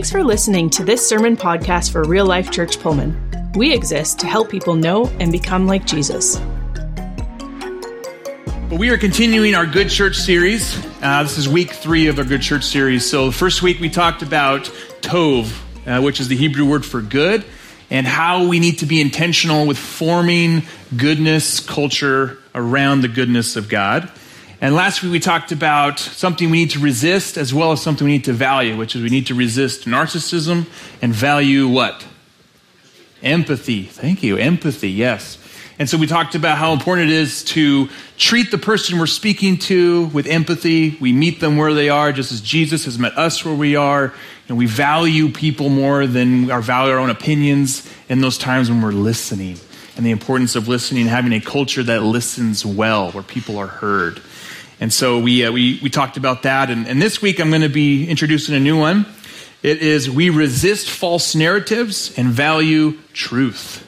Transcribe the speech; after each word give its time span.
Thanks 0.00 0.12
for 0.12 0.24
listening 0.24 0.70
to 0.70 0.82
this 0.82 1.06
sermon 1.06 1.36
podcast 1.36 1.92
for 1.92 2.02
Real 2.04 2.24
Life 2.24 2.50
Church 2.50 2.80
Pullman. 2.80 3.52
We 3.54 3.74
exist 3.74 4.18
to 4.20 4.26
help 4.26 4.48
people 4.48 4.74
know 4.74 5.08
and 5.20 5.30
become 5.30 5.66
like 5.66 5.84
Jesus. 5.84 6.36
But 8.70 8.78
we 8.78 8.88
are 8.88 8.96
continuing 8.96 9.54
our 9.54 9.66
Good 9.66 9.90
Church 9.90 10.16
series. 10.16 10.74
Uh, 11.02 11.24
this 11.24 11.36
is 11.36 11.50
week 11.50 11.72
three 11.72 12.06
of 12.06 12.18
our 12.18 12.24
Good 12.24 12.40
Church 12.40 12.64
series. 12.64 13.04
So, 13.04 13.26
the 13.26 13.32
first 13.32 13.60
week 13.60 13.78
we 13.78 13.90
talked 13.90 14.22
about 14.22 14.62
Tov, 15.02 15.52
uh, 15.86 16.00
which 16.00 16.18
is 16.18 16.28
the 16.28 16.36
Hebrew 16.36 16.64
word 16.64 16.86
for 16.86 17.02
good, 17.02 17.44
and 17.90 18.06
how 18.06 18.46
we 18.46 18.58
need 18.58 18.78
to 18.78 18.86
be 18.86 19.02
intentional 19.02 19.66
with 19.66 19.76
forming 19.76 20.62
goodness 20.96 21.60
culture 21.60 22.38
around 22.54 23.02
the 23.02 23.08
goodness 23.08 23.56
of 23.56 23.68
God. 23.68 24.10
And 24.62 24.74
last 24.74 25.02
week 25.02 25.10
we 25.12 25.20
talked 25.20 25.52
about 25.52 25.98
something 25.98 26.50
we 26.50 26.58
need 26.58 26.70
to 26.72 26.80
resist 26.80 27.38
as 27.38 27.54
well 27.54 27.72
as 27.72 27.80
something 27.80 28.04
we 28.04 28.12
need 28.12 28.24
to 28.24 28.34
value, 28.34 28.76
which 28.76 28.94
is 28.94 29.02
we 29.02 29.08
need 29.08 29.26
to 29.28 29.34
resist 29.34 29.86
narcissism 29.86 30.66
and 31.00 31.14
value 31.14 31.66
what? 31.66 32.06
Empathy. 33.22 33.84
Thank 33.84 34.22
you. 34.22 34.36
Empathy, 34.36 34.90
yes. 34.90 35.38
And 35.78 35.88
so 35.88 35.96
we 35.96 36.06
talked 36.06 36.34
about 36.34 36.58
how 36.58 36.74
important 36.74 37.10
it 37.10 37.14
is 37.14 37.42
to 37.44 37.88
treat 38.18 38.50
the 38.50 38.58
person 38.58 38.98
we're 38.98 39.06
speaking 39.06 39.56
to 39.60 40.08
with 40.08 40.26
empathy. 40.26 40.98
We 41.00 41.14
meet 41.14 41.40
them 41.40 41.56
where 41.56 41.72
they 41.72 41.88
are, 41.88 42.12
just 42.12 42.30
as 42.30 42.42
Jesus 42.42 42.84
has 42.84 42.98
met 42.98 43.16
us 43.16 43.42
where 43.42 43.54
we 43.54 43.76
are. 43.76 44.12
And 44.48 44.58
we 44.58 44.66
value 44.66 45.30
people 45.30 45.70
more 45.70 46.06
than 46.06 46.50
our 46.50 46.60
value 46.60 46.92
our 46.92 46.98
own 46.98 47.08
opinions 47.08 47.90
in 48.10 48.20
those 48.20 48.36
times 48.36 48.68
when 48.68 48.82
we're 48.82 48.92
listening. 48.92 49.56
And 49.96 50.04
the 50.04 50.10
importance 50.10 50.54
of 50.54 50.68
listening, 50.68 51.06
having 51.06 51.32
a 51.32 51.40
culture 51.40 51.82
that 51.82 52.02
listens 52.02 52.66
well, 52.66 53.10
where 53.12 53.22
people 53.22 53.56
are 53.56 53.66
heard. 53.66 54.20
And 54.80 54.92
so 54.92 55.18
we, 55.18 55.44
uh, 55.44 55.52
we, 55.52 55.78
we 55.82 55.90
talked 55.90 56.16
about 56.16 56.42
that. 56.44 56.70
And, 56.70 56.88
and 56.88 57.00
this 57.00 57.20
week 57.20 57.38
I'm 57.38 57.50
going 57.50 57.62
to 57.62 57.68
be 57.68 58.08
introducing 58.08 58.54
a 58.54 58.60
new 58.60 58.78
one. 58.78 59.06
It 59.62 59.82
is 59.82 60.08
We 60.10 60.30
Resist 60.30 60.88
False 60.88 61.34
Narratives 61.34 62.16
and 62.18 62.28
Value 62.28 62.98
Truth. 63.12 63.86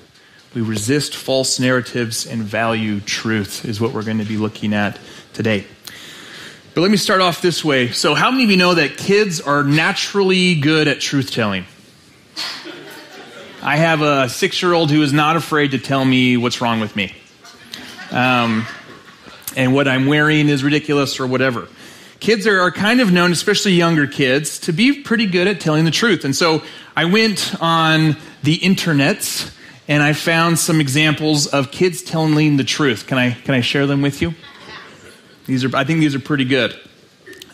We 0.54 0.60
resist 0.60 1.16
false 1.16 1.58
narratives 1.58 2.26
and 2.26 2.42
value 2.42 3.00
truth, 3.00 3.64
is 3.64 3.80
what 3.80 3.92
we're 3.92 4.02
going 4.02 4.18
to 4.18 4.24
be 4.24 4.36
looking 4.36 4.74
at 4.74 4.98
today. 5.32 5.64
But 6.74 6.82
let 6.82 6.90
me 6.90 6.98
start 6.98 7.22
off 7.22 7.40
this 7.40 7.64
way. 7.64 7.90
So, 7.90 8.14
how 8.14 8.30
many 8.30 8.44
of 8.44 8.50
you 8.50 8.58
know 8.58 8.74
that 8.74 8.98
kids 8.98 9.40
are 9.40 9.64
naturally 9.64 10.54
good 10.54 10.88
at 10.88 11.00
truth 11.00 11.30
telling? 11.30 11.64
I 13.62 13.76
have 13.76 14.02
a 14.02 14.28
six 14.28 14.60
year 14.60 14.74
old 14.74 14.90
who 14.90 15.02
is 15.02 15.12
not 15.12 15.36
afraid 15.36 15.70
to 15.70 15.78
tell 15.78 16.04
me 16.04 16.36
what's 16.36 16.60
wrong 16.60 16.80
with 16.80 16.96
me. 16.96 17.14
Um, 18.10 18.66
and 19.56 19.74
what 19.74 19.88
I'm 19.88 20.06
wearing 20.06 20.48
is 20.48 20.64
ridiculous 20.64 21.20
or 21.20 21.26
whatever. 21.26 21.68
Kids 22.20 22.46
are, 22.46 22.60
are 22.60 22.70
kind 22.70 23.00
of 23.00 23.10
known, 23.10 23.32
especially 23.32 23.72
younger 23.72 24.06
kids, 24.06 24.60
to 24.60 24.72
be 24.72 25.02
pretty 25.02 25.26
good 25.26 25.48
at 25.48 25.60
telling 25.60 25.84
the 25.84 25.90
truth. 25.90 26.24
And 26.24 26.36
so 26.36 26.62
I 26.96 27.06
went 27.06 27.54
on 27.60 28.16
the 28.42 28.58
internets 28.58 29.52
and 29.88 30.02
I 30.02 30.12
found 30.12 30.58
some 30.58 30.80
examples 30.80 31.48
of 31.48 31.72
kids 31.72 32.02
telling 32.02 32.56
the 32.56 32.64
truth. 32.64 33.06
Can 33.06 33.18
I, 33.18 33.32
can 33.32 33.54
I 33.54 33.60
share 33.60 33.86
them 33.86 34.02
with 34.02 34.22
you? 34.22 34.34
These 35.46 35.64
are, 35.64 35.76
I 35.76 35.84
think 35.84 36.00
these 36.00 36.14
are 36.14 36.20
pretty 36.20 36.44
good. 36.44 36.78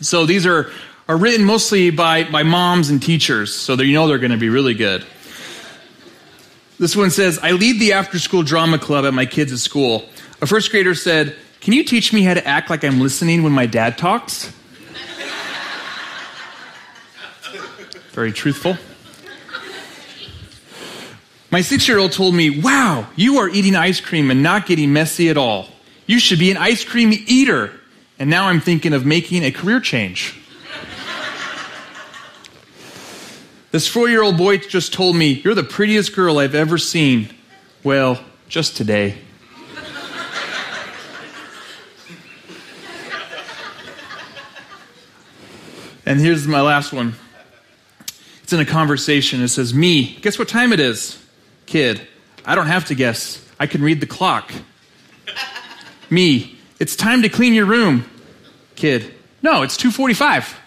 So 0.01 0.25
these 0.25 0.45
are, 0.45 0.71
are 1.07 1.17
written 1.17 1.45
mostly 1.45 1.89
by, 1.89 2.23
by 2.25 2.43
moms 2.43 2.91
and 2.91 3.01
teachers, 3.01 3.53
so 3.53 3.73
you 3.73 3.93
know 3.93 4.07
they're 4.07 4.19
going 4.19 4.31
to 4.31 4.37
be 4.37 4.49
really 4.49 4.75
good. 4.75 5.03
This 6.77 6.95
one 6.95 7.09
says, 7.09 7.39
I 7.41 7.51
lead 7.51 7.79
the 7.81 7.93
after 7.93 8.19
school 8.19 8.43
drama 8.43 8.77
club 8.77 9.05
at 9.05 9.13
my 9.13 9.25
kids 9.25 9.59
school. 9.61 10.07
A 10.41 10.47
first 10.47 10.71
grader 10.71 10.95
said, 10.95 11.35
can 11.61 11.73
you 11.73 11.83
teach 11.83 12.13
me 12.13 12.23
how 12.23 12.33
to 12.33 12.45
act 12.47 12.69
like 12.69 12.83
I'm 12.83 12.99
listening 12.99 13.43
when 13.43 13.51
my 13.51 13.65
dad 13.65 13.97
talks? 13.97 14.53
Very 18.11 18.31
truthful. 18.31 18.77
My 21.51 21.61
six 21.61 21.87
year 21.87 21.97
old 21.97 22.11
told 22.11 22.35
me, 22.35 22.61
Wow, 22.61 23.07
you 23.15 23.39
are 23.39 23.49
eating 23.49 23.75
ice 23.75 23.99
cream 23.99 24.29
and 24.29 24.43
not 24.43 24.65
getting 24.65 24.93
messy 24.93 25.29
at 25.29 25.37
all. 25.37 25.67
You 26.05 26.19
should 26.19 26.39
be 26.39 26.51
an 26.51 26.57
ice 26.57 26.83
cream 26.83 27.11
eater. 27.27 27.73
And 28.19 28.29
now 28.29 28.47
I'm 28.47 28.59
thinking 28.59 28.93
of 28.93 29.05
making 29.05 29.43
a 29.43 29.51
career 29.51 29.79
change. 29.79 30.35
this 33.71 33.87
four 33.87 34.09
year 34.09 34.21
old 34.21 34.37
boy 34.37 34.57
just 34.57 34.93
told 34.93 35.15
me, 35.15 35.41
You're 35.43 35.55
the 35.55 35.63
prettiest 35.63 36.15
girl 36.15 36.37
I've 36.37 36.55
ever 36.55 36.77
seen. 36.77 37.29
Well, 37.83 38.23
just 38.47 38.77
today. 38.77 39.17
And 46.09 46.19
here's 46.19 46.47
my 46.47 46.61
last 46.61 46.91
one. 46.91 47.13
It's 48.41 48.51
in 48.51 48.59
a 48.59 48.65
conversation. 48.65 49.43
It 49.43 49.49
says, 49.49 49.75
Me, 49.75 50.15
guess 50.21 50.39
what 50.39 50.47
time 50.47 50.73
it 50.73 50.79
is? 50.79 51.23
Kid, 51.67 52.01
I 52.43 52.55
don't 52.55 52.65
have 52.65 52.85
to 52.85 52.95
guess. 52.95 53.47
I 53.59 53.67
can 53.67 53.83
read 53.83 53.99
the 54.01 54.07
clock. 54.07 54.51
Me, 56.09 56.57
it's 56.79 56.95
time 56.95 57.21
to 57.21 57.29
clean 57.29 57.53
your 57.53 57.67
room. 57.67 58.09
Kid, 58.75 59.13
no, 59.43 59.61
it's 59.61 59.77
245. 59.77 60.59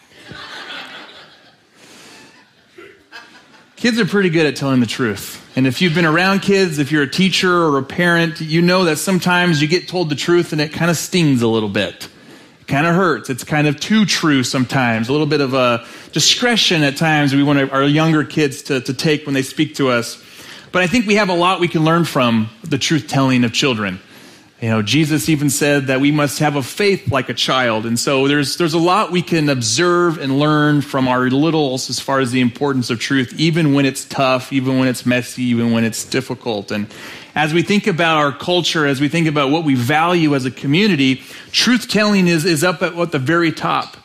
Kids 3.74 3.98
are 3.98 4.06
pretty 4.06 4.30
good 4.30 4.46
at 4.46 4.54
telling 4.54 4.78
the 4.78 4.86
truth. 4.86 5.44
And 5.56 5.66
if 5.66 5.82
you've 5.82 5.94
been 5.96 6.06
around 6.06 6.42
kids, 6.42 6.78
if 6.78 6.92
you're 6.92 7.02
a 7.02 7.10
teacher 7.10 7.52
or 7.52 7.78
a 7.78 7.82
parent, 7.82 8.40
you 8.40 8.62
know 8.62 8.84
that 8.84 8.98
sometimes 8.98 9.60
you 9.60 9.66
get 9.66 9.88
told 9.88 10.08
the 10.08 10.14
truth 10.14 10.52
and 10.52 10.60
it 10.60 10.72
kind 10.72 10.88
of 10.88 10.96
stings 10.96 11.42
a 11.42 11.48
little 11.48 11.68
bit 11.68 12.08
kind 12.66 12.86
of 12.86 12.94
hurts. 12.94 13.30
It's 13.30 13.44
kind 13.44 13.66
of 13.66 13.78
too 13.78 14.04
true 14.04 14.42
sometimes. 14.42 15.08
A 15.08 15.12
little 15.12 15.26
bit 15.26 15.40
of 15.40 15.54
a 15.54 15.86
discretion 16.12 16.82
at 16.82 16.96
times 16.96 17.34
we 17.34 17.42
want 17.42 17.72
our 17.72 17.84
younger 17.84 18.24
kids 18.24 18.62
to, 18.64 18.80
to 18.80 18.94
take 18.94 19.26
when 19.26 19.34
they 19.34 19.42
speak 19.42 19.76
to 19.76 19.90
us. 19.90 20.22
But 20.70 20.82
I 20.82 20.86
think 20.86 21.06
we 21.06 21.16
have 21.16 21.28
a 21.28 21.34
lot 21.34 21.60
we 21.60 21.68
can 21.68 21.84
learn 21.84 22.04
from 22.04 22.48
the 22.64 22.78
truth 22.78 23.08
telling 23.08 23.44
of 23.44 23.52
children. 23.52 24.00
You 24.62 24.68
know, 24.68 24.80
Jesus 24.80 25.28
even 25.28 25.50
said 25.50 25.88
that 25.88 26.00
we 26.00 26.12
must 26.12 26.38
have 26.38 26.54
a 26.54 26.62
faith 26.62 27.10
like 27.10 27.28
a 27.28 27.34
child. 27.34 27.84
And 27.84 27.98
so 27.98 28.28
there's, 28.28 28.58
there's 28.58 28.74
a 28.74 28.78
lot 28.78 29.10
we 29.10 29.20
can 29.20 29.48
observe 29.48 30.18
and 30.18 30.38
learn 30.38 30.82
from 30.82 31.08
our 31.08 31.28
littles 31.28 31.90
as 31.90 31.98
far 31.98 32.20
as 32.20 32.30
the 32.30 32.40
importance 32.40 32.88
of 32.88 33.00
truth, 33.00 33.34
even 33.36 33.74
when 33.74 33.84
it's 33.84 34.04
tough, 34.04 34.52
even 34.52 34.78
when 34.78 34.86
it's 34.86 35.04
messy, 35.04 35.42
even 35.42 35.72
when 35.72 35.82
it's 35.82 36.04
difficult. 36.04 36.70
And 36.70 36.86
as 37.34 37.54
we 37.54 37.62
think 37.62 37.86
about 37.86 38.18
our 38.18 38.32
culture, 38.32 38.86
as 38.86 39.00
we 39.00 39.08
think 39.08 39.26
about 39.26 39.50
what 39.50 39.64
we 39.64 39.74
value 39.74 40.34
as 40.34 40.44
a 40.44 40.50
community, 40.50 41.22
truth 41.50 41.88
telling 41.88 42.26
is, 42.26 42.44
is 42.44 42.62
up 42.62 42.82
at, 42.82 42.94
at 42.94 43.12
the 43.12 43.18
very 43.18 43.52
top. 43.52 43.96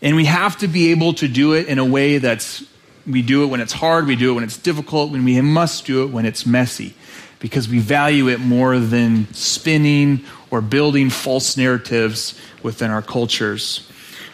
And 0.00 0.16
we 0.16 0.24
have 0.24 0.58
to 0.58 0.68
be 0.68 0.90
able 0.90 1.14
to 1.14 1.28
do 1.28 1.54
it 1.54 1.68
in 1.68 1.78
a 1.78 1.84
way 1.84 2.18
that's, 2.18 2.64
we 3.06 3.22
do 3.22 3.44
it 3.44 3.46
when 3.46 3.60
it's 3.60 3.72
hard, 3.72 4.06
we 4.06 4.16
do 4.16 4.32
it 4.32 4.34
when 4.34 4.44
it's 4.44 4.58
difficult, 4.58 5.12
when 5.12 5.24
we 5.24 5.40
must 5.40 5.86
do 5.86 6.02
it 6.02 6.06
when 6.06 6.26
it's 6.26 6.44
messy, 6.44 6.94
because 7.38 7.68
we 7.68 7.78
value 7.78 8.28
it 8.28 8.40
more 8.40 8.78
than 8.78 9.32
spinning 9.32 10.24
or 10.50 10.60
building 10.60 11.08
false 11.08 11.56
narratives 11.56 12.38
within 12.64 12.90
our 12.90 13.02
cultures. 13.02 13.88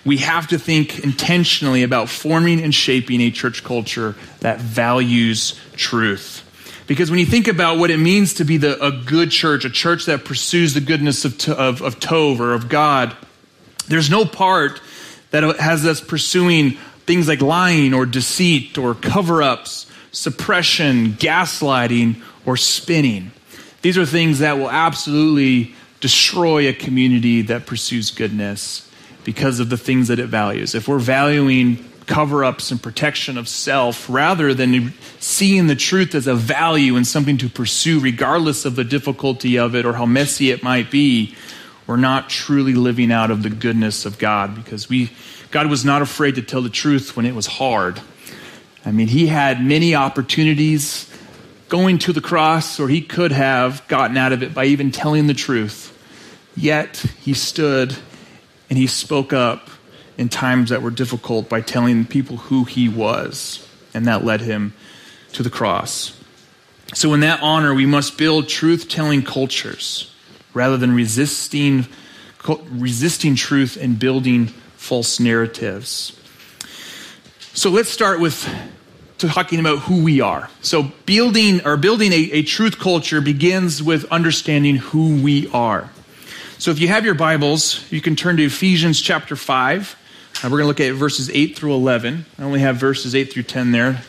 We 0.07 0.19
have 0.19 0.47
to 0.49 0.59
think 0.59 1.01
intentionally 1.01 1.83
about 1.83 2.09
forming 2.09 2.63
and 2.63 2.75
shaping 2.75 3.21
a 3.21 3.31
church 3.31 3.63
culture 3.63 4.15
that 4.41 4.59
values 4.59 5.61
truth. 5.75 6.48
Because 6.89 7.11
when 7.11 7.21
you 7.21 7.27
think 7.27 7.49
about 7.49 7.77
what 7.79 7.91
it 7.91 7.99
means 7.99 8.35
to 8.35 8.45
be 8.45 8.57
the, 8.57 8.83
a 8.83 8.91
good 8.91 9.31
church, 9.31 9.67
a 9.67 9.71
church 9.71 10.07
that 10.07 10.25
pursues 10.25 10.73
the 10.73 10.81
goodness 10.81 11.27
of, 11.27 11.49
of, 11.51 11.83
of 11.83 12.01
Tov 12.01 12.41
or 12.41 12.55
of 12.55 12.71
God, 12.71 13.15
there's 13.89 14.11
no 14.11 14.25
part 14.25 14.81
that 15.31 15.43
has 15.61 15.85
us 15.85 16.01
pursuing 16.01 16.73
things 17.07 17.29
like 17.29 17.43
lying 17.43 17.93
or 17.93 18.07
deceit 18.07 18.79
or 18.79 18.95
cover 18.95 19.43
ups, 19.43 19.85
suppression, 20.13 21.13
gaslighting, 21.13 22.23
or 22.47 22.57
spinning. 22.57 23.33
These 23.83 23.99
are 23.99 24.07
things 24.07 24.39
that 24.39 24.57
will 24.57 24.71
absolutely 24.71 25.75
destroy 26.01 26.69
a 26.69 26.73
community 26.73 27.43
that 27.43 27.67
pursues 27.67 28.11
goodness 28.11 28.91
because 29.25 29.61
of 29.61 29.69
the 29.69 29.77
things 29.77 30.09
that 30.09 30.19
it 30.19 30.29
values. 30.29 30.75
If 30.75 30.89
we're 30.89 30.99
valuing 30.99 31.85
cover 32.09 32.43
ups 32.43 32.73
and 32.73 32.83
protection 32.83 33.39
of 33.39 33.49
self 33.49 34.09
rather 34.09 34.55
than 34.55 34.93
seeing 35.21 35.69
the 35.69 35.77
truth 35.77 36.15
as 36.15 36.27
a 36.27 36.35
value 36.35 36.97
and 36.97 37.07
something 37.07 37.39
to 37.39 37.49
pursue, 37.49 38.01
regardless 38.01 38.65
of 38.65 38.75
the 38.75 38.83
difficulty 38.83 39.59
of 39.59 39.77
it 39.77 39.87
or 39.87 39.93
how 39.93 40.07
messy 40.07 40.51
it 40.51 40.63
might 40.63 40.91
be. 40.91 41.37
We're 41.87 41.97
not 41.97 42.29
truly 42.29 42.75
living 42.75 43.13
out 43.13 43.31
of 43.31 43.43
the 43.43 43.51
goodness 43.51 44.05
of 44.05 44.19
God 44.19 44.55
because 44.55 44.89
we, 44.89 45.11
God 45.51 45.69
was 45.69 45.85
not 45.85 46.03
afraid 46.03 46.35
to 46.35 46.43
tell 46.43 46.63
the 46.63 46.69
truth 46.69 47.17
when 47.17 47.25
it 47.25 47.35
was 47.35 47.47
hard. 47.47 48.01
I 48.85 48.91
mean, 48.91 49.09
he 49.09 49.27
had 49.27 49.63
many 49.63 49.95
opportunities 49.95 51.11
going 51.69 51.99
to 51.99 52.13
the 52.13 52.21
cross, 52.21 52.81
or 52.81 52.89
he 52.89 53.03
could 53.03 53.33
have 53.33 53.87
gotten 53.89 54.17
out 54.17 54.33
of 54.33 54.43
it 54.43 54.55
by 54.55 54.65
even 54.65 54.91
telling 54.91 55.27
the 55.27 55.35
truth. 55.35 55.95
Yet 56.57 56.97
he 57.21 57.35
stood 57.35 57.97
and 58.69 58.79
he 58.79 58.87
spoke 58.87 59.33
up 59.33 59.69
in 60.19 60.29
times 60.29 60.71
that 60.71 60.83
were 60.83 60.91
difficult 60.91 61.49
by 61.49 61.61
telling 61.61 62.05
people 62.05 62.37
who 62.37 62.65
he 62.65 62.89
was, 62.89 63.67
and 63.95 64.07
that 64.07 64.25
led 64.25 64.43
him 64.43 64.75
to 65.33 65.43
the 65.43 65.51
cross. 65.51 66.15
So, 66.93 67.15
in 67.15 67.21
that 67.21 67.41
honor, 67.41 67.73
we 67.73 67.87
must 67.87 68.19
build 68.19 68.49
truth 68.49 68.89
telling 68.89 69.23
cultures 69.23 70.13
rather 70.53 70.77
than 70.77 70.95
resisting, 70.95 71.87
resisting 72.71 73.37
truth 73.37 73.79
and 73.81 73.99
building 73.99 74.49
false 74.77 75.21
narratives. 75.21 76.19
So, 77.55 77.71
let's 77.71 77.89
start 77.89 78.21
with 78.21 78.47
talking 79.27 79.59
about 79.59 79.81
who 79.81 80.05
we 80.05 80.21
are. 80.21 80.49
So 80.61 80.85
building 81.05 81.67
or 81.67 81.77
building 81.77 82.13
a, 82.13 82.31
a 82.33 82.43
truth 82.43 82.79
culture 82.79 83.21
begins 83.21 83.83
with 83.83 84.05
understanding 84.13 84.77
who 84.77 85.21
we 85.21 85.49
are. 85.51 85.91
So 86.59 86.71
if 86.71 86.79
you 86.79 86.89
have 86.89 87.05
your 87.05 87.15
Bibles, 87.15 87.85
you 87.91 88.01
can 88.01 88.15
turn 88.15 88.37
to 88.37 88.45
Ephesians 88.45 89.01
chapter 89.01 89.35
5. 89.35 89.97
Uh, 90.41 90.43
we're 90.45 90.59
going 90.59 90.63
to 90.63 90.69
look 90.69 90.81
at 90.81 90.95
verses 90.95 91.29
8 91.31 91.57
through 91.57 91.75
11. 91.75 92.25
I 92.39 92.43
only 92.45 92.61
have 92.61 92.77
verses 92.77 93.13
8 93.13 93.33
through 93.33 93.43
10 93.43 93.73
there. 93.73 94.03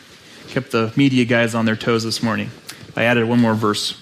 Kept 0.46 0.70
the 0.70 0.92
media 0.94 1.24
guys 1.24 1.56
on 1.56 1.64
their 1.64 1.74
toes 1.74 2.04
this 2.04 2.22
morning. 2.22 2.50
I 2.94 3.02
added 3.02 3.28
one 3.28 3.40
more 3.40 3.54
verse. 3.54 4.00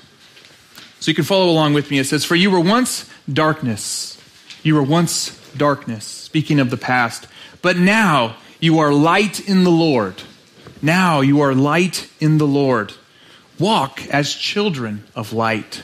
So 1.00 1.10
you 1.10 1.14
can 1.14 1.24
follow 1.24 1.48
along 1.48 1.72
with 1.72 1.90
me. 1.90 1.98
It 1.98 2.04
says, 2.04 2.26
For 2.26 2.34
you 2.34 2.50
were 2.50 2.60
once 2.60 3.08
darkness. 3.32 4.22
You 4.62 4.74
were 4.74 4.82
once 4.82 5.30
darkness, 5.56 6.04
speaking 6.04 6.60
of 6.60 6.68
the 6.68 6.76
past. 6.76 7.26
But 7.62 7.78
now 7.78 8.36
you 8.60 8.78
are 8.80 8.92
light 8.92 9.40
in 9.48 9.64
the 9.64 9.70
Lord. 9.70 10.22
Now 10.82 11.22
you 11.22 11.40
are 11.40 11.54
light 11.54 12.10
in 12.20 12.36
the 12.36 12.46
Lord. 12.46 12.92
Walk 13.58 14.06
as 14.08 14.34
children 14.34 15.04
of 15.14 15.32
light. 15.32 15.82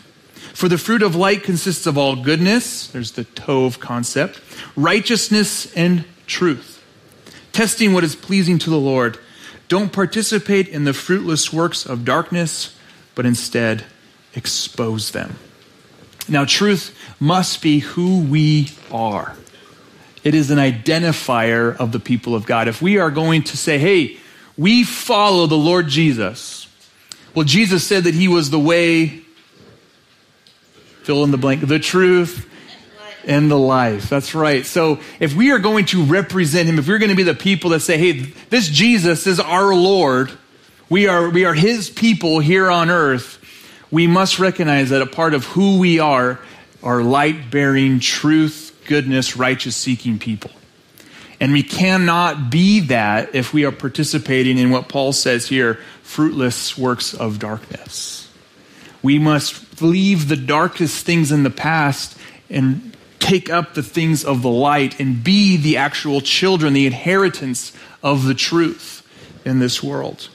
For 0.52 0.68
the 0.68 0.76
fruit 0.76 1.02
of 1.02 1.16
light 1.16 1.42
consists 1.42 1.86
of 1.86 1.96
all 1.96 2.22
goodness, 2.22 2.88
there's 2.88 3.12
the 3.12 3.24
Tov 3.24 3.80
concept, 3.80 4.42
righteousness 4.76 5.72
and 5.72 6.04
truth. 6.26 6.82
Testing 7.52 7.92
what 7.92 8.04
is 8.04 8.16
pleasing 8.16 8.58
to 8.60 8.70
the 8.70 8.78
Lord. 8.78 9.18
Don't 9.68 9.92
participate 9.92 10.68
in 10.68 10.84
the 10.84 10.92
fruitless 10.92 11.52
works 11.52 11.86
of 11.86 12.04
darkness, 12.04 12.76
but 13.14 13.26
instead 13.26 13.84
expose 14.34 15.12
them. 15.12 15.36
Now, 16.28 16.44
truth 16.44 16.96
must 17.20 17.62
be 17.62 17.80
who 17.80 18.20
we 18.20 18.70
are. 18.90 19.36
It 20.22 20.34
is 20.34 20.50
an 20.50 20.58
identifier 20.58 21.76
of 21.76 21.92
the 21.92 22.00
people 22.00 22.34
of 22.34 22.46
God. 22.46 22.66
If 22.66 22.80
we 22.80 22.98
are 22.98 23.10
going 23.10 23.42
to 23.44 23.56
say, 23.56 23.78
hey, 23.78 24.18
we 24.56 24.84
follow 24.84 25.46
the 25.46 25.56
Lord 25.56 25.88
Jesus, 25.88 26.66
well, 27.34 27.44
Jesus 27.44 27.86
said 27.86 28.04
that 28.04 28.14
he 28.14 28.28
was 28.28 28.50
the 28.50 28.58
way, 28.58 29.22
fill 31.02 31.24
in 31.24 31.30
the 31.30 31.36
blank, 31.36 31.66
the 31.66 31.78
truth, 31.78 32.48
and 33.26 33.50
the 33.50 33.58
life. 33.58 34.08
That's 34.08 34.34
right. 34.34 34.64
So 34.64 35.00
if 35.20 35.34
we 35.34 35.52
are 35.52 35.58
going 35.58 35.86
to 35.86 36.04
represent 36.04 36.68
him, 36.68 36.78
if 36.78 36.88
we're 36.88 36.98
going 36.98 37.10
to 37.10 37.16
be 37.16 37.22
the 37.22 37.34
people 37.34 37.70
that 37.70 37.80
say, 37.80 37.98
hey, 37.98 38.12
this 38.50 38.68
Jesus 38.68 39.26
is 39.26 39.40
our 39.40 39.74
Lord, 39.74 40.30
we 40.88 41.08
are, 41.08 41.28
we 41.28 41.44
are 41.44 41.54
his 41.54 41.90
people 41.90 42.40
here 42.40 42.70
on 42.70 42.90
earth, 42.90 43.40
we 43.90 44.06
must 44.06 44.38
recognize 44.38 44.90
that 44.90 45.02
a 45.02 45.06
part 45.06 45.34
of 45.34 45.44
who 45.46 45.78
we 45.78 46.00
are 46.00 46.40
are 46.82 47.02
light 47.02 47.50
bearing, 47.50 48.00
truth, 48.00 48.76
goodness, 48.86 49.36
righteous 49.36 49.76
seeking 49.76 50.18
people. 50.18 50.50
And 51.40 51.52
we 51.52 51.62
cannot 51.62 52.50
be 52.50 52.80
that 52.80 53.34
if 53.34 53.52
we 53.52 53.64
are 53.64 53.72
participating 53.72 54.58
in 54.58 54.70
what 54.70 54.88
Paul 54.88 55.12
says 55.12 55.48
here 55.48 55.80
fruitless 56.02 56.78
works 56.78 57.12
of 57.14 57.38
darkness. 57.38 58.30
We 59.02 59.18
must 59.18 59.82
leave 59.82 60.28
the 60.28 60.36
darkest 60.36 61.04
things 61.04 61.32
in 61.32 61.42
the 61.42 61.50
past 61.50 62.16
and 62.48 62.93
take 63.24 63.48
up 63.48 63.72
the 63.72 63.82
things 63.82 64.22
of 64.22 64.42
the 64.42 64.50
light 64.50 65.00
and 65.00 65.24
be 65.24 65.56
the 65.56 65.78
actual 65.78 66.20
children, 66.20 66.74
the 66.74 66.86
inheritance 66.86 67.72
of 68.02 68.24
the 68.24 68.34
truth 68.34 69.00
in 69.46 69.60
this 69.60 69.82
world. 69.82 70.28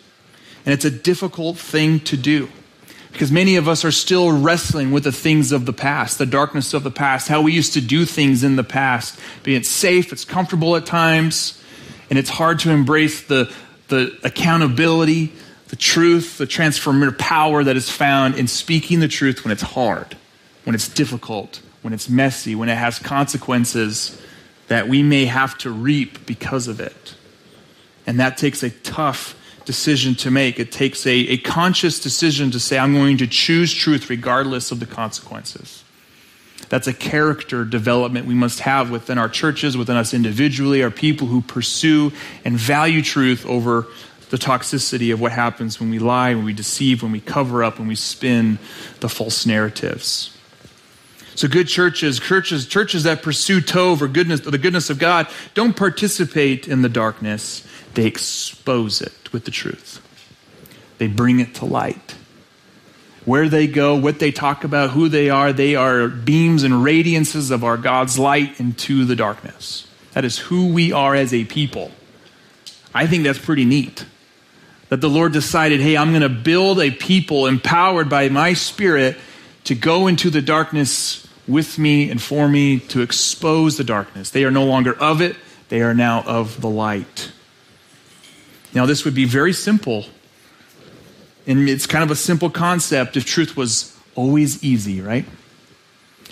And 0.65 0.73
it's 0.73 0.85
a 0.85 0.91
difficult 0.91 1.57
thing 1.57 1.99
to 2.01 2.17
do. 2.17 2.49
Because 3.11 3.31
many 3.31 3.57
of 3.57 3.67
us 3.67 3.85
are 3.85 3.91
still 3.91 4.31
wrestling 4.31 4.91
with 4.91 5.03
the 5.03 5.11
things 5.11 5.51
of 5.51 5.67
the 5.67 5.73
past, 5.73 6.17
the 6.17 6.25
darkness 6.25 6.73
of 6.73 6.81
the 6.81 6.91
past, 6.91 7.27
how 7.27 7.41
we 7.41 7.51
used 7.51 7.73
to 7.73 7.81
do 7.81 8.05
things 8.05 8.43
in 8.43 8.55
the 8.55 8.63
past. 8.63 9.19
Being 9.43 9.61
safe, 9.61 10.11
it's 10.11 10.25
comfortable 10.25 10.75
at 10.75 10.87
times, 10.87 11.61
and 12.09 12.17
it's 12.17 12.29
hard 12.29 12.57
to 12.59 12.71
embrace 12.71 13.21
the, 13.21 13.53
the 13.89 14.17
accountability, 14.23 15.31
the 15.67 15.75
truth, 15.75 16.39
the 16.39 16.47
transformative 16.47 17.19
power 17.19 17.63
that 17.63 17.75
is 17.75 17.89
found 17.89 18.33
in 18.35 18.47
speaking 18.47 18.99
the 18.99 19.07
truth 19.07 19.43
when 19.43 19.51
it's 19.51 19.61
hard, 19.61 20.17
when 20.63 20.73
it's 20.73 20.87
difficult, 20.87 21.61
when 21.81 21.93
it's 21.93 22.09
messy, 22.09 22.55
when 22.55 22.69
it 22.69 22.77
has 22.77 22.99
consequences 22.99 24.21
that 24.67 24.87
we 24.87 25.01
may 25.03 25.25
have 25.25 25.57
to 25.59 25.71
reap 25.71 26.25
because 26.25 26.67
of 26.67 26.79
it. 26.79 27.15
And 28.05 28.19
that 28.19 28.37
takes 28.37 28.63
a 28.63 28.69
tough 28.69 29.35
decision 29.65 30.15
to 30.15 30.31
make. 30.31 30.59
It 30.59 30.71
takes 30.71 31.05
a, 31.05 31.11
a 31.11 31.37
conscious 31.37 31.99
decision 31.99 32.51
to 32.51 32.59
say, 32.59 32.77
I'm 32.77 32.93
going 32.93 33.17
to 33.17 33.27
choose 33.27 33.73
truth 33.73 34.09
regardless 34.09 34.71
of 34.71 34.79
the 34.79 34.85
consequences. 34.85 35.83
That's 36.69 36.87
a 36.87 36.93
character 36.93 37.65
development 37.65 38.27
we 38.27 38.35
must 38.35 38.59
have 38.61 38.91
within 38.91 39.17
our 39.17 39.29
churches, 39.29 39.75
within 39.75 39.95
us 39.95 40.13
individually, 40.13 40.83
our 40.83 40.91
people 40.91 41.27
who 41.27 41.41
pursue 41.41 42.11
and 42.45 42.55
value 42.55 43.01
truth 43.01 43.45
over 43.45 43.87
the 44.29 44.37
toxicity 44.37 45.11
of 45.11 45.19
what 45.19 45.31
happens 45.31 45.79
when 45.79 45.89
we 45.89 45.97
lie, 45.97 46.35
when 46.35 46.45
we 46.45 46.53
deceive, 46.53 47.01
when 47.01 47.11
we 47.11 47.19
cover 47.19 47.63
up, 47.63 47.79
when 47.79 47.87
we 47.87 47.95
spin 47.95 48.59
the 48.99 49.09
false 49.09 49.45
narratives. 49.45 50.35
So 51.39 51.47
good 51.47 51.69
churches, 51.69 52.19
churches, 52.19 52.67
churches 52.67 53.03
that 53.03 53.23
pursue 53.23 53.61
Tov 53.61 54.01
or 54.01 54.09
goodness, 54.09 54.45
or 54.45 54.51
the 54.51 54.57
goodness 54.57 54.89
of 54.89 54.99
God, 54.99 55.25
don't 55.53 55.73
participate 55.73 56.67
in 56.67 56.81
the 56.81 56.89
darkness. 56.89 57.65
They 57.93 58.07
expose 58.07 59.01
it 59.01 59.31
with 59.31 59.45
the 59.45 59.51
truth. 59.51 60.05
They 60.97 61.07
bring 61.07 61.39
it 61.39 61.55
to 61.55 61.65
light. 61.65 62.15
Where 63.23 63.47
they 63.47 63.67
go, 63.67 63.95
what 63.95 64.19
they 64.19 64.33
talk 64.33 64.65
about, 64.65 64.89
who 64.89 65.07
they 65.07 65.29
are, 65.29 65.53
they 65.53 65.75
are 65.75 66.09
beams 66.09 66.63
and 66.63 66.73
radiances 66.73 67.51
of 67.51 67.63
our 67.63 67.77
God's 67.77 68.19
light 68.19 68.59
into 68.59 69.05
the 69.05 69.15
darkness. 69.15 69.87
That 70.11 70.25
is 70.25 70.39
who 70.39 70.73
we 70.73 70.91
are 70.91 71.15
as 71.15 71.33
a 71.33 71.45
people. 71.45 71.91
I 72.93 73.07
think 73.07 73.23
that's 73.23 73.39
pretty 73.39 73.63
neat. 73.63 74.05
That 74.89 74.99
the 74.99 75.07
Lord 75.07 75.31
decided, 75.31 75.79
hey, 75.79 75.95
I'm 75.95 76.09
going 76.09 76.21
to 76.21 76.27
build 76.27 76.81
a 76.81 76.91
people 76.91 77.47
empowered 77.47 78.09
by 78.09 78.27
my 78.27 78.51
Spirit 78.55 79.15
to 79.63 79.73
go 79.73 80.07
into 80.07 80.29
the 80.29 80.41
darkness 80.41 81.27
with 81.49 81.77
me 81.77 82.09
and 82.09 82.21
for 82.21 82.47
me 82.47 82.79
to 82.79 83.01
expose 83.01 83.77
the 83.77 83.83
darkness. 83.83 84.29
They 84.29 84.45
are 84.45 84.51
no 84.51 84.65
longer 84.65 84.93
of 84.93 85.21
it, 85.21 85.35
they 85.69 85.81
are 85.81 85.93
now 85.93 86.23
of 86.23 86.61
the 86.61 86.69
light. 86.69 87.31
Now, 88.73 88.85
this 88.85 89.03
would 89.03 89.15
be 89.15 89.25
very 89.25 89.53
simple. 89.53 90.05
And 91.47 91.67
it's 91.67 91.87
kind 91.87 92.03
of 92.03 92.11
a 92.11 92.15
simple 92.15 92.49
concept 92.49 93.17
if 93.17 93.25
truth 93.25 93.57
was 93.57 93.97
always 94.15 94.63
easy, 94.63 95.01
right? 95.01 95.25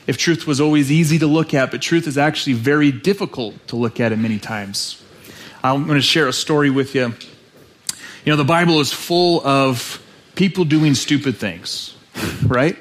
If 0.06 0.18
truth 0.18 0.46
was 0.46 0.62
always 0.62 0.92
easy 0.92 1.20
to 1.20 1.28
look 1.28 1.54
at, 1.54 1.72
but 1.72 1.82
truth 1.82 2.08
is 2.08 2.18
actually 2.18 2.54
very 2.54 2.92
difficult 2.92 3.68
to 3.68 3.76
look 3.76 4.00
at 4.00 4.12
it 4.12 4.18
many 4.18 4.40
times. 4.40 5.04
I'm 5.64 5.86
going 5.86 5.98
to 5.98 6.02
share 6.02 6.28
a 6.28 6.34
story 6.34 6.70
with 6.70 6.94
you. 6.94 7.14
You 8.24 8.34
know, 8.34 8.36
the 8.36 8.44
Bible 8.44 8.80
is 8.80 8.94
full 8.94 9.46
of 9.46 10.02
people 10.36 10.66
doing 10.66 10.94
stupid 10.94 11.38
things, 11.38 11.96
right? 12.46 12.78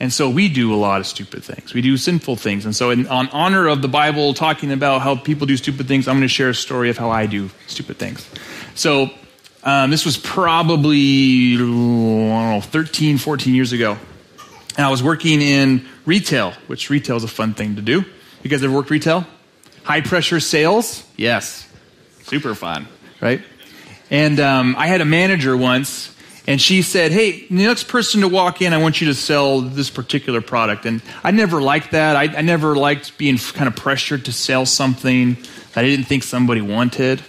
And 0.00 0.12
so 0.12 0.30
we 0.30 0.48
do 0.48 0.72
a 0.72 0.76
lot 0.76 1.00
of 1.00 1.06
stupid 1.06 1.42
things. 1.42 1.74
We 1.74 1.82
do 1.82 1.96
sinful 1.96 2.36
things. 2.36 2.64
And 2.64 2.74
so, 2.74 2.90
in 2.90 3.08
on 3.08 3.28
honor 3.30 3.66
of 3.66 3.82
the 3.82 3.88
Bible 3.88 4.32
talking 4.32 4.70
about 4.70 5.02
how 5.02 5.16
people 5.16 5.46
do 5.46 5.56
stupid 5.56 5.88
things, 5.88 6.06
I'm 6.06 6.16
going 6.16 6.22
to 6.22 6.28
share 6.28 6.50
a 6.50 6.54
story 6.54 6.88
of 6.88 6.96
how 6.96 7.10
I 7.10 7.26
do 7.26 7.50
stupid 7.66 7.96
things. 7.96 8.28
So, 8.76 9.10
um, 9.64 9.90
this 9.90 10.04
was 10.04 10.16
probably 10.16 11.56
know, 11.56 12.60
13, 12.60 13.18
14 13.18 13.54
years 13.54 13.72
ago. 13.72 13.98
And 14.76 14.86
I 14.86 14.90
was 14.90 15.02
working 15.02 15.42
in 15.42 15.86
retail, 16.06 16.52
which 16.68 16.90
retail 16.90 17.16
is 17.16 17.24
a 17.24 17.28
fun 17.28 17.54
thing 17.54 17.74
to 17.76 17.82
do. 17.82 18.04
You 18.44 18.50
guys 18.50 18.62
ever 18.62 18.72
worked 18.72 18.90
retail? 18.90 19.26
High 19.82 20.02
pressure 20.02 20.38
sales? 20.38 21.02
Yes. 21.16 21.68
Super 22.22 22.54
fun, 22.54 22.86
right? 23.20 23.42
And 24.10 24.38
um, 24.38 24.76
I 24.78 24.86
had 24.86 25.00
a 25.00 25.04
manager 25.04 25.56
once 25.56 26.14
and 26.48 26.58
she 26.62 26.80
said, 26.80 27.12
Hey, 27.12 27.46
the 27.46 27.66
next 27.66 27.88
person 27.88 28.22
to 28.22 28.28
walk 28.28 28.62
in, 28.62 28.72
I 28.72 28.78
want 28.78 29.02
you 29.02 29.08
to 29.08 29.14
sell 29.14 29.60
this 29.60 29.90
particular 29.90 30.40
product. 30.40 30.86
And 30.86 31.02
I 31.22 31.30
never 31.30 31.60
liked 31.60 31.90
that. 31.90 32.16
I, 32.16 32.22
I 32.38 32.40
never 32.40 32.74
liked 32.74 33.18
being 33.18 33.36
kind 33.36 33.68
of 33.68 33.76
pressured 33.76 34.24
to 34.24 34.32
sell 34.32 34.64
something 34.64 35.34
that 35.74 35.84
I 35.84 35.88
didn't 35.88 36.06
think 36.06 36.22
somebody 36.22 36.62
wanted. 36.62 37.20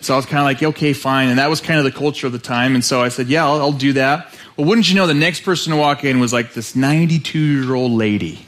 So 0.00 0.14
I 0.14 0.16
was 0.16 0.26
kind 0.26 0.38
of 0.38 0.44
like, 0.44 0.62
okay, 0.62 0.92
fine. 0.92 1.28
And 1.28 1.40
that 1.40 1.50
was 1.50 1.60
kind 1.60 1.80
of 1.80 1.84
the 1.84 1.90
culture 1.90 2.28
of 2.28 2.32
the 2.32 2.38
time. 2.38 2.76
And 2.76 2.84
so 2.84 3.02
I 3.02 3.08
said, 3.08 3.26
yeah, 3.26 3.44
I'll, 3.44 3.60
I'll 3.60 3.72
do 3.72 3.94
that. 3.94 4.32
Well, 4.56 4.68
wouldn't 4.68 4.88
you 4.88 4.94
know, 4.94 5.08
the 5.08 5.14
next 5.14 5.40
person 5.40 5.72
to 5.72 5.76
walk 5.76 6.04
in 6.04 6.20
was 6.20 6.32
like 6.32 6.54
this 6.54 6.76
92 6.76 7.36
year 7.40 7.74
old 7.74 7.90
lady. 7.90 8.46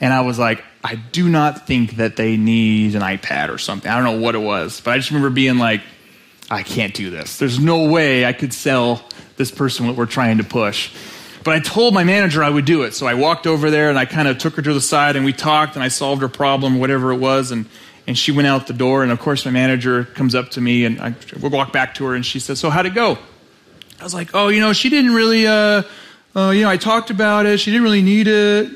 And 0.00 0.10
I 0.14 0.22
was 0.22 0.38
like, 0.38 0.64
I 0.82 0.94
do 0.94 1.28
not 1.28 1.66
think 1.66 1.96
that 1.96 2.16
they 2.16 2.38
need 2.38 2.94
an 2.94 3.02
iPad 3.02 3.50
or 3.50 3.58
something. 3.58 3.90
I 3.90 3.96
don't 3.96 4.04
know 4.04 4.24
what 4.24 4.36
it 4.36 4.38
was, 4.38 4.80
but 4.80 4.92
I 4.92 4.96
just 4.96 5.10
remember 5.10 5.28
being 5.28 5.58
like, 5.58 5.82
I 6.50 6.62
can't 6.62 6.94
do 6.94 7.10
this. 7.10 7.38
There's 7.38 7.58
no 7.58 7.90
way 7.90 8.24
I 8.24 8.32
could 8.32 8.54
sell 8.54 9.06
this 9.36 9.50
person 9.50 9.86
what 9.86 9.96
we're 9.96 10.06
trying 10.06 10.38
to 10.38 10.44
push. 10.44 10.94
But 11.44 11.54
I 11.54 11.60
told 11.60 11.92
my 11.92 12.04
manager 12.04 12.42
I 12.42 12.48
would 12.48 12.64
do 12.64 12.84
it. 12.84 12.94
So 12.94 13.06
I 13.06 13.14
walked 13.14 13.46
over 13.46 13.70
there 13.70 13.90
and 13.90 13.98
I 13.98 14.06
kind 14.06 14.28
of 14.28 14.38
took 14.38 14.54
her 14.56 14.62
to 14.62 14.72
the 14.72 14.80
side 14.80 15.14
and 15.14 15.24
we 15.24 15.32
talked 15.34 15.74
and 15.74 15.84
I 15.84 15.88
solved 15.88 16.22
her 16.22 16.28
problem, 16.28 16.78
whatever 16.78 17.12
it 17.12 17.18
was. 17.18 17.50
And, 17.50 17.66
and 18.06 18.16
she 18.16 18.32
went 18.32 18.48
out 18.48 18.66
the 18.66 18.72
door. 18.72 19.02
And 19.02 19.12
of 19.12 19.20
course, 19.20 19.44
my 19.44 19.50
manager 19.50 20.04
comes 20.04 20.34
up 20.34 20.50
to 20.52 20.60
me 20.62 20.86
and 20.86 21.00
I 21.00 21.14
we 21.40 21.48
walk 21.50 21.70
back 21.70 21.94
to 21.96 22.04
her 22.06 22.14
and 22.14 22.24
she 22.24 22.38
says, 22.38 22.58
So 22.58 22.70
how'd 22.70 22.86
it 22.86 22.94
go? 22.94 23.18
I 24.00 24.04
was 24.04 24.14
like, 24.14 24.30
Oh, 24.32 24.48
you 24.48 24.60
know, 24.60 24.72
she 24.72 24.88
didn't 24.88 25.14
really, 25.14 25.46
uh, 25.46 25.82
uh, 26.34 26.50
you 26.50 26.62
know, 26.62 26.70
I 26.70 26.78
talked 26.78 27.10
about 27.10 27.44
it. 27.44 27.60
She 27.60 27.70
didn't 27.70 27.84
really 27.84 28.02
need 28.02 28.26
it. 28.26 28.70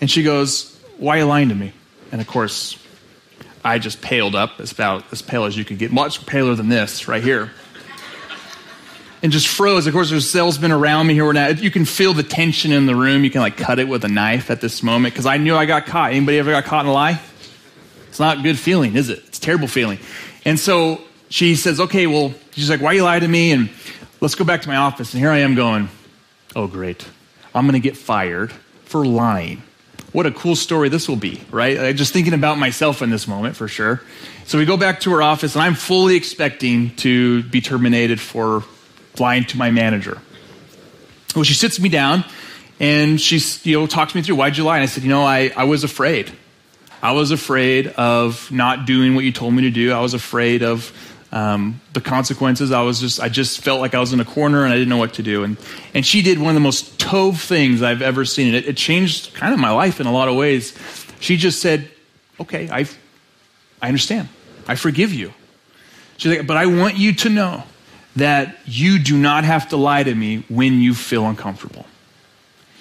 And 0.00 0.10
she 0.10 0.24
goes, 0.24 0.76
Why 0.98 1.16
are 1.16 1.18
you 1.20 1.26
lying 1.26 1.50
to 1.50 1.54
me? 1.54 1.72
And 2.10 2.20
of 2.20 2.26
course, 2.26 2.76
I 3.64 3.78
just 3.78 4.00
paled 4.00 4.34
up, 4.34 4.58
about, 4.58 5.04
as 5.12 5.22
pale 5.22 5.44
as 5.44 5.56
you 5.56 5.64
could 5.64 5.78
get, 5.78 5.92
much 5.92 6.26
paler 6.26 6.54
than 6.56 6.68
this 6.68 7.06
right 7.06 7.22
here. 7.22 7.52
And 9.22 9.30
just 9.32 9.48
froze. 9.48 9.86
Of 9.86 9.92
course, 9.92 10.10
there's 10.10 10.30
salesmen 10.30 10.72
around 10.72 11.06
me 11.06 11.14
here. 11.14 11.32
Now. 11.32 11.48
You 11.48 11.70
can 11.70 11.84
feel 11.84 12.14
the 12.14 12.22
tension 12.22 12.72
in 12.72 12.86
the 12.86 12.94
room. 12.94 13.24
You 13.24 13.30
can 13.30 13.40
like 13.40 13.56
cut 13.56 13.78
it 13.78 13.88
with 13.88 14.04
a 14.04 14.08
knife 14.08 14.50
at 14.50 14.60
this 14.60 14.82
moment 14.82 15.14
because 15.14 15.26
I 15.26 15.36
knew 15.36 15.54
I 15.56 15.66
got 15.66 15.86
caught. 15.86 16.12
Anybody 16.12 16.38
ever 16.38 16.50
got 16.50 16.64
caught 16.64 16.84
in 16.84 16.90
a 16.90 16.92
lie? 16.94 17.20
It's 18.08 18.18
not 18.18 18.38
a 18.38 18.42
good 18.42 18.58
feeling, 18.58 18.96
is 18.96 19.08
it? 19.08 19.22
It's 19.28 19.38
a 19.38 19.40
terrible 19.40 19.68
feeling. 19.68 19.98
And 20.44 20.58
so 20.58 21.00
she 21.28 21.54
says, 21.54 21.80
okay, 21.80 22.06
well, 22.06 22.34
she's 22.52 22.70
like, 22.70 22.80
why 22.80 22.92
you 22.92 23.04
lie 23.04 23.18
to 23.18 23.28
me? 23.28 23.52
And 23.52 23.70
let's 24.20 24.34
go 24.34 24.44
back 24.44 24.62
to 24.62 24.68
my 24.68 24.76
office. 24.76 25.12
And 25.14 25.22
here 25.22 25.30
I 25.30 25.38
am 25.38 25.54
going, 25.54 25.88
oh, 26.56 26.66
great. 26.66 27.06
I'm 27.54 27.66
going 27.66 27.80
to 27.80 27.88
get 27.88 27.96
fired 27.96 28.52
for 28.84 29.04
lying. 29.04 29.62
What 30.12 30.26
a 30.26 30.32
cool 30.32 30.56
story 30.56 30.88
this 30.88 31.08
will 31.08 31.14
be, 31.14 31.40
right? 31.52 31.94
Just 31.94 32.12
thinking 32.12 32.34
about 32.34 32.58
myself 32.58 33.00
in 33.00 33.10
this 33.10 33.28
moment 33.28 33.54
for 33.54 33.68
sure. 33.68 34.02
So 34.44 34.58
we 34.58 34.64
go 34.64 34.76
back 34.76 34.98
to 35.00 35.12
her 35.12 35.22
office, 35.22 35.54
and 35.54 35.62
I'm 35.62 35.74
fully 35.74 36.16
expecting 36.16 36.96
to 36.96 37.44
be 37.44 37.60
terminated 37.60 38.20
for 38.20 38.64
lying 39.18 39.44
to 39.44 39.58
my 39.58 39.70
manager. 39.70 40.20
Well, 41.34 41.44
she 41.44 41.54
sits 41.54 41.78
me 41.80 41.88
down 41.88 42.24
and 42.78 43.20
she 43.20 43.40
you 43.68 43.78
know, 43.78 43.86
talks 43.86 44.14
me 44.14 44.22
through 44.22 44.36
why'd 44.36 44.56
you 44.56 44.64
lie? 44.64 44.76
And 44.76 44.82
I 44.82 44.86
said, 44.86 45.02
you 45.02 45.10
know, 45.10 45.22
I, 45.22 45.52
I 45.56 45.64
was 45.64 45.84
afraid. 45.84 46.32
I 47.02 47.12
was 47.12 47.30
afraid 47.30 47.88
of 47.88 48.50
not 48.50 48.86
doing 48.86 49.14
what 49.14 49.24
you 49.24 49.32
told 49.32 49.54
me 49.54 49.62
to 49.62 49.70
do. 49.70 49.92
I 49.92 50.00
was 50.00 50.14
afraid 50.14 50.62
of 50.62 50.92
um, 51.32 51.80
the 51.92 52.00
consequences. 52.00 52.72
I 52.72 52.82
was 52.82 53.00
just, 53.00 53.20
I 53.20 53.28
just 53.28 53.60
felt 53.60 53.80
like 53.80 53.94
I 53.94 54.00
was 54.00 54.12
in 54.12 54.20
a 54.20 54.24
corner 54.24 54.64
and 54.64 54.72
I 54.72 54.76
didn't 54.76 54.88
know 54.88 54.96
what 54.96 55.14
to 55.14 55.22
do. 55.22 55.44
And, 55.44 55.56
and 55.94 56.04
she 56.04 56.22
did 56.22 56.38
one 56.38 56.50
of 56.50 56.54
the 56.54 56.60
most 56.60 56.98
Tov 56.98 57.40
things 57.40 57.82
I've 57.82 58.02
ever 58.02 58.24
seen. 58.24 58.54
It, 58.54 58.66
it 58.66 58.76
changed 58.76 59.34
kind 59.34 59.54
of 59.54 59.60
my 59.60 59.70
life 59.70 60.00
in 60.00 60.06
a 60.06 60.12
lot 60.12 60.28
of 60.28 60.36
ways. 60.36 60.76
She 61.20 61.36
just 61.36 61.60
said, 61.60 61.88
okay, 62.38 62.68
I, 62.70 62.86
I 63.80 63.88
understand. 63.88 64.28
I 64.66 64.74
forgive 64.74 65.14
you. 65.14 65.32
She's 66.16 66.36
like, 66.36 66.46
but 66.46 66.56
I 66.56 66.66
want 66.66 66.96
you 66.96 67.14
to 67.14 67.28
know 67.28 67.62
that 68.16 68.58
you 68.64 68.98
do 68.98 69.16
not 69.16 69.44
have 69.44 69.68
to 69.68 69.76
lie 69.76 70.02
to 70.02 70.14
me 70.14 70.44
when 70.48 70.80
you 70.80 70.94
feel 70.94 71.26
uncomfortable. 71.26 71.86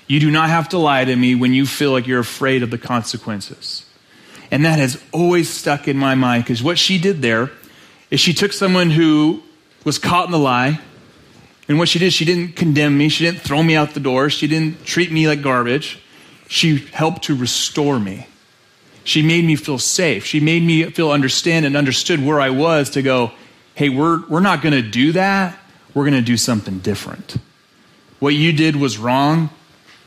You 0.07 0.19
do 0.19 0.31
not 0.31 0.49
have 0.49 0.69
to 0.69 0.77
lie 0.77 1.05
to 1.05 1.15
me 1.15 1.35
when 1.35 1.53
you 1.53 1.65
feel 1.65 1.91
like 1.91 2.07
you're 2.07 2.19
afraid 2.19 2.63
of 2.63 2.71
the 2.71 2.77
consequences. 2.77 3.85
And 4.51 4.65
that 4.65 4.79
has 4.79 5.01
always 5.11 5.49
stuck 5.49 5.87
in 5.87 5.97
my 5.97 6.15
mind 6.15 6.43
because 6.43 6.63
what 6.63 6.79
she 6.79 6.97
did 6.97 7.21
there 7.21 7.51
is 8.09 8.19
she 8.19 8.33
took 8.33 8.51
someone 8.51 8.89
who 8.89 9.43
was 9.83 9.99
caught 9.99 10.25
in 10.25 10.31
the 10.31 10.39
lie, 10.39 10.79
and 11.67 11.77
what 11.77 11.87
she 11.87 11.99
did, 11.99 12.11
she 12.11 12.25
didn't 12.25 12.55
condemn 12.55 12.97
me, 12.97 13.09
she 13.09 13.23
didn't 13.23 13.41
throw 13.41 13.61
me 13.61 13.75
out 13.75 13.93
the 13.93 13.99
door, 13.99 14.31
she 14.31 14.47
didn't 14.47 14.83
treat 14.85 15.11
me 15.11 15.27
like 15.27 15.43
garbage. 15.43 15.99
She 16.47 16.77
helped 16.77 17.25
to 17.25 17.35
restore 17.35 17.99
me. 17.99 18.25
She 19.03 19.21
made 19.21 19.45
me 19.45 19.55
feel 19.55 19.77
safe. 19.77 20.25
She 20.25 20.39
made 20.39 20.63
me 20.63 20.83
feel 20.89 21.11
understand 21.11 21.65
and 21.65 21.77
understood 21.77 22.25
where 22.25 22.41
I 22.41 22.49
was 22.49 22.89
to 22.91 23.03
go, 23.03 23.31
hey, 23.79 23.87
we're, 23.87 24.21
we're 24.27 24.41
not 24.41 24.61
going 24.61 24.73
to 24.73 24.81
do 24.81 25.13
that. 25.13 25.57
We're 25.93 26.03
going 26.03 26.21
to 26.21 26.21
do 26.21 26.35
something 26.35 26.79
different. 26.79 27.37
What 28.19 28.33
you 28.35 28.51
did 28.51 28.75
was 28.75 28.97
wrong, 28.97 29.51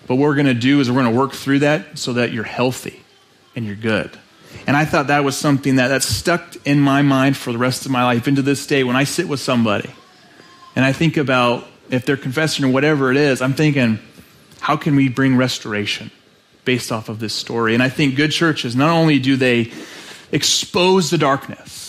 but 0.06 0.16
what 0.16 0.24
we're 0.24 0.34
going 0.34 0.44
to 0.44 0.52
do 0.52 0.80
is 0.80 0.90
we're 0.90 1.00
going 1.00 1.10
to 1.10 1.18
work 1.18 1.32
through 1.32 1.60
that 1.60 1.98
so 1.98 2.12
that 2.12 2.34
you're 2.34 2.44
healthy 2.44 3.02
and 3.56 3.64
you're 3.64 3.74
good. 3.74 4.10
And 4.66 4.76
I 4.76 4.84
thought 4.84 5.06
that 5.06 5.24
was 5.24 5.38
something 5.38 5.76
that, 5.76 5.88
that 5.88 6.02
stuck 6.02 6.54
in 6.66 6.80
my 6.80 7.00
mind 7.00 7.34
for 7.34 7.50
the 7.50 7.56
rest 7.56 7.86
of 7.86 7.92
my 7.92 8.04
life 8.04 8.28
into 8.28 8.42
this 8.42 8.66
day 8.66 8.84
when 8.84 8.94
I 8.94 9.04
sit 9.04 9.26
with 9.26 9.40
somebody 9.40 9.90
and 10.76 10.84
I 10.84 10.92
think 10.92 11.16
about 11.16 11.66
if 11.88 12.04
they're 12.04 12.18
confessing 12.18 12.66
or 12.66 12.68
whatever 12.68 13.10
it 13.10 13.16
is, 13.16 13.40
I'm 13.40 13.54
thinking, 13.54 14.00
how 14.60 14.76
can 14.76 14.96
we 14.96 15.08
bring 15.08 15.34
restoration 15.34 16.10
based 16.66 16.92
off 16.92 17.08
of 17.08 17.20
this 17.20 17.32
story? 17.32 17.72
And 17.72 17.82
I 17.82 17.88
think 17.88 18.16
good 18.16 18.32
churches, 18.32 18.76
not 18.76 18.90
only 18.90 19.18
do 19.18 19.36
they 19.36 19.72
expose 20.30 21.08
the 21.08 21.16
darkness, 21.16 21.81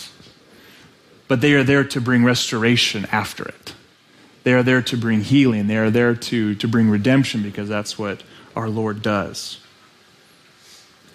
but 1.33 1.41
they 1.41 1.53
are 1.55 1.63
there 1.63 1.83
to 1.83 1.99
bring 1.99 2.23
restoration 2.23 3.07
after 3.11 3.43
it. 3.43 3.73
They 4.43 4.53
are 4.53 4.61
there 4.61 4.83
to 4.83 4.95
bring 4.95 5.21
healing. 5.21 5.65
They 5.65 5.77
are 5.77 5.89
there 5.89 6.13
to, 6.13 6.53
to 6.53 6.67
bring 6.67 6.91
redemption 6.91 7.41
because 7.41 7.67
that's 7.67 7.97
what 7.97 8.21
our 8.55 8.69
Lord 8.69 9.01
does 9.01 9.57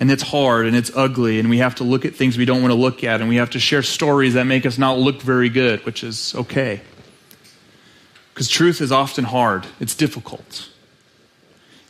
and 0.01 0.11
it's 0.11 0.23
hard 0.23 0.67
and 0.67 0.77
it's 0.77 0.91
ugly 0.95 1.39
and 1.39 1.51
we 1.51 1.59
have 1.59 1.75
to 1.77 1.85
look 1.85 2.05
at 2.05 2.15
things 2.15 2.39
we 2.39 2.45
don't 2.45 2.63
want 2.63 2.73
to 2.73 2.79
look 2.79 3.03
at 3.03 3.21
and 3.21 3.29
we 3.29 3.37
have 3.37 3.51
to 3.51 3.59
share 3.59 3.83
stories 3.83 4.35
that 4.35 4.45
make 4.45 4.65
us 4.65 4.79
not 4.79 4.99
look 4.99 5.21
very 5.21 5.49
good, 5.49 5.85
which 5.85 6.05
is 6.05 6.35
okay. 6.35 6.81
Because 8.33 8.49
truth 8.49 8.81
is 8.81 8.93
often 8.93 9.25
hard, 9.25 9.67
it's 9.81 9.95
difficult. 9.95 10.69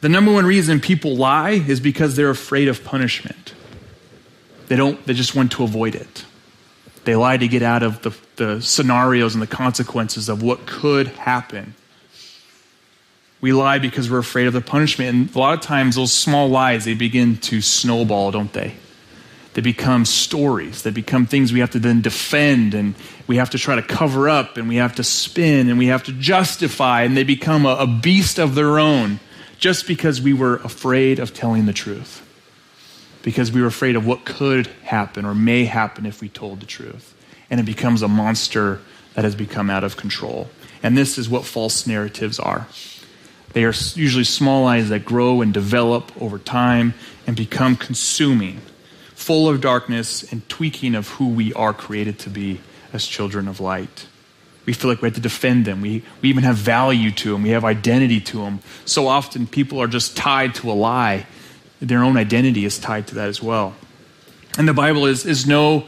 The 0.00 0.08
number 0.08 0.32
one 0.32 0.46
reason 0.46 0.80
people 0.80 1.16
lie 1.16 1.50
is 1.50 1.80
because 1.80 2.16
they're 2.16 2.30
afraid 2.30 2.68
of 2.68 2.84
punishment. 2.84 3.54
They 4.68 4.76
don't, 4.76 5.04
they 5.06 5.14
just 5.14 5.34
want 5.34 5.52
to 5.52 5.64
avoid 5.64 5.94
it. 5.94 6.24
They 7.08 7.16
lie 7.16 7.38
to 7.38 7.48
get 7.48 7.62
out 7.62 7.82
of 7.82 8.02
the, 8.02 8.14
the 8.36 8.60
scenarios 8.60 9.34
and 9.34 9.40
the 9.40 9.46
consequences 9.46 10.28
of 10.28 10.42
what 10.42 10.66
could 10.66 11.06
happen 11.08 11.74
we 13.40 13.52
lie 13.52 13.78
because 13.78 14.10
we're 14.10 14.18
afraid 14.18 14.46
of 14.46 14.52
the 14.52 14.60
punishment. 14.60 15.10
And 15.10 15.34
a 15.34 15.38
lot 15.38 15.54
of 15.54 15.60
times, 15.60 15.96
those 15.96 16.12
small 16.12 16.48
lies, 16.48 16.84
they 16.84 16.94
begin 16.94 17.36
to 17.36 17.60
snowball, 17.60 18.30
don't 18.30 18.52
they? 18.52 18.74
They 19.54 19.62
become 19.62 20.04
stories. 20.04 20.82
They 20.82 20.90
become 20.90 21.26
things 21.26 21.52
we 21.52 21.60
have 21.60 21.70
to 21.70 21.78
then 21.78 22.00
defend 22.00 22.74
and 22.74 22.94
we 23.26 23.36
have 23.36 23.50
to 23.50 23.58
try 23.58 23.76
to 23.76 23.82
cover 23.82 24.28
up 24.28 24.56
and 24.56 24.68
we 24.68 24.76
have 24.76 24.96
to 24.96 25.04
spin 25.04 25.68
and 25.68 25.78
we 25.78 25.86
have 25.86 26.04
to 26.04 26.12
justify. 26.12 27.02
And 27.02 27.16
they 27.16 27.24
become 27.24 27.64
a, 27.64 27.76
a 27.76 27.86
beast 27.86 28.38
of 28.38 28.54
their 28.54 28.78
own 28.78 29.20
just 29.58 29.86
because 29.86 30.20
we 30.20 30.32
were 30.32 30.56
afraid 30.56 31.18
of 31.18 31.34
telling 31.34 31.66
the 31.66 31.72
truth. 31.72 32.27
Because 33.28 33.52
we 33.52 33.60
were 33.60 33.66
afraid 33.66 33.94
of 33.94 34.06
what 34.06 34.24
could 34.24 34.68
happen 34.84 35.26
or 35.26 35.34
may 35.34 35.66
happen 35.66 36.06
if 36.06 36.22
we 36.22 36.30
told 36.30 36.60
the 36.60 36.66
truth. 36.66 37.14
And 37.50 37.60
it 37.60 37.66
becomes 37.66 38.00
a 38.00 38.08
monster 38.08 38.80
that 39.12 39.22
has 39.22 39.34
become 39.34 39.68
out 39.68 39.84
of 39.84 39.98
control. 39.98 40.48
And 40.82 40.96
this 40.96 41.18
is 41.18 41.28
what 41.28 41.44
false 41.44 41.86
narratives 41.86 42.40
are. 42.40 42.66
They 43.52 43.64
are 43.64 43.74
usually 43.94 44.24
small 44.24 44.64
lies 44.64 44.88
that 44.88 45.04
grow 45.04 45.42
and 45.42 45.52
develop 45.52 46.10
over 46.22 46.38
time 46.38 46.94
and 47.26 47.36
become 47.36 47.76
consuming, 47.76 48.62
full 49.14 49.46
of 49.46 49.60
darkness 49.60 50.32
and 50.32 50.48
tweaking 50.48 50.94
of 50.94 51.08
who 51.08 51.28
we 51.28 51.52
are 51.52 51.74
created 51.74 52.18
to 52.20 52.30
be 52.30 52.62
as 52.94 53.04
children 53.04 53.46
of 53.46 53.60
light. 53.60 54.06
We 54.64 54.72
feel 54.72 54.88
like 54.88 55.02
we 55.02 55.08
have 55.08 55.16
to 55.16 55.20
defend 55.20 55.66
them. 55.66 55.82
We, 55.82 56.02
we 56.22 56.30
even 56.30 56.44
have 56.44 56.56
value 56.56 57.10
to 57.10 57.32
them. 57.32 57.42
We 57.42 57.50
have 57.50 57.66
identity 57.66 58.22
to 58.22 58.38
them. 58.38 58.60
So 58.86 59.06
often 59.06 59.46
people 59.46 59.82
are 59.82 59.86
just 59.86 60.16
tied 60.16 60.54
to 60.54 60.70
a 60.70 60.72
lie. 60.72 61.26
Their 61.80 62.02
own 62.02 62.16
identity 62.16 62.64
is 62.64 62.78
tied 62.78 63.06
to 63.08 63.16
that 63.16 63.28
as 63.28 63.42
well. 63.42 63.74
And 64.56 64.66
the 64.66 64.74
Bible 64.74 65.06
is, 65.06 65.24
is 65.24 65.46
no 65.46 65.84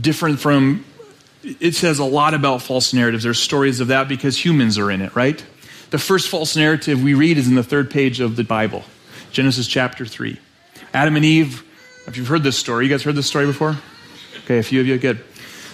different 0.00 0.38
from, 0.38 0.84
it 1.42 1.74
says 1.74 1.98
a 1.98 2.04
lot 2.04 2.34
about 2.34 2.62
false 2.62 2.94
narratives. 2.94 3.24
There's 3.24 3.40
stories 3.40 3.80
of 3.80 3.88
that 3.88 4.08
because 4.08 4.42
humans 4.42 4.78
are 4.78 4.90
in 4.90 5.00
it, 5.00 5.14
right? 5.16 5.44
The 5.90 5.98
first 5.98 6.28
false 6.28 6.56
narrative 6.56 7.02
we 7.02 7.14
read 7.14 7.38
is 7.38 7.48
in 7.48 7.54
the 7.54 7.62
third 7.62 7.90
page 7.90 8.20
of 8.20 8.36
the 8.36 8.44
Bible, 8.44 8.84
Genesis 9.32 9.66
chapter 9.66 10.06
3. 10.06 10.38
Adam 10.94 11.16
and 11.16 11.24
Eve, 11.24 11.64
if 12.06 12.16
you've 12.16 12.28
heard 12.28 12.42
this 12.42 12.58
story, 12.58 12.84
you 12.86 12.90
guys 12.90 13.02
heard 13.02 13.14
this 13.14 13.26
story 13.26 13.46
before? 13.46 13.76
Okay, 14.44 14.58
a 14.58 14.62
few 14.62 14.80
of 14.80 14.86
you, 14.86 14.98
good. 14.98 15.24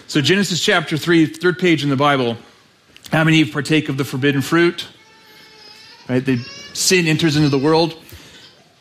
So, 0.06 0.20
Genesis 0.20 0.60
chapter 0.60 0.96
3, 0.96 1.26
third 1.26 1.58
page 1.58 1.84
in 1.84 1.90
the 1.90 1.96
Bible, 1.96 2.38
Adam 3.12 3.28
and 3.28 3.36
Eve 3.36 3.52
partake 3.52 3.88
of 3.88 3.96
the 3.96 4.04
forbidden 4.04 4.42
fruit. 4.42 4.86
Right? 6.08 6.24
The 6.24 6.38
sin 6.72 7.06
enters 7.06 7.36
into 7.36 7.48
the 7.48 7.58
world. 7.58 7.94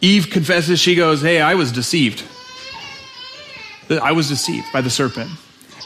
Eve 0.01 0.29
confesses, 0.29 0.79
she 0.79 0.95
goes, 0.95 1.21
Hey, 1.21 1.41
I 1.41 1.55
was 1.55 1.71
deceived. 1.71 2.23
I 3.89 4.11
was 4.11 4.27
deceived 4.27 4.71
by 4.73 4.81
the 4.81 4.89
serpent. 4.89 5.31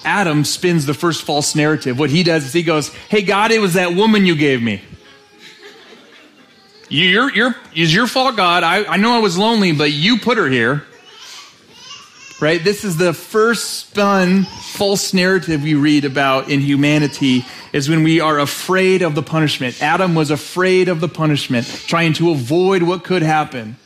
Adam 0.04 0.44
spins 0.44 0.86
the 0.86 0.94
first 0.94 1.24
false 1.24 1.56
narrative. 1.56 2.00
What 2.00 2.10
he 2.10 2.24
does 2.24 2.46
is 2.46 2.54
he 2.54 2.64
goes, 2.64 2.90
Hey, 3.10 3.22
God, 3.22 3.52
it 3.52 3.60
was 3.60 3.76
that 3.76 3.96
woman 3.96 4.26
you 4.26 4.36
gave 4.36 4.62
me. 4.62 4.82
You're, 6.90 7.32
you're, 7.34 7.56
it's 7.74 7.94
your 7.94 8.06
fault, 8.06 8.36
God. 8.36 8.64
I, 8.64 8.84
I 8.84 8.98
know 8.98 9.14
I 9.14 9.20
was 9.20 9.38
lonely, 9.38 9.72
but 9.72 9.92
you 9.92 10.18
put 10.18 10.38
her 10.38 10.50
here. 10.50 10.84
Right? 12.42 12.62
This 12.62 12.84
is 12.84 12.98
the 12.98 13.14
first 13.14 13.80
spun 13.80 14.44
false 14.44 15.14
narrative 15.14 15.64
we 15.64 15.76
read 15.76 16.06
about 16.06 16.50
in 16.50 16.60
humanity 16.60 17.46
is 17.72 17.88
when 17.88 18.04
we 18.04 18.20
are 18.20 18.40
afraid 18.40 19.04
of 19.04 19.16
the 19.16 19.22
punishment. 19.22 19.82
Adam 19.82 20.16
was 20.16 20.32
afraid 20.32 20.90
of 20.90 21.00
the 21.00 21.08
punishment, 21.08 21.68
trying 21.68 22.14
to 22.14 22.32
avoid 22.32 22.82
what 22.84 23.04
could 23.04 23.22
happen. 23.22 23.78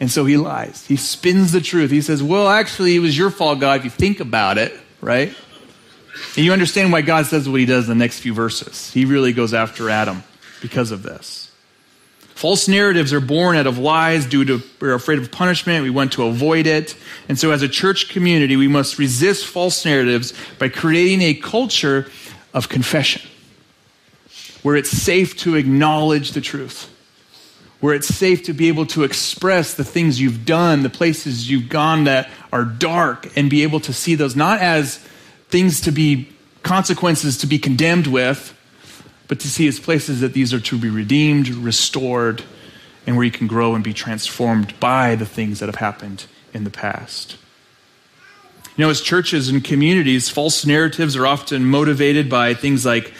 And 0.00 0.10
so 0.10 0.24
he 0.24 0.38
lies. 0.38 0.86
He 0.86 0.96
spins 0.96 1.52
the 1.52 1.60
truth. 1.60 1.90
He 1.90 2.00
says, 2.00 2.22
Well, 2.22 2.48
actually, 2.48 2.96
it 2.96 3.00
was 3.00 3.16
your 3.16 3.30
fault, 3.30 3.60
God, 3.60 3.80
if 3.80 3.84
you 3.84 3.90
think 3.90 4.20
about 4.20 4.56
it, 4.56 4.72
right? 5.02 5.34
And 6.36 6.44
you 6.44 6.52
understand 6.52 6.90
why 6.90 7.02
God 7.02 7.26
says 7.26 7.48
what 7.48 7.60
he 7.60 7.66
does 7.66 7.88
in 7.88 7.98
the 7.98 8.02
next 8.02 8.20
few 8.20 8.34
verses. 8.34 8.90
He 8.92 9.04
really 9.04 9.32
goes 9.32 9.54
after 9.54 9.90
Adam 9.90 10.24
because 10.60 10.90
of 10.90 11.02
this. 11.02 11.50
False 12.34 12.68
narratives 12.68 13.12
are 13.12 13.20
born 13.20 13.54
out 13.54 13.66
of 13.66 13.76
lies 13.76 14.24
due 14.24 14.46
to 14.46 14.62
we're 14.80 14.94
afraid 14.94 15.18
of 15.18 15.30
punishment, 15.30 15.82
we 15.82 15.90
want 15.90 16.12
to 16.12 16.24
avoid 16.24 16.66
it. 16.66 16.96
And 17.28 17.38
so 17.38 17.50
as 17.50 17.60
a 17.60 17.68
church 17.68 18.08
community, 18.08 18.56
we 18.56 18.68
must 18.68 18.98
resist 18.98 19.46
false 19.46 19.84
narratives 19.84 20.32
by 20.58 20.70
creating 20.70 21.20
a 21.20 21.34
culture 21.34 22.10
of 22.54 22.70
confession 22.70 23.20
where 24.62 24.74
it's 24.74 24.90
safe 24.90 25.36
to 25.38 25.56
acknowledge 25.56 26.32
the 26.32 26.40
truth. 26.40 26.90
Where 27.80 27.94
it's 27.94 28.08
safe 28.08 28.44
to 28.44 28.52
be 28.52 28.68
able 28.68 28.86
to 28.86 29.04
express 29.04 29.74
the 29.74 29.84
things 29.84 30.20
you've 30.20 30.44
done, 30.44 30.82
the 30.82 30.90
places 30.90 31.50
you've 31.50 31.68
gone 31.68 32.04
that 32.04 32.28
are 32.52 32.64
dark, 32.64 33.36
and 33.36 33.48
be 33.48 33.62
able 33.62 33.80
to 33.80 33.92
see 33.92 34.14
those 34.14 34.36
not 34.36 34.60
as 34.60 34.98
things 35.48 35.80
to 35.82 35.90
be 35.90 36.28
consequences 36.62 37.38
to 37.38 37.46
be 37.46 37.58
condemned 37.58 38.06
with, 38.06 38.56
but 39.28 39.40
to 39.40 39.48
see 39.48 39.66
as 39.66 39.80
places 39.80 40.20
that 40.20 40.34
these 40.34 40.52
are 40.52 40.60
to 40.60 40.78
be 40.78 40.90
redeemed, 40.90 41.48
restored, 41.48 42.42
and 43.06 43.16
where 43.16 43.24
you 43.24 43.30
can 43.30 43.46
grow 43.46 43.74
and 43.74 43.82
be 43.82 43.94
transformed 43.94 44.78
by 44.78 45.14
the 45.14 45.26
things 45.26 45.60
that 45.60 45.66
have 45.66 45.76
happened 45.76 46.26
in 46.52 46.64
the 46.64 46.70
past. 46.70 47.36
You 48.76 48.84
know, 48.84 48.90
as 48.90 49.00
churches 49.00 49.48
and 49.48 49.62
communities, 49.62 50.28
false 50.28 50.64
narratives 50.64 51.16
are 51.16 51.26
often 51.26 51.64
motivated 51.64 52.28
by 52.28 52.54
things 52.54 52.84
like 52.84 53.12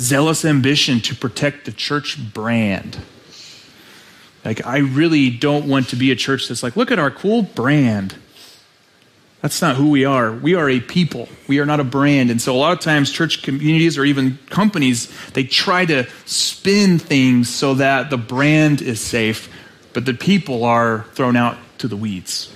zealous 0.00 0.44
ambition 0.44 1.00
to 1.00 1.14
protect 1.14 1.66
the 1.66 1.72
church 1.72 2.18
brand. 2.32 2.98
Like, 4.44 4.66
I 4.66 4.78
really 4.78 5.30
don't 5.30 5.66
want 5.66 5.88
to 5.88 5.96
be 5.96 6.10
a 6.10 6.16
church 6.16 6.48
that's 6.48 6.62
like, 6.62 6.76
look 6.76 6.90
at 6.90 6.98
our 6.98 7.10
cool 7.10 7.42
brand. 7.42 8.14
That's 9.40 9.60
not 9.60 9.76
who 9.76 9.90
we 9.90 10.04
are. 10.04 10.32
We 10.32 10.54
are 10.54 10.68
a 10.70 10.80
people. 10.80 11.28
We 11.48 11.60
are 11.60 11.66
not 11.66 11.80
a 11.80 11.84
brand. 11.84 12.30
And 12.30 12.40
so 12.40 12.54
a 12.54 12.56
lot 12.56 12.72
of 12.72 12.80
times 12.80 13.10
church 13.10 13.42
communities 13.42 13.98
or 13.98 14.04
even 14.04 14.38
companies, 14.48 15.12
they 15.32 15.44
try 15.44 15.84
to 15.86 16.06
spin 16.24 16.98
things 16.98 17.54
so 17.54 17.74
that 17.74 18.10
the 18.10 18.16
brand 18.16 18.80
is 18.80 19.00
safe, 19.00 19.50
but 19.92 20.06
the 20.06 20.14
people 20.14 20.64
are 20.64 21.04
thrown 21.12 21.36
out 21.36 21.58
to 21.78 21.88
the 21.88 21.96
weeds. 21.96 22.50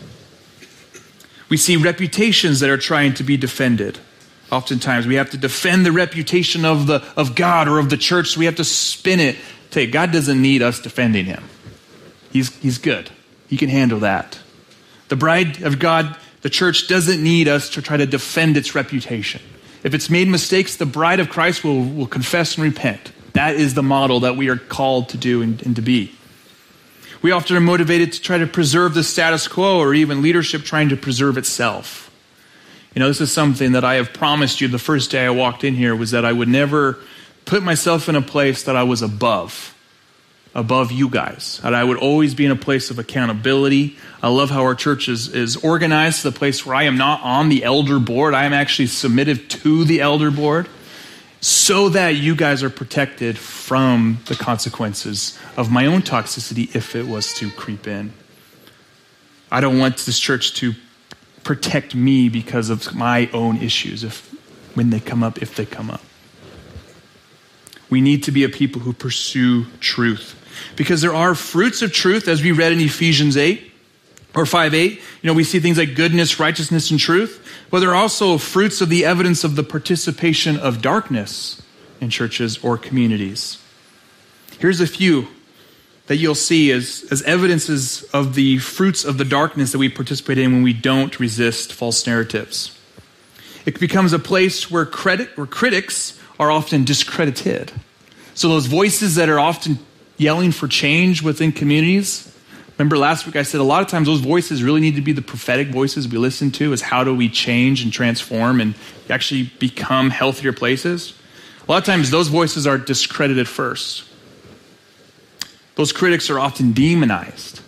We 1.49 1.57
see 1.57 1.77
reputations 1.77 2.61
that 2.61 2.71
are 2.71 2.79
trying 2.79 3.15
to 3.15 3.23
be 3.23 3.37
defended. 3.37 3.99
Oftentimes 4.51 5.07
we 5.07 5.17
have 5.17 5.31
to 5.31 5.37
defend 5.37 5.85
the 5.85 5.93
reputation 5.93 6.65
of 6.65 6.87
the 6.87 7.05
of 7.17 7.35
God 7.35 7.69
or 7.69 7.79
of 7.79 7.91
the 7.91 7.97
church, 7.99 8.29
so 8.29 8.39
we 8.39 8.47
have 8.47 8.57
to 8.57 8.65
spin 8.65 9.21
it. 9.21 9.37
Say 9.71 9.87
God 9.87 10.11
doesn't 10.11 10.41
need 10.41 10.63
us 10.63 10.81
defending 10.81 11.27
him. 11.27 11.45
He's 12.33 12.55
he's 12.57 12.79
good. 12.79 13.11
He 13.49 13.57
can 13.57 13.69
handle 13.69 14.01
that. 14.01 14.39
The 15.09 15.17
bride 15.17 15.63
of 15.63 15.79
God 15.79 16.17
the 16.41 16.51
church 16.51 16.87
doesn't 16.87 17.23
need 17.23 17.49
us 17.49 17.71
to 17.71 17.83
try 17.83 17.97
to 17.97 18.07
defend 18.07 18.57
its 18.57 18.75
reputation. 18.75 19.41
If 19.83 19.95
it's 19.95 20.11
made 20.11 20.29
mistakes, 20.29 20.77
the 20.77 20.87
bride 20.87 21.21
of 21.21 21.29
Christ 21.29 21.65
will, 21.65 21.83
will 21.83 22.07
confess 22.07 22.57
and 22.57 22.65
repent. 22.65 23.13
That 23.33 23.57
is 23.57 23.75
the 23.75 23.83
model 23.83 24.21
that 24.21 24.37
we 24.37 24.49
are 24.49 24.57
called 24.57 25.09
to 25.11 25.17
do 25.17 25.43
and, 25.43 25.61
and 25.63 25.77
to 25.77 25.83
be. 25.83 26.13
We 27.23 27.33
often 27.33 27.57
are 27.57 27.61
motivated 27.61 28.13
to 28.13 28.23
try 28.23 28.39
to 28.39 28.47
preserve 28.47 28.95
the 28.95 29.03
status 29.03 29.49
quo 29.49 29.79
or 29.79 29.95
even 29.95 30.23
leadership 30.23 30.63
trying 30.63 30.89
to 30.91 30.97
preserve 30.97 31.37
itself. 31.37 32.11
You 32.95 33.01
know, 33.01 33.09
this 33.09 33.21
is 33.21 33.33
something 33.33 33.73
that 33.73 33.85
I 33.85 33.95
have 33.95 34.13
promised 34.13 34.61
you 34.61 34.69
the 34.69 34.79
first 34.79 35.11
day 35.11 35.27
I 35.27 35.31
walked 35.31 35.65
in 35.65 35.75
here 35.75 35.95
was 35.95 36.13
that 36.13 36.25
I 36.25 36.33
would 36.33 36.49
never 36.49 36.99
put 37.45 37.63
myself 37.63 38.09
in 38.09 38.17
a 38.17 38.23
place 38.23 38.63
that 38.65 38.77
I 38.77 38.85
was 38.85 39.03
above 39.03 39.75
above 40.59 40.91
you 40.91 41.09
guys. 41.09 41.61
And 41.63 41.75
I 41.75 41.85
would 41.85 41.99
always 41.99 42.35
be 42.35 42.45
in 42.45 42.51
a 42.51 42.57
place 42.57 42.91
of 42.91 42.99
accountability. 42.99 43.97
I 44.21 44.29
love 44.29 44.51
how 44.51 44.63
our 44.63 44.75
church 44.75 45.09
is, 45.09 45.29
is 45.29 45.57
organized 45.57 46.23
to 46.23 46.31
the 46.31 46.37
place 46.37 46.67
where 46.67 46.75
I 46.75 46.83
am 46.83 46.97
not 46.97 47.23
on 47.23 47.49
the 47.49 47.63
elder 47.63 48.01
board. 48.01 48.35
I 48.35 48.45
am 48.45 48.53
actually 48.53 48.89
submitted 48.89 49.49
to 49.51 49.85
the 49.85 50.01
elder 50.01 50.33
board 50.33 50.69
so 51.41 51.91
that 51.91 52.17
you 52.17 52.35
guys 52.35 52.65
are 52.65 52.71
protected 52.71 53.39
from 53.39 54.19
the 54.27 54.35
consequences 54.35 55.39
of 55.57 55.71
my 55.71 55.87
own 55.87 56.03
toxicity 56.03 56.75
if 56.75 56.97
it 56.97 57.07
was 57.07 57.33
to 57.35 57.51
creep 57.53 57.87
in. 57.87 58.13
I 59.53 59.61
don't 59.61 59.79
want 59.79 59.99
this 59.99 60.19
church 60.19 60.55
to 60.55 60.75
protect 61.45 61.95
me 61.95 62.29
because 62.29 62.69
of 62.69 62.95
my 62.97 63.31
own 63.33 63.59
issues 63.59 64.03
if 64.03 64.29
when 64.75 64.91
they 64.91 64.99
come 64.99 65.23
up 65.23 65.41
if 65.41 65.55
they 65.55 65.65
come 65.65 65.89
up. 65.89 66.03
We 67.91 68.01
need 68.01 68.25
to 68.25 68.33
be 68.33 68.45
a 68.45 68.49
people 68.49 68.83
who 68.83 68.93
pursue 68.93 69.67
truth 69.81 70.35
because 70.77 71.01
there 71.01 71.15
are 71.15 71.35
fruits 71.35 71.83
of 71.83 71.93
truth, 71.93 72.29
as 72.29 72.43
we 72.43 72.53
read 72.53 72.73
in 72.73 72.81
Ephesians 72.81 73.37
8 73.37 73.73
or 74.35 74.47
5 74.47 74.75
8. 74.75 74.93
You 74.93 75.01
know, 75.23 75.35
we 75.35 75.45
see 75.45 75.61
things 75.61 75.79
like 75.79 75.95
goodness, 75.95 76.39
righteousness, 76.39 76.91
and 76.91 77.01
truth, 77.01 77.45
but 77.71 77.81
there 77.81 77.91
are 77.91 77.97
also 77.97 78.39
fruits 78.39 78.81
of 78.81 78.89
the 78.89 79.05
evidence 79.05 79.45
of 79.45 79.57
the 79.57 79.63
participation 79.63 80.59
of 80.59 80.83
darkness 80.83 81.63
in 82.01 82.11
churches 82.11 82.63
or 82.63 82.79
communities. 82.79 83.59
Here's 84.59 84.81
a 84.81 84.87
few 84.87 85.29
that 86.07 86.17
you'll 86.17 86.35
see 86.35 86.73
as, 86.73 87.07
as 87.11 87.23
evidences 87.23 88.03
of 88.15 88.35
the 88.35 88.59
fruits 88.59 89.05
of 89.05 89.19
the 89.19 89.25
darkness 89.25 89.73
that 89.73 89.79
we 89.79 89.89
participate 89.89 90.39
in 90.39 90.53
when 90.53 90.63
we 90.63 90.73
don't 90.73 91.21
resist 91.21 91.73
false 91.73 92.07
narratives. 92.07 92.77
It 93.67 93.79
becomes 93.79 94.15
a 94.15 94.19
place 94.19 94.71
where, 94.71 94.87
credit, 94.87 95.37
where 95.37 95.47
critics 95.47 96.19
are 96.41 96.51
often 96.51 96.85
discredited. 96.85 97.73
So 98.39 98.49
those 98.49 98.67
voices 98.67 99.17
that 99.17 99.29
are 99.29 99.41
often 99.41 99.81
yelling 100.17 100.53
for 100.53 100.69
change 100.69 101.23
within 101.23 101.51
communities. 101.51 102.33
Remember 102.79 102.97
last 102.97 103.27
week 103.27 103.35
I 103.35 103.43
said 103.43 103.61
a 103.61 103.65
lot 103.65 103.83
of 103.83 103.89
times 103.89 104.07
those 104.07 104.21
voices 104.21 104.63
really 104.63 104.81
need 104.81 104.95
to 104.95 105.01
be 105.01 105.11
the 105.11 105.23
prophetic 105.23 105.71
voices 105.71 106.07
we 106.07 106.19
listen 106.19 106.53
to 106.53 106.73
is 106.73 106.81
how 106.81 107.03
do 107.03 107.13
we 107.13 107.29
change 107.29 107.83
and 107.83 107.93
transform 107.93 108.61
and 108.61 108.77
actually 109.11 109.51
become 109.59 110.11
healthier 110.11 110.53
places. 110.53 111.15
A 111.67 111.73
lot 111.73 111.79
of 111.79 111.85
times 111.85 112.13
those 112.13 112.29
voices 112.29 112.65
are 112.65 112.79
discredited 112.79 113.49
first. 113.49 114.05
Those 115.75 115.91
critics 115.91 116.31
are 116.31 116.39
often 116.39 116.71
demonized. 116.73 117.61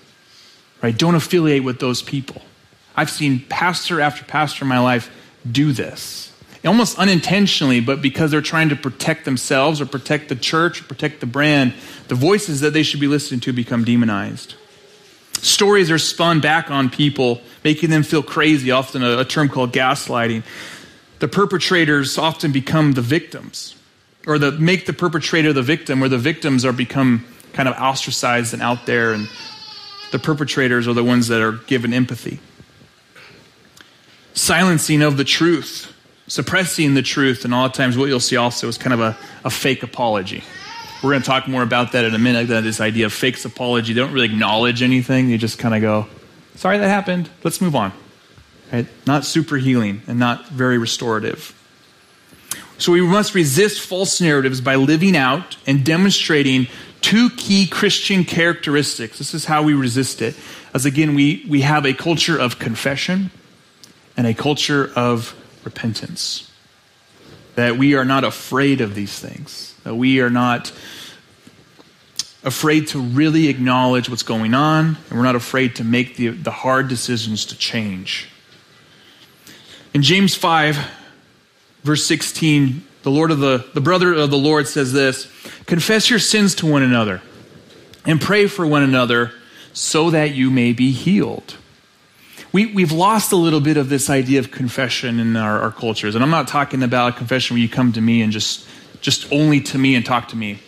Right? 0.81 0.97
Don't 0.97 1.17
affiliate 1.17 1.65
with 1.65 1.81
those 1.81 2.01
people. 2.01 2.43
I've 2.95 3.11
seen 3.11 3.45
pastor 3.49 4.01
after 4.01 4.25
pastor 4.25 4.65
in 4.67 4.69
my 4.69 4.79
life 4.79 5.11
do 5.51 5.73
this 5.73 6.30
almost 6.69 6.99
unintentionally, 6.99 7.81
but 7.81 8.03
because 8.03 8.31
they're 8.31 8.43
trying 8.43 8.69
to 8.69 8.77
protect 8.77 9.25
themselves 9.25 9.81
or 9.81 9.87
protect 9.87 10.29
the 10.29 10.37
church 10.37 10.81
or 10.81 10.85
protect 10.85 11.21
the 11.21 11.27
brand, 11.27 11.73
the 12.09 12.15
voices 12.15 12.61
that 12.61 12.73
they 12.73 12.83
should 12.83 13.01
be 13.01 13.07
listening 13.07 13.41
to 13.41 13.53
become 13.53 13.85
demonized. 13.85 14.55
Stories 15.35 15.91
are 15.91 15.99
spun 15.99 16.41
back 16.41 16.71
on 16.71 16.91
people, 16.91 17.41
making 17.65 17.89
them 17.89 18.03
feel 18.03 18.23
crazy, 18.23 18.71
often 18.71 19.03
a, 19.03 19.21
a 19.21 19.25
term 19.25 19.49
called 19.49 19.73
gaslighting. 19.73 20.43
The 21.21 21.29
perpetrators 21.29 22.19
often 22.19 22.53
become 22.53 22.93
the 22.93 23.01
victims, 23.01 23.75
or 24.27 24.39
the, 24.39 24.53
make 24.53 24.85
the 24.85 24.93
perpetrator 24.93 25.55
the 25.55 25.63
victim, 25.63 26.01
where 26.01 26.11
the 26.11 26.19
victims 26.19 26.67
are 26.67 26.75
become 26.75 27.25
kind 27.55 27.69
of 27.69 27.75
ostracized 27.77 28.53
and 28.53 28.63
out 28.63 28.85
there, 28.85 29.15
and 29.15 29.29
the 30.13 30.19
perpetrators 30.19 30.87
are 30.87 30.95
the 30.95 31.05
ones 31.05 31.29
that 31.29 31.41
are 31.41 31.53
given 31.53 31.95
empathy. 31.95 32.39
Silencing 34.35 35.01
of 35.01 35.17
the 35.17 35.25
truth 35.25 35.91
suppressing 36.31 36.95
the 36.95 37.03
truth, 37.03 37.45
and 37.45 37.53
a 37.53 37.57
lot 37.57 37.67
of 37.67 37.73
times 37.73 37.99
what 37.99 38.09
you'll 38.09 38.21
see 38.21 38.37
also 38.37 38.69
is 38.69 38.79
kind 38.79 38.95
of 38.95 39.01
a, 39.01 39.19
a 39.45 39.51
fake 39.51 39.83
apology. 39.83 40.45
We're 41.03 41.11
going 41.11 41.23
to 41.23 41.27
talk 41.27 41.49
more 41.49 41.63
about 41.63 41.93
that 41.93 42.05
in 42.05 42.15
a 42.15 42.19
minute, 42.19 42.49
that 42.49 42.63
this 42.63 42.81
idea 42.81 43.07
of 43.07 43.13
fake 43.13 43.45
apology. 43.45 43.93
They 43.93 44.01
don't 44.01 44.13
really 44.13 44.27
acknowledge 44.27 44.81
anything. 44.81 45.29
They 45.29 45.39
just 45.39 45.59
kind 45.59 45.75
of 45.75 45.81
go, 45.81 46.07
sorry 46.55 46.79
that 46.79 46.89
happened. 46.89 47.29
Let's 47.43 47.61
move 47.61 47.75
on. 47.75 47.93
Right? 48.73 48.87
Not 49.07 49.25
super 49.25 49.57
healing 49.57 50.03
and 50.07 50.21
not 50.21 50.49
very 50.49 50.79
restorative. 50.79 51.57
So 52.79 52.93
we 52.93 53.01
must 53.01 53.35
resist 53.35 53.81
false 53.81 54.21
narratives 54.21 54.61
by 54.61 54.77
living 54.77 55.17
out 55.17 55.57
and 55.67 55.85
demonstrating 55.85 56.69
two 57.01 57.31
key 57.31 57.67
Christian 57.67 58.25
characteristics. 58.25 59.19
This 59.19 59.35
is 59.35 59.47
how 59.47 59.65
we 59.65 59.75
resist 59.75 60.23
it. 60.23 60.37
As 60.73 60.87
again, 60.87 61.17
we, 61.17 61.45
we 61.49 61.63
have 61.63 61.85
a 61.85 61.93
culture 61.93 62.39
of 62.39 62.61
confession 62.61 63.33
and 64.17 64.27
a 64.27 64.35
culture 64.35 64.93
of 64.95 65.35
repentance. 65.65 66.51
That 67.57 67.77
we 67.77 67.95
are 67.95 68.05
not 68.05 68.25
afraid 68.25 68.81
of 68.81 68.95
these 68.95 69.19
things. 69.19 69.75
That 69.85 69.95
we 69.95 70.21
are 70.21 70.31
not 70.31 70.73
afraid 72.43 72.89
to 72.89 73.01
really 73.01 73.49
acknowledge 73.49 74.09
what's 74.09 74.23
going 74.23 74.55
on, 74.55 74.97
and 75.09 75.19
we're 75.19 75.25
not 75.25 75.37
afraid 75.37 75.77
to 75.77 75.85
make 75.85 76.17
the, 76.17 76.29
the 76.29 76.51
hard 76.51 76.89
decisions 76.89 77.45
to 77.47 77.57
change. 77.57 78.29
In 79.93 80.03
James 80.03 80.35
5, 80.35 80.79
verse 81.83 82.07
16, 82.07 82.87
the 83.03 83.11
Lord 83.11 83.31
of 83.31 83.41
the, 83.41 83.67
the 83.75 83.81
brother 83.81 84.15
of 84.15 84.31
the 84.31 84.39
Lord 84.39 84.69
says 84.69 84.93
this 84.93 85.27
Confess 85.67 86.09
your 86.09 86.19
sins 86.19 86.55
to 86.57 86.67
one 86.67 86.83
another 86.83 87.21
and 88.07 88.21
pray 88.21 88.47
for 88.47 88.67
one 88.67 88.83
another 88.83 89.33
so 89.73 90.11
that 90.11 90.35
you 90.35 90.51
may 90.51 90.73
be 90.73 90.93
healed 90.93 91.57
we, 92.53 92.67
we've 92.67 92.93
lost 92.93 93.33
a 93.33 93.37
little 93.37 93.61
bit 93.61 93.77
of 93.77 93.89
this 93.89 94.11
idea 94.11 94.41
of 94.41 94.51
confession 94.51 95.21
in 95.21 95.37
our, 95.37 95.61
our 95.61 95.71
cultures. 95.71 96.15
And 96.15 96.25
I'm 96.25 96.31
not 96.31 96.49
talking 96.49 96.83
about 96.83 97.17
confession 97.17 97.55
where 97.55 97.63
you 97.63 97.69
come 97.69 97.93
to 97.93 98.01
me 98.01 98.23
and 98.23 98.33
just, 98.33 98.67
just 99.01 99.33
only 99.33 99.61
to 99.61 99.79
me 99.79 99.95
and 99.95 100.05
talk 100.05 100.29
to 100.29 100.37
me. 100.37 100.59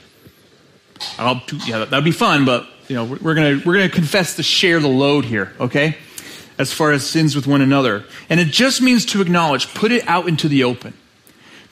I'll, 1.18 1.42
yeah, 1.66 1.84
that'd 1.84 2.04
be 2.04 2.12
fun, 2.12 2.44
but 2.44 2.66
you 2.88 2.96
know, 2.96 3.04
we're 3.04 3.34
gonna 3.34 3.60
we're 3.64 3.74
gonna 3.74 3.88
confess 3.88 4.36
to 4.36 4.42
share 4.42 4.78
the 4.78 4.88
load 4.88 5.24
here, 5.24 5.52
okay? 5.58 5.96
As 6.58 6.72
far 6.72 6.92
as 6.92 7.08
sins 7.08 7.34
with 7.34 7.46
one 7.46 7.62
another, 7.62 8.04
and 8.28 8.38
it 8.38 8.48
just 8.48 8.82
means 8.82 9.06
to 9.06 9.22
acknowledge, 9.22 9.72
put 9.74 9.90
it 9.90 10.06
out 10.06 10.28
into 10.28 10.48
the 10.48 10.64
open. 10.64 10.94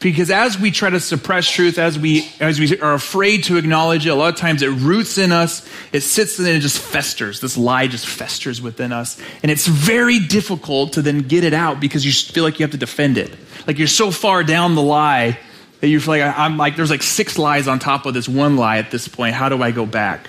Because 0.01 0.31
as 0.31 0.59
we 0.59 0.71
try 0.71 0.89
to 0.89 0.99
suppress 0.99 1.49
truth, 1.49 1.79
as 1.79 1.99
we, 1.99 2.27
as 2.41 2.59
we 2.59 2.81
are 2.81 2.95
afraid 2.95 3.45
to 3.45 3.59
acknowledge 3.59 4.07
it, 4.07 4.09
a 4.09 4.15
lot 4.15 4.33
of 4.33 4.41
times 4.41 4.63
it 4.63 4.71
roots 4.71 5.19
in 5.19 5.31
us, 5.31 5.69
it 5.93 6.01
sits 6.01 6.39
and 6.39 6.49
it 6.49 6.61
just 6.61 6.79
festers. 6.79 7.41
This 7.41 7.59
lie 7.59 7.87
just 7.87 8.07
festers 8.07 8.63
within 8.63 8.93
us. 8.93 9.21
And 9.43 9.53
it's 9.53 9.67
very 9.67 10.19
difficult 10.19 10.95
to 10.95 11.03
then 11.03 11.21
get 11.21 11.45
it 11.45 11.53
out 11.53 11.81
because 11.81 12.07
you 12.07 12.13
feel 12.13 12.45
like 12.45 12.59
you 12.59 12.65
have 12.65 12.71
to 12.71 12.79
defend 12.79 13.19
it. 13.19 13.31
Like 13.67 13.79
you're 13.79 13.89
so 13.89 14.11
far 14.11 14.43
down 14.43 14.75
the 14.75 14.83
lie 14.83 15.39
that 15.81 15.89
you 15.89 16.01
feel 16.01 16.15
like 16.15 16.39
I'm 16.39 16.57
like, 16.57 16.77
there's 16.77 16.91
like 16.91 17.03
six 17.03 17.39
lies 17.39 17.69
on 17.69 17.79
top 17.79 18.07
of 18.07 18.15
this 18.15 18.27
one 18.27 18.57
lie 18.57 18.79
at 18.79 18.91
this 18.91 19.07
point. 19.07 19.35
How 19.35 19.51
do 19.51 19.63
I 19.63 19.71
go 19.71 19.85
back? 19.85 20.29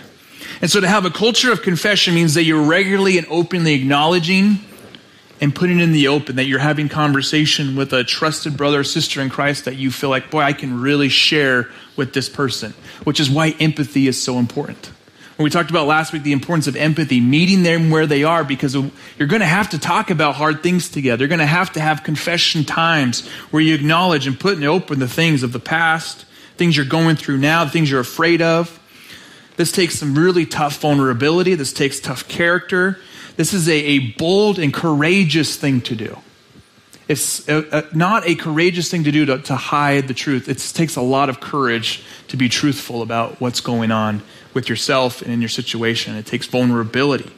And 0.62 0.70
so 0.70 0.82
to 0.82 0.88
have 0.88 1.06
a 1.06 1.10
culture 1.10 1.50
of 1.50 1.62
confession 1.62 2.14
means 2.14 2.34
that 2.34 2.44
you're 2.44 2.64
regularly 2.64 3.18
and 3.18 3.26
openly 3.30 3.74
acknowledging 3.74 4.60
and 5.42 5.54
putting 5.54 5.80
it 5.80 5.84
in 5.84 5.92
the 5.92 6.08
open 6.08 6.36
that 6.36 6.46
you're 6.46 6.60
having 6.60 6.88
conversation 6.88 7.76
with 7.76 7.92
a 7.92 8.04
trusted 8.04 8.56
brother 8.56 8.82
or 8.82 8.84
sister 8.84 9.22
in 9.22 9.30
Christ 9.30 9.66
that 9.66 9.76
you 9.76 9.92
feel 9.92 10.12
like, 10.12 10.30
boy, 10.30 10.42
I 10.42 10.54
can 10.54 10.80
really 10.80 11.10
share 11.10 11.68
with 11.98 12.14
this 12.14 12.30
person, 12.30 12.76
which 13.04 13.20
is 13.20 13.30
why 13.30 13.56
empathy 13.60 14.08
is 14.08 14.22
so 14.22 14.38
important. 14.38 14.92
When 15.38 15.46
we 15.46 15.50
talked 15.50 15.72
about 15.72 15.88
last 15.88 16.14
week 16.14 16.22
the 16.22 16.34
importance 16.34 16.68
of 16.68 16.76
empathy, 16.76 17.20
meeting 17.20 17.64
them 17.64 17.90
where 17.90 18.06
they 18.06 18.24
are, 18.24 18.44
because 18.44 18.76
you're 18.76 19.28
going 19.28 19.40
to 19.40 19.48
have 19.48 19.72
to 19.72 19.80
talk 19.80 20.12
about 20.12 20.36
hard 20.36 20.62
things 20.62 20.90
together. 20.90 21.24
You're 21.24 21.30
going 21.30 21.40
to 21.40 21.46
have 21.48 21.74
to 21.74 21.82
have 21.82 22.04
confession 22.04 22.64
times 22.64 23.28
where 23.50 23.64
you 23.64 23.74
acknowledge 23.74 24.28
and 24.28 24.40
put 24.40 24.58
in 24.58 24.64
open 24.64 25.00
the 25.00 25.08
things 25.08 25.42
of 25.42 25.52
the 25.52 25.60
past, 25.60 26.26
things 26.58 26.78
you're 26.78 26.86
going 26.86 27.16
through 27.16 27.40
now, 27.40 27.66
the 27.66 27.72
things 27.72 27.90
you're 27.90 28.00
afraid 28.00 28.44
of. 28.44 28.78
This 29.58 29.72
takes 29.72 29.96
some 29.96 30.16
really 30.16 30.46
tough 30.46 30.80
vulnerability. 30.80 31.56
This 31.56 31.74
takes 31.74 32.00
tough 32.00 32.28
character. 32.28 33.00
This 33.42 33.56
is 33.56 33.68
a, 33.68 33.74
a 33.74 34.00
bold 34.12 34.60
and 34.60 34.72
courageous 34.72 35.56
thing 35.56 35.82
to 35.82 35.96
do. 35.96 36.16
It's 37.08 37.50
a, 37.50 37.80
a, 37.80 37.98
not 37.98 38.28
a 38.28 38.36
courageous 38.36 38.92
thing 38.92 39.06
to 39.06 39.12
do 39.12 39.26
to, 39.26 39.40
to 39.40 39.56
hide 39.56 40.08
the 40.08 40.14
truth. 40.14 40.48
It 40.48 40.60
takes 40.76 40.96
a 40.96 41.02
lot 41.02 41.28
of 41.28 41.40
courage 41.40 42.04
to 42.28 42.38
be 42.38 42.50
truthful 42.50 43.02
about 43.02 43.42
what's 43.42 43.60
going 43.60 43.90
on 43.90 44.22
with 44.54 44.70
yourself 44.70 45.24
and 45.24 45.34
in 45.34 45.42
your 45.42 45.50
situation. 45.50 46.16
It 46.18 46.28
takes 46.28 46.46
vulnerability. 46.46 47.32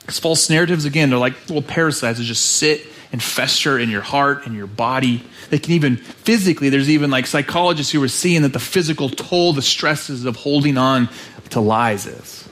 Because 0.00 0.18
false 0.18 0.50
narratives, 0.50 0.84
again, 0.84 1.08
they're 1.08 1.18
like 1.18 1.48
little 1.48 1.62
parasites 1.62 2.18
that 2.18 2.24
just 2.24 2.44
sit 2.44 2.86
and 3.10 3.22
fester 3.22 3.78
in 3.78 3.88
your 3.88 4.02
heart 4.02 4.44
and 4.44 4.54
your 4.54 4.66
body. 4.66 5.24
They 5.48 5.58
can 5.58 5.72
even 5.72 5.96
physically, 5.96 6.68
there's 6.68 6.90
even 6.90 7.10
like 7.10 7.26
psychologists 7.26 7.90
who 7.90 8.02
are 8.02 8.08
seeing 8.08 8.42
that 8.42 8.52
the 8.52 8.60
physical 8.60 9.08
toll, 9.08 9.54
the 9.54 9.62
stresses 9.62 10.26
of 10.26 10.36
holding 10.36 10.76
on 10.76 11.08
to 11.48 11.60
lies 11.60 12.06
is. 12.06 12.46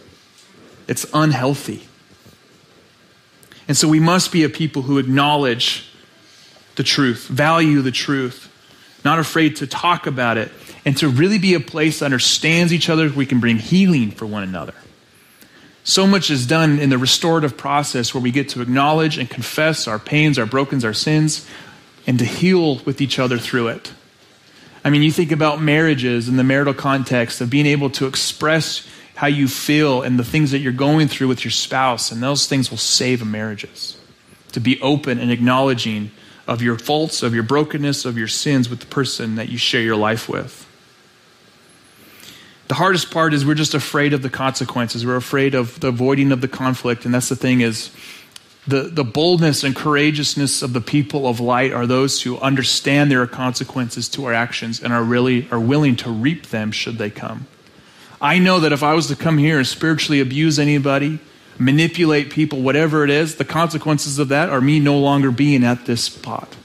It's 0.88 1.04
unhealthy. 1.12 1.87
And 3.68 3.76
so 3.76 3.86
we 3.86 4.00
must 4.00 4.32
be 4.32 4.42
a 4.44 4.48
people 4.48 4.82
who 4.82 4.98
acknowledge 4.98 5.88
the 6.76 6.82
truth, 6.82 7.26
value 7.26 7.82
the 7.82 7.90
truth, 7.90 8.50
not 9.04 9.18
afraid 9.18 9.56
to 9.56 9.66
talk 9.66 10.06
about 10.06 10.38
it, 10.38 10.50
and 10.84 10.96
to 10.96 11.08
really 11.08 11.38
be 11.38 11.54
a 11.54 11.60
place 11.60 12.00
that 12.00 12.06
understands 12.06 12.72
each 12.72 12.88
other, 12.88 13.10
we 13.10 13.26
can 13.26 13.40
bring 13.40 13.58
healing 13.58 14.10
for 14.10 14.26
one 14.26 14.42
another. 14.42 14.74
So 15.84 16.06
much 16.06 16.30
is 16.30 16.46
done 16.46 16.78
in 16.78 16.90
the 16.90 16.98
restorative 16.98 17.56
process 17.56 18.12
where 18.12 18.22
we 18.22 18.30
get 18.30 18.50
to 18.50 18.62
acknowledge 18.62 19.18
and 19.18 19.28
confess 19.28 19.86
our 19.86 19.98
pains, 19.98 20.38
our 20.38 20.46
brokens, 20.46 20.84
our 20.84 20.94
sins, 20.94 21.46
and 22.06 22.18
to 22.18 22.24
heal 22.24 22.76
with 22.80 23.00
each 23.00 23.18
other 23.18 23.38
through 23.38 23.68
it. 23.68 23.92
I 24.84 24.90
mean, 24.90 25.02
you 25.02 25.10
think 25.10 25.32
about 25.32 25.60
marriages 25.60 26.28
in 26.28 26.36
the 26.36 26.44
marital 26.44 26.74
context 26.74 27.40
of 27.40 27.50
being 27.50 27.66
able 27.66 27.90
to 27.90 28.06
express 28.06 28.86
how 29.18 29.26
you 29.26 29.48
feel 29.48 30.02
and 30.02 30.16
the 30.16 30.22
things 30.22 30.52
that 30.52 30.60
you're 30.60 30.72
going 30.72 31.08
through 31.08 31.26
with 31.26 31.44
your 31.44 31.50
spouse, 31.50 32.12
and 32.12 32.22
those 32.22 32.46
things 32.46 32.70
will 32.70 32.78
save 32.78 33.26
marriages. 33.26 33.98
To 34.52 34.60
be 34.60 34.80
open 34.80 35.18
and 35.18 35.32
acknowledging 35.32 36.12
of 36.46 36.62
your 36.62 36.78
faults, 36.78 37.24
of 37.24 37.34
your 37.34 37.42
brokenness, 37.42 38.04
of 38.04 38.16
your 38.16 38.28
sins 38.28 38.70
with 38.70 38.78
the 38.78 38.86
person 38.86 39.34
that 39.34 39.48
you 39.48 39.58
share 39.58 39.82
your 39.82 39.96
life 39.96 40.28
with. 40.28 40.64
The 42.68 42.74
hardest 42.74 43.10
part 43.10 43.34
is 43.34 43.44
we're 43.44 43.54
just 43.54 43.74
afraid 43.74 44.12
of 44.12 44.22
the 44.22 44.30
consequences. 44.30 45.04
We're 45.04 45.16
afraid 45.16 45.56
of 45.56 45.80
the 45.80 45.88
avoiding 45.88 46.30
of 46.30 46.40
the 46.40 46.46
conflict, 46.46 47.04
and 47.04 47.12
that's 47.12 47.28
the 47.28 47.34
thing 47.34 47.60
is 47.60 47.90
the, 48.68 48.82
the 48.82 49.02
boldness 49.02 49.64
and 49.64 49.74
courageousness 49.74 50.62
of 50.62 50.74
the 50.74 50.80
people 50.80 51.26
of 51.26 51.40
light 51.40 51.72
are 51.72 51.88
those 51.88 52.22
who 52.22 52.38
understand 52.38 53.10
there 53.10 53.22
are 53.22 53.26
consequences 53.26 54.08
to 54.10 54.26
our 54.26 54.32
actions 54.32 54.80
and 54.80 54.92
are 54.92 55.02
really 55.02 55.48
are 55.50 55.58
willing 55.58 55.96
to 55.96 56.08
reap 56.08 56.50
them 56.50 56.70
should 56.70 56.98
they 56.98 57.10
come. 57.10 57.48
I 58.20 58.38
know 58.38 58.60
that 58.60 58.72
if 58.72 58.82
I 58.82 58.94
was 58.94 59.06
to 59.08 59.16
come 59.16 59.38
here 59.38 59.58
and 59.58 59.66
spiritually 59.66 60.20
abuse 60.20 60.58
anybody, 60.58 61.20
manipulate 61.58 62.30
people, 62.30 62.60
whatever 62.60 63.04
it 63.04 63.10
is, 63.10 63.36
the 63.36 63.44
consequences 63.44 64.18
of 64.18 64.28
that 64.28 64.48
are 64.48 64.60
me 64.60 64.80
no 64.80 64.98
longer 64.98 65.30
being 65.30 65.64
at 65.64 65.86
this 65.86 66.04
spot. 66.04 66.56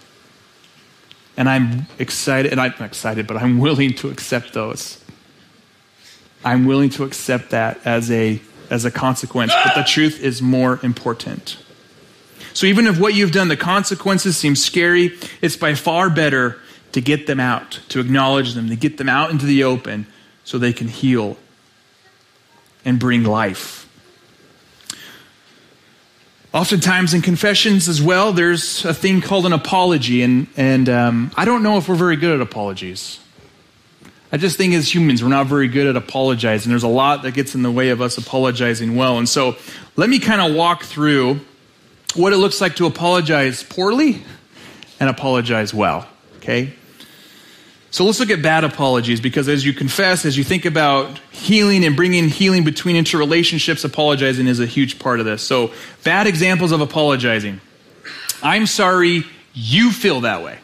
And 1.38 1.48
I'm 1.50 1.88
excited, 2.00 2.52
and 2.52 2.60
I'm 2.60 2.74
excited, 2.80 3.28
but 3.28 3.38
I'm 3.38 3.60
willing 3.60 3.94
to 3.96 4.10
accept 4.10 4.54
those. 4.54 5.04
I'm 6.44 6.66
willing 6.66 6.90
to 6.92 7.04
accept 7.04 7.52
that 7.52 7.80
as 7.86 8.12
a, 8.12 8.42
as 8.70 8.86
a 8.86 8.92
consequence, 8.92 9.54
but 9.64 9.76
the 9.76 9.84
truth 9.84 10.22
is 10.22 10.42
more 10.42 10.80
important. 10.84 11.58
So 12.54 12.68
even 12.68 12.86
if 12.86 13.00
what 13.00 13.16
you've 13.16 13.32
done, 13.32 13.48
the 13.48 13.58
consequences 13.58 14.38
seem 14.38 14.56
scary, 14.56 15.18
it's 15.42 15.56
by 15.56 15.76
far 15.76 16.10
better 16.10 16.60
to 16.92 17.02
get 17.02 17.26
them 17.26 17.40
out, 17.40 17.80
to 17.90 18.00
acknowledge 18.00 18.54
them, 18.54 18.70
to 18.70 18.76
get 18.76 18.98
them 18.98 19.10
out 19.10 19.32
into 19.32 19.46
the 19.46 19.64
open 19.64 20.06
so 20.44 20.58
they 20.58 20.74
can 20.74 20.88
heal 20.88 21.38
and 22.86 23.00
bring 23.00 23.24
life. 23.24 23.90
Oftentimes 26.54 27.16
in 27.16 27.22
confessions 27.22 27.90
as 27.90 28.02
well, 28.02 28.32
there's 28.32 28.86
a 28.86 28.94
thing 28.94 29.22
called 29.22 29.48
an 29.48 29.54
apology, 29.54 30.22
and, 30.22 30.46
and 30.56 30.88
um, 30.88 31.32
I 31.36 31.46
don't 31.46 31.64
know 31.64 31.78
if 31.78 31.90
we're 31.90 31.96
very 31.96 32.16
good 32.16 32.36
at 32.36 32.42
apologies. 32.42 33.20
I 34.32 34.38
just 34.38 34.58
think 34.58 34.74
as 34.74 34.94
humans, 34.94 35.24
we're 35.24 35.30
not 35.30 35.48
very 35.48 35.68
good 35.68 35.88
at 35.88 35.96
apologizing. 35.96 36.70
There's 36.70 36.84
a 36.84 36.88
lot 36.88 37.22
that 37.24 37.34
gets 37.34 37.56
in 37.56 37.62
the 37.62 37.72
way 37.72 37.90
of 37.90 38.02
us 38.02 38.18
apologizing 38.18 38.96
well. 38.96 39.20
And 39.20 39.30
so 39.30 39.56
let 39.96 40.10
me 40.10 40.20
kind 40.20 40.42
of 40.42 40.56
walk 40.56 40.84
through 40.84 41.40
what 42.16 42.34
it 42.34 42.38
looks 42.38 42.62
like 42.62 42.76
to 42.78 42.86
apologize 42.86 43.64
poorly 43.64 44.24
and 45.00 45.10
apologize 45.10 45.74
well, 45.74 46.08
okay? 46.38 46.74
So 47.94 48.06
let's 48.06 48.20
look 48.20 48.32
at 48.32 48.42
bad 48.42 48.64
apologies 48.64 49.22
because 49.22 49.48
as 49.48 49.64
you 49.64 49.72
confess, 49.72 50.26
as 50.26 50.36
you 50.36 50.44
think 50.44 50.66
about 50.66 51.20
healing 51.30 51.86
and 51.86 51.96
bringing 51.96 52.28
healing 52.28 52.64
between 52.64 52.96
interrelationships, 52.96 53.86
apologizing 53.86 54.48
is 54.48 54.60
a 54.60 54.66
huge 54.66 54.98
part 54.98 55.20
of 55.20 55.28
this. 55.28 55.44
So, 55.44 55.72
bad 56.04 56.26
examples 56.26 56.72
of 56.72 56.82
apologizing. 56.82 57.62
I'm 58.42 58.66
sorry 58.66 59.26
you 59.54 59.92
feel 59.92 60.22
that 60.22 60.42
way. 60.42 60.58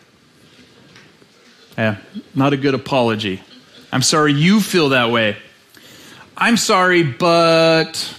Yeah, 1.77 1.97
not 2.33 2.53
a 2.53 2.57
good 2.57 2.73
apology. 2.73 3.43
I'm 3.91 4.01
sorry 4.01 4.33
you 4.33 4.59
feel 4.59 4.89
that 4.89 5.11
way. 5.11 5.37
I'm 6.35 6.57
sorry, 6.57 7.03
but 7.03 8.11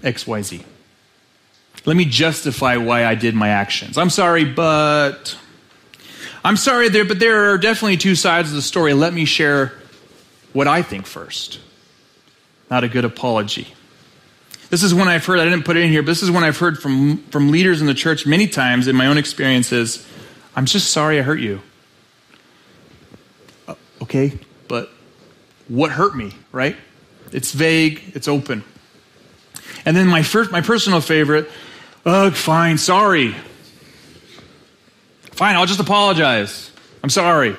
XYZ. 0.00 0.64
Let 1.86 1.96
me 1.96 2.06
justify 2.06 2.76
why 2.76 3.04
I 3.04 3.14
did 3.14 3.36
my 3.36 3.50
actions. 3.50 3.96
I'm 3.96 4.10
sorry, 4.10 4.44
but 4.44 5.38
I'm 6.44 6.56
sorry 6.56 6.88
there, 6.88 7.04
but 7.04 7.18
there 7.18 7.50
are 7.52 7.58
definitely 7.58 7.96
two 7.96 8.14
sides 8.14 8.50
of 8.50 8.54
the 8.54 8.62
story. 8.62 8.94
Let 8.94 9.12
me 9.12 9.24
share 9.24 9.72
what 10.52 10.68
I 10.68 10.82
think 10.82 11.06
first. 11.06 11.60
Not 12.70 12.84
a 12.84 12.88
good 12.88 13.04
apology. 13.04 13.74
This 14.70 14.82
is 14.82 14.94
one 14.94 15.08
I've 15.08 15.24
heard, 15.24 15.38
I 15.38 15.44
didn't 15.44 15.64
put 15.64 15.76
it 15.76 15.84
in 15.84 15.90
here, 15.90 16.02
but 16.02 16.08
this 16.08 16.22
is 16.22 16.30
one 16.30 16.44
I've 16.44 16.58
heard 16.58 16.78
from, 16.78 17.18
from 17.24 17.50
leaders 17.50 17.80
in 17.80 17.86
the 17.86 17.94
church 17.94 18.26
many 18.26 18.46
times 18.46 18.86
in 18.86 18.96
my 18.96 19.06
own 19.06 19.16
experiences. 19.16 20.06
I'm 20.54 20.66
just 20.66 20.90
sorry 20.90 21.18
I 21.18 21.22
hurt 21.22 21.40
you. 21.40 21.60
Uh, 23.66 23.74
okay, 24.02 24.38
but 24.68 24.90
what 25.68 25.90
hurt 25.90 26.14
me, 26.14 26.32
right? 26.52 26.76
It's 27.32 27.52
vague, 27.52 28.02
it's 28.14 28.28
open. 28.28 28.62
And 29.86 29.96
then 29.96 30.06
my 30.06 30.22
first, 30.22 30.50
my 30.50 30.60
personal 30.60 31.00
favorite, 31.00 31.50
ugh, 32.04 32.34
fine, 32.34 32.76
sorry. 32.76 33.34
Fine, 35.38 35.54
I'll 35.54 35.66
just 35.66 35.78
apologize. 35.78 36.72
I'm 37.00 37.10
sorry. 37.10 37.56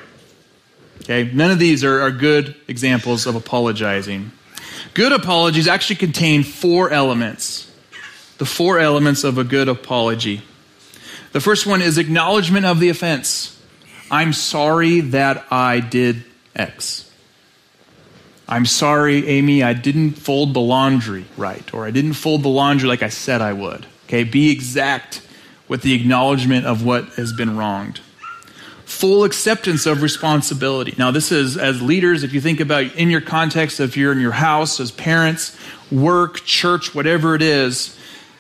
Okay, 1.04 1.32
none 1.34 1.50
of 1.50 1.60
these 1.60 1.86
are, 1.86 2.02
are 2.02 2.12
good 2.12 2.54
examples 2.68 3.26
of 3.26 3.36
apologizing. 3.36 4.34
Good 4.94 5.14
apologies 5.14 5.66
actually 5.66 5.96
contain 5.96 6.44
four 6.44 6.90
elements. 6.90 7.72
The 8.38 8.44
four 8.44 8.80
elements 8.80 9.24
of 9.24 9.38
a 9.38 9.46
good 9.46 9.70
apology. 9.70 10.42
The 11.32 11.40
first 11.40 11.66
one 11.66 11.82
is 11.82 11.98
acknowledgement 11.98 12.66
of 12.66 12.82
the 12.82 12.90
offense. 12.90 13.58
I'm 14.12 14.34
sorry 14.34 15.00
that 15.00 15.46
I 15.50 15.80
did 15.80 16.26
X. 16.54 17.10
I'm 18.46 18.66
sorry, 18.66 19.26
Amy, 19.26 19.64
I 19.64 19.72
didn't 19.72 20.16
fold 20.16 20.54
the 20.54 20.60
laundry 20.60 21.28
right, 21.38 21.74
or 21.74 21.86
I 21.86 21.92
didn't 21.92 22.16
fold 22.16 22.44
the 22.44 22.50
laundry 22.50 22.90
like 22.90 23.04
I 23.04 23.10
said 23.10 23.40
I 23.40 23.54
would. 23.54 23.86
Okay, 24.08 24.26
be 24.26 24.52
exact 24.52 25.22
with 25.70 25.84
the 25.84 25.94
acknowledgement 25.94 26.66
of 26.66 26.84
what 26.84 27.06
has 27.14 27.32
been 27.32 27.56
wronged. 27.56 28.02
Full 28.84 29.24
acceptance 29.24 29.86
of 29.86 30.02
responsibility. 30.02 30.96
Now, 30.98 31.12
this 31.12 31.32
is 31.32 31.56
as 31.56 31.82
leaders, 31.82 32.24
if 32.24 32.34
you 32.34 32.42
think 32.42 32.60
about 32.60 32.96
in 32.96 33.10
your 33.10 33.22
context, 33.22 33.80
if 33.80 33.96
you're 33.96 34.12
in 34.12 34.20
your 34.20 34.32
house, 34.32 34.80
as 34.80 34.90
parents, 34.90 35.56
work, 35.92 36.44
church, 36.44 36.94
whatever 36.96 37.36
it 37.36 37.44
is, 37.44 37.98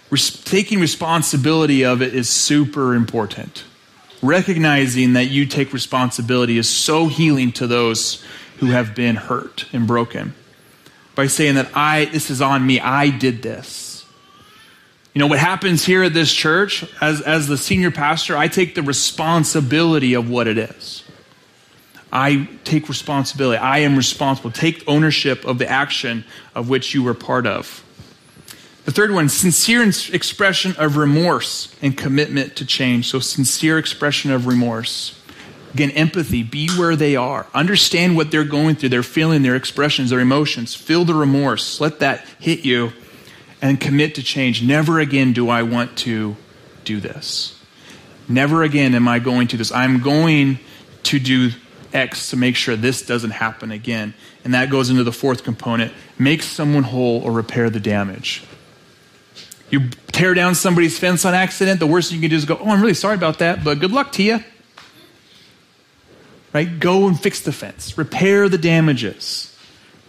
res- 0.09 0.43
taking 0.43 0.79
responsibility 0.79 1.85
of 1.85 2.01
it 2.01 2.15
is 2.15 2.27
super 2.27 2.95
important. 2.95 3.63
Recognizing 4.23 5.13
that 5.13 5.25
you 5.25 5.45
take 5.45 5.71
responsibility 5.71 6.57
is 6.57 6.67
so 6.67 7.07
healing 7.07 7.51
to 7.53 7.67
those 7.67 8.25
who 8.57 8.65
have 8.67 8.95
been 8.95 9.15
hurt 9.15 9.65
and 9.71 9.87
broken. 9.87 10.33
By 11.15 11.27
saying 11.27 11.55
that 11.55 11.69
I, 11.75 12.05
this 12.05 12.29
is 12.29 12.41
on 12.41 12.65
me, 12.65 12.79
I 12.79 13.09
did 13.09 13.43
this. 13.43 13.88
You 15.13 15.19
know, 15.19 15.27
what 15.27 15.39
happens 15.39 15.85
here 15.85 16.03
at 16.03 16.13
this 16.13 16.31
church, 16.31 16.85
as, 17.01 17.21
as 17.21 17.47
the 17.47 17.57
senior 17.57 17.91
pastor, 17.91 18.37
I 18.37 18.47
take 18.47 18.75
the 18.75 18.83
responsibility 18.83 20.13
of 20.13 20.29
what 20.29 20.47
it 20.47 20.57
is. 20.57 21.03
I 22.11 22.47
take 22.63 22.89
responsibility. 22.89 23.57
I 23.57 23.79
am 23.79 23.95
responsible. 23.95 24.51
Take 24.51 24.83
ownership 24.87 25.45
of 25.45 25.57
the 25.57 25.69
action 25.69 26.25
of 26.55 26.69
which 26.69 26.93
you 26.93 27.03
were 27.03 27.13
part 27.13 27.47
of. 27.47 27.83
The 28.85 28.91
third 28.91 29.11
one, 29.11 29.29
sincere 29.29 29.83
expression 29.83 30.75
of 30.77 30.97
remorse 30.97 31.75
and 31.81 31.95
commitment 31.95 32.55
to 32.57 32.65
change. 32.65 33.09
So, 33.09 33.19
sincere 33.19 33.77
expression 33.77 34.31
of 34.31 34.47
remorse. 34.47 35.19
Again, 35.73 35.91
empathy. 35.91 36.41
Be 36.41 36.69
where 36.69 36.95
they 36.95 37.15
are. 37.15 37.45
Understand 37.53 38.15
what 38.15 38.31
they're 38.31 38.43
going 38.43 38.75
through, 38.75 38.89
their 38.89 39.03
feeling, 39.03 39.43
their 39.43 39.55
expressions, 39.55 40.09
their 40.09 40.19
emotions. 40.19 40.73
Feel 40.73 41.05
the 41.05 41.13
remorse. 41.13 41.79
Let 41.79 41.99
that 41.99 42.25
hit 42.39 42.65
you 42.65 42.91
and 43.61 43.79
commit 43.79 44.15
to 44.15 44.23
change. 44.23 44.63
Never 44.63 44.99
again 44.99 45.33
do 45.33 45.49
I 45.49 45.63
want 45.63 45.97
to 45.99 46.35
do 46.85 46.99
this. 46.99 47.59
Never 48.27 48.63
again 48.63 48.95
am 48.95 49.07
I 49.07 49.19
going 49.19 49.47
to 49.49 49.57
this. 49.57 49.71
I'm 49.71 50.01
going 50.01 50.59
to 51.03 51.19
do 51.19 51.51
X 51.93 52.29
to 52.29 52.37
make 52.37 52.55
sure 52.55 52.75
this 52.75 53.05
doesn't 53.05 53.31
happen 53.31 53.71
again. 53.71 54.13
And 54.43 54.53
that 54.53 54.69
goes 54.69 54.89
into 54.89 55.03
the 55.03 55.11
fourth 55.11 55.43
component 55.43 55.93
make 56.17 56.43
someone 56.43 56.83
whole 56.83 57.21
or 57.23 57.31
repair 57.31 57.69
the 57.69 57.79
damage. 57.79 58.43
You 59.69 59.89
tear 60.11 60.33
down 60.33 60.55
somebody's 60.55 60.97
fence 60.97 61.25
on 61.25 61.33
accident, 61.33 61.79
the 61.79 61.87
worst 61.87 62.11
you 62.11 62.19
can 62.19 62.29
do 62.29 62.35
is 62.35 62.45
go, 62.45 62.57
Oh, 62.59 62.69
I'm 62.69 62.81
really 62.81 62.93
sorry 62.93 63.15
about 63.15 63.39
that, 63.39 63.63
but 63.63 63.79
good 63.79 63.91
luck 63.91 64.11
to 64.13 64.23
you. 64.23 64.43
Right? 66.53 66.79
Go 66.79 67.07
and 67.07 67.19
fix 67.19 67.41
the 67.41 67.51
fence, 67.51 67.97
repair 67.97 68.49
the 68.49 68.57
damages, 68.57 69.55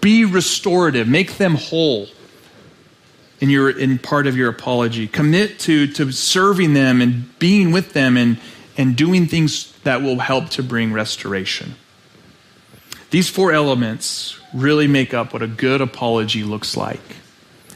be 0.01 0.25
restorative, 0.25 1.07
make 1.07 1.37
them 1.37 1.55
whole 1.55 2.07
in, 3.41 3.51
your, 3.51 3.71
in 3.71 3.99
part 3.99 4.27
of 4.27 4.37
your 4.37 4.51
apology. 4.51 5.09
Commit 5.09 5.59
to, 5.61 5.87
to 5.89 6.13
serving 6.13 6.75
them 6.75 7.01
and 7.01 7.39
being 7.39 7.73
with 7.73 7.93
them 7.93 8.17
and, 8.17 8.39
and 8.77 8.97
doing 8.97 9.27
things 9.27 9.73
that 9.81 10.03
will 10.03 10.19
help 10.19 10.51
to 10.51 10.63
bring 10.63 10.93
restoration. 10.93 11.75
These 13.11 13.29
four 13.29 13.53
elements 13.53 14.39
really 14.55 14.87
make 14.87 15.15
up 15.15 15.33
what 15.33 15.43
a 15.43 15.47
good 15.47 15.81
apology 15.81 16.45
looks 16.45 16.77
like. 16.77 17.01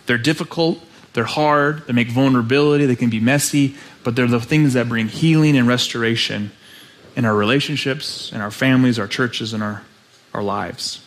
They're 0.07 0.19
difficult, 0.19 0.79
they're 1.15 1.25
hard, 1.25 1.87
they 1.87 1.93
make 1.93 2.11
vulnerability, 2.11 2.87
they 2.87 2.97
can 2.97 3.11
be 3.11 3.21
messy, 3.21 3.75
but 4.05 4.15
they're 4.15 4.27
the 4.27 4.41
things 4.41 4.75
that 4.75 4.89
bring 4.89 5.09
healing 5.09 5.57
and 5.57 5.67
restoration 5.67 6.53
in 7.17 7.25
our 7.25 7.35
relationships, 7.35 8.33
in 8.33 8.41
our 8.41 8.51
families, 8.51 8.99
our 8.99 9.07
churches, 9.07 9.55
and 9.55 9.63
our, 9.63 9.83
our 10.35 10.43
lives. 10.43 11.01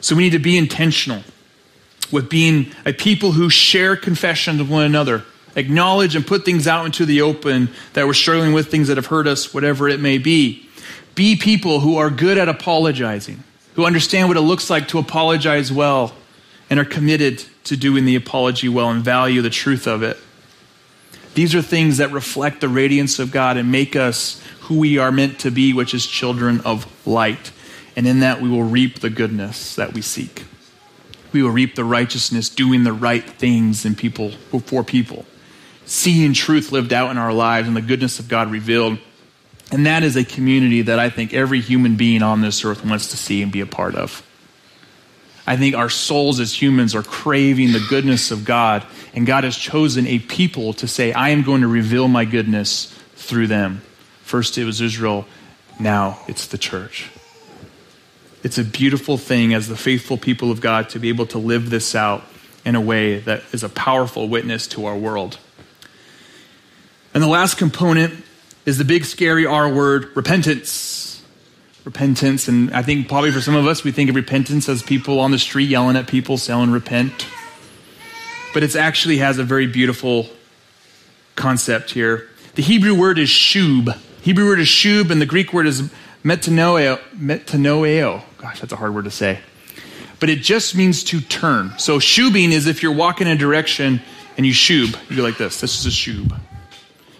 So 0.00 0.16
we 0.16 0.22
need 0.24 0.30
to 0.30 0.38
be 0.38 0.56
intentional 0.56 1.22
with 2.10 2.28
being 2.28 2.72
a 2.84 2.92
people 2.92 3.32
who 3.32 3.50
share 3.50 3.96
confession 3.96 4.58
with 4.58 4.70
one 4.70 4.84
another, 4.84 5.24
acknowledge 5.56 6.14
and 6.14 6.26
put 6.26 6.44
things 6.44 6.66
out 6.66 6.86
into 6.86 7.04
the 7.04 7.20
open 7.22 7.68
that 7.92 8.06
we're 8.06 8.14
struggling 8.14 8.52
with, 8.52 8.70
things 8.70 8.88
that 8.88 8.96
have 8.96 9.06
hurt 9.06 9.26
us, 9.26 9.52
whatever 9.52 9.88
it 9.88 10.00
may 10.00 10.18
be. 10.18 10.68
Be 11.14 11.36
people 11.36 11.80
who 11.80 11.96
are 11.96 12.10
good 12.10 12.38
at 12.38 12.48
apologizing, 12.48 13.42
who 13.74 13.84
understand 13.84 14.28
what 14.28 14.36
it 14.36 14.42
looks 14.42 14.70
like 14.70 14.88
to 14.88 14.98
apologize 14.98 15.72
well, 15.72 16.14
and 16.70 16.78
are 16.78 16.84
committed 16.84 17.44
to 17.64 17.76
doing 17.76 18.04
the 18.04 18.16
apology 18.16 18.68
well 18.68 18.90
and 18.90 19.02
value 19.02 19.42
the 19.42 19.50
truth 19.50 19.86
of 19.86 20.02
it. 20.02 20.16
These 21.34 21.54
are 21.54 21.62
things 21.62 21.98
that 21.98 22.10
reflect 22.10 22.60
the 22.60 22.68
radiance 22.68 23.18
of 23.18 23.30
God 23.30 23.56
and 23.56 23.70
make 23.70 23.94
us 23.94 24.42
who 24.62 24.78
we 24.78 24.98
are 24.98 25.12
meant 25.12 25.38
to 25.40 25.50
be, 25.50 25.72
which 25.72 25.94
is 25.94 26.06
children 26.06 26.60
of 26.62 26.86
light. 27.06 27.52
And 27.96 28.06
in 28.06 28.20
that, 28.20 28.40
we 28.40 28.48
will 28.48 28.64
reap 28.64 29.00
the 29.00 29.10
goodness 29.10 29.74
that 29.76 29.92
we 29.92 30.02
seek. 30.02 30.44
We 31.32 31.42
will 31.42 31.50
reap 31.50 31.74
the 31.74 31.84
righteousness, 31.84 32.48
doing 32.48 32.84
the 32.84 32.92
right 32.92 33.24
things 33.24 33.84
in 33.84 33.94
people 33.94 34.30
for 34.30 34.82
people, 34.82 35.26
seeing 35.84 36.32
truth 36.32 36.72
lived 36.72 36.92
out 36.92 37.10
in 37.10 37.18
our 37.18 37.32
lives 37.32 37.68
and 37.68 37.76
the 37.76 37.82
goodness 37.82 38.18
of 38.18 38.28
God 38.28 38.50
revealed. 38.50 38.98
And 39.70 39.86
that 39.86 40.02
is 40.02 40.16
a 40.16 40.24
community 40.24 40.82
that 40.82 40.98
I 40.98 41.10
think 41.10 41.34
every 41.34 41.60
human 41.60 41.96
being 41.96 42.22
on 42.22 42.40
this 42.40 42.64
earth 42.64 42.84
wants 42.84 43.08
to 43.08 43.16
see 43.16 43.42
and 43.42 43.52
be 43.52 43.60
a 43.60 43.66
part 43.66 43.94
of. 43.94 44.22
I 45.46 45.56
think 45.56 45.74
our 45.74 45.88
souls 45.88 46.40
as 46.40 46.60
humans 46.60 46.94
are 46.94 47.02
craving 47.02 47.72
the 47.72 47.84
goodness 47.88 48.30
of 48.30 48.44
God, 48.44 48.84
and 49.14 49.26
God 49.26 49.44
has 49.44 49.56
chosen 49.56 50.06
a 50.06 50.18
people 50.18 50.74
to 50.74 50.86
say, 50.86 51.12
I 51.12 51.30
am 51.30 51.42
going 51.42 51.62
to 51.62 51.68
reveal 51.68 52.06
my 52.06 52.26
goodness 52.26 52.94
through 53.16 53.46
them. 53.46 53.80
First 54.22 54.58
it 54.58 54.64
was 54.64 54.82
Israel, 54.82 55.26
now 55.80 56.20
it's 56.28 56.46
the 56.48 56.58
church. 56.58 57.10
It's 58.42 58.58
a 58.58 58.64
beautiful 58.64 59.18
thing 59.18 59.52
as 59.52 59.68
the 59.68 59.76
faithful 59.76 60.16
people 60.16 60.50
of 60.50 60.60
God 60.60 60.88
to 60.90 60.98
be 60.98 61.08
able 61.08 61.26
to 61.26 61.38
live 61.38 61.70
this 61.70 61.94
out 61.94 62.24
in 62.64 62.74
a 62.74 62.80
way 62.80 63.18
that 63.20 63.42
is 63.52 63.64
a 63.64 63.68
powerful 63.68 64.28
witness 64.28 64.66
to 64.68 64.86
our 64.86 64.96
world. 64.96 65.38
And 67.14 67.22
the 67.22 67.28
last 67.28 67.56
component 67.56 68.24
is 68.64 68.78
the 68.78 68.84
big 68.84 69.04
scary 69.04 69.46
R 69.46 69.72
word, 69.72 70.14
repentance. 70.14 71.24
Repentance. 71.84 72.48
And 72.48 72.72
I 72.72 72.82
think 72.82 73.08
probably 73.08 73.30
for 73.30 73.40
some 73.40 73.56
of 73.56 73.66
us, 73.66 73.82
we 73.82 73.90
think 73.90 74.10
of 74.10 74.16
repentance 74.16 74.68
as 74.68 74.82
people 74.82 75.18
on 75.18 75.30
the 75.30 75.38
street 75.38 75.68
yelling 75.68 75.96
at 75.96 76.06
people, 76.06 76.36
saying 76.36 76.70
repent. 76.70 77.26
But 78.52 78.62
it 78.62 78.76
actually 78.76 79.18
has 79.18 79.38
a 79.38 79.44
very 79.44 79.66
beautiful 79.66 80.28
concept 81.34 81.92
here. 81.92 82.28
The 82.54 82.62
Hebrew 82.62 82.94
word 82.94 83.18
is 83.18 83.30
shub. 83.30 83.96
Hebrew 84.20 84.46
word 84.46 84.60
is 84.60 84.68
shub, 84.68 85.10
and 85.10 85.20
the 85.20 85.26
Greek 85.26 85.52
word 85.52 85.66
is 85.66 85.90
metanoeo. 86.22 86.98
Metanoeo. 87.16 88.22
Gosh, 88.38 88.60
that's 88.60 88.72
a 88.72 88.76
hard 88.76 88.94
word 88.94 89.04
to 89.04 89.10
say. 89.10 89.40
But 90.20 90.30
it 90.30 90.36
just 90.36 90.74
means 90.74 91.04
to 91.04 91.20
turn. 91.20 91.78
So 91.78 91.98
shubing 91.98 92.50
is 92.50 92.66
if 92.66 92.82
you're 92.82 92.92
walking 92.92 93.26
in 93.26 93.36
a 93.36 93.38
direction 93.38 94.00
and 94.36 94.46
you 94.46 94.52
shub, 94.52 95.10
you 95.10 95.16
go 95.16 95.22
like 95.22 95.38
this. 95.38 95.60
This 95.60 95.78
is 95.78 95.86
a 95.86 95.90
shub. 95.90 96.40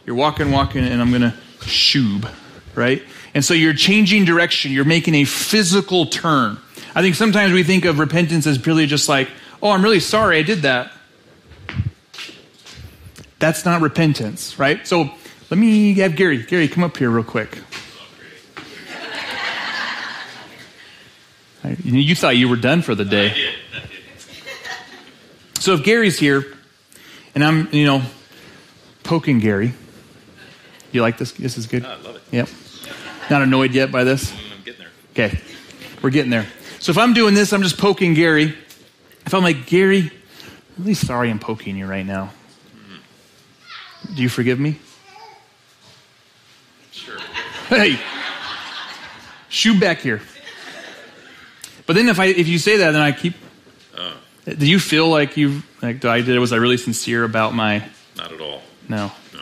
You're 0.07 0.17
walking, 0.17 0.51
walking, 0.51 0.85
and 0.85 1.01
I'm 1.01 1.11
going 1.11 1.23
to 1.23 1.35
shub, 1.61 2.31
right? 2.75 3.03
And 3.35 3.45
so 3.45 3.55
you're 3.55 3.75
changing 3.75 4.25
direction. 4.25 4.73
You're 4.73 4.85
making 4.85 5.15
a 5.15 5.25
physical 5.25 6.07
turn. 6.07 6.59
I 6.95 7.03
think 7.03 7.15
sometimes 7.15 7.53
we 7.53 7.63
think 7.63 7.85
of 7.85 7.99
repentance 7.99 8.47
as 8.47 8.59
purely 8.59 8.87
just 8.87 9.09
like, 9.09 9.29
oh, 9.63 9.71
I'm 9.71 9.83
really 9.83 10.01
sorry 10.01 10.39
I 10.39 10.43
did 10.43 10.63
that. 10.63 10.91
That's 13.39 13.65
not 13.65 13.83
repentance, 13.83 14.59
right? 14.59 14.85
So 14.87 15.11
let 15.51 15.59
me 15.59 15.95
have 15.95 16.17
Gary. 16.17 16.43
Gary, 16.43 16.69
come 16.69 16.83
up 16.83 16.97
here 16.97 17.11
real 17.11 17.25
quick. 17.25 17.59
You 21.85 22.15
thought 22.15 22.37
you 22.37 22.49
were 22.49 22.57
done 22.57 22.83
for 22.83 22.95
the 22.95 23.05
day. 23.05 23.35
So 25.59 25.75
if 25.75 25.83
Gary's 25.85 26.19
here, 26.19 26.45
and 27.35 27.45
I'm, 27.45 27.69
you 27.73 27.85
know, 27.85 28.03
poking 29.05 29.39
Gary. 29.39 29.73
You 30.93 31.03
like 31.03 31.19
this? 31.19 31.33
This 31.33 31.59
is 31.59 31.67
good? 31.67 31.85
I 31.85 31.97
love 31.97 32.17
it. 32.17 32.23
Yep. 32.31 32.49
Not 33.31 33.43
annoyed 33.43 33.73
yet 33.73 33.93
by 33.93 34.05
this? 34.05 34.33
I'm 34.33 34.65
getting 34.65 34.81
there. 34.81 34.91
Okay. 35.13 35.41
We're 36.03 36.11
getting 36.11 36.31
there. 36.31 36.47
So 36.79 36.91
if 36.91 36.99
I'm 36.99 37.13
doing 37.13 37.35
this, 37.35 37.53
I'm 37.53 37.63
just 37.63 37.79
poking 37.79 38.15
Gary. 38.15 38.55
If 39.27 39.35
I'm 39.35 39.43
like, 39.43 39.67
Gary, 39.67 40.11
I'm 40.77 40.85
really 40.85 40.95
sorry 40.95 41.31
I'm 41.31 41.39
poking 41.39 41.77
you 41.77 41.87
right 41.87 42.07
now. 42.07 42.33
Do 44.15 44.23
you 44.23 44.29
forgive 44.29 44.59
me? 44.59 44.79
Sure. 46.93 47.19
Hey, 47.69 47.99
shoot 49.49 49.79
back 49.79 49.99
here. 49.99 50.23
But 51.89 51.97
then 51.97 52.09
if 52.09 52.21
I 52.21 52.27
if 52.27 52.47
you 52.47 52.59
say 52.59 52.77
that, 52.77 52.93
then 52.93 53.01
I 53.01 53.11
keep. 53.13 53.35
Oh, 53.97 54.15
Do 54.47 54.67
you 54.67 54.79
feel 54.79 55.09
like 55.09 55.37
you 55.37 55.63
like 55.83 55.99
do 56.01 56.09
I 56.09 56.21
did? 56.21 56.39
Was 56.39 56.53
I 56.53 56.57
really 56.57 56.77
sincere 56.77 57.25
about 57.25 57.55
my? 57.55 57.83
not 58.17 58.31
at 58.31 58.41
all. 58.41 58.63
No. 58.89 59.11
No. 59.35 59.41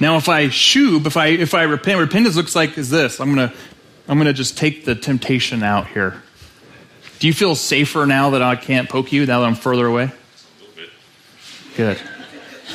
Now 0.00 0.16
if 0.16 0.28
I 0.28 0.46
shub, 0.46 1.06
if 1.06 1.16
I 1.16 1.26
if 1.28 1.54
I 1.54 1.64
repent, 1.64 2.00
repentance 2.00 2.34
looks 2.34 2.56
like 2.56 2.76
is 2.78 2.88
this. 2.90 3.20
I'm 3.20 3.28
gonna 3.28 3.52
I'm 4.08 4.16
gonna 4.18 4.32
just 4.32 4.56
take 4.58 4.84
the 4.84 4.94
temptation 4.94 5.62
out 5.62 5.86
here. 5.88 6.20
Do 7.20 7.26
you 7.28 7.32
feel 7.34 7.54
safer 7.54 8.06
now 8.06 8.30
that 8.30 8.42
I 8.42 8.56
can't 8.56 8.88
poke 8.88 9.12
you 9.12 9.26
now 9.26 9.40
that 9.40 9.46
I'm 9.46 9.54
further 9.54 9.86
away? 9.86 10.04
A 10.04 10.06
little 10.60 10.74
bit. 10.74 10.88
Good. 11.76 12.00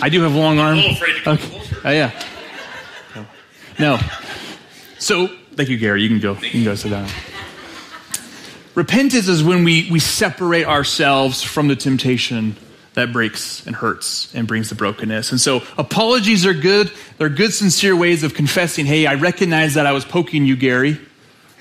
I 0.01 0.09
do 0.09 0.21
have 0.21 0.35
long 0.35 0.59
arms. 0.59 0.79
A 0.79 0.81
little 0.89 0.95
afraid 0.95 1.13
to 1.15 1.21
come 1.23 1.33
Okay. 1.37 1.49
closer. 1.49 1.81
Oh 1.83 1.91
yeah. 1.91 2.23
No. 3.79 3.99
So 4.99 5.27
thank 5.55 5.69
you, 5.69 5.77
Gary. 5.77 6.03
You 6.03 6.09
can 6.09 6.19
go. 6.19 6.33
You 6.35 6.49
can 6.51 6.63
go 6.63 6.75
sit 6.75 6.89
down. 6.91 7.07
Repentance 8.77 9.27
is 9.27 9.43
when 9.43 9.63
we, 9.63 9.89
we 9.89 9.97
separate 9.97 10.65
ourselves 10.65 11.41
from 11.41 11.67
the 11.67 11.75
temptation 11.75 12.55
that 12.93 13.11
breaks 13.11 13.65
and 13.65 13.75
hurts 13.75 14.31
and 14.35 14.47
brings 14.47 14.69
the 14.69 14.75
brokenness. 14.75 15.31
And 15.31 15.41
so 15.41 15.63
apologies 15.79 16.45
are 16.45 16.53
good. 16.53 16.91
They're 17.17 17.27
good, 17.27 17.51
sincere 17.55 17.95
ways 17.95 18.21
of 18.21 18.35
confessing, 18.35 18.85
hey, 18.85 19.07
I 19.07 19.15
recognize 19.15 19.73
that 19.73 19.87
I 19.87 19.93
was 19.93 20.05
poking 20.05 20.45
you, 20.45 20.55
Gary. 20.55 21.01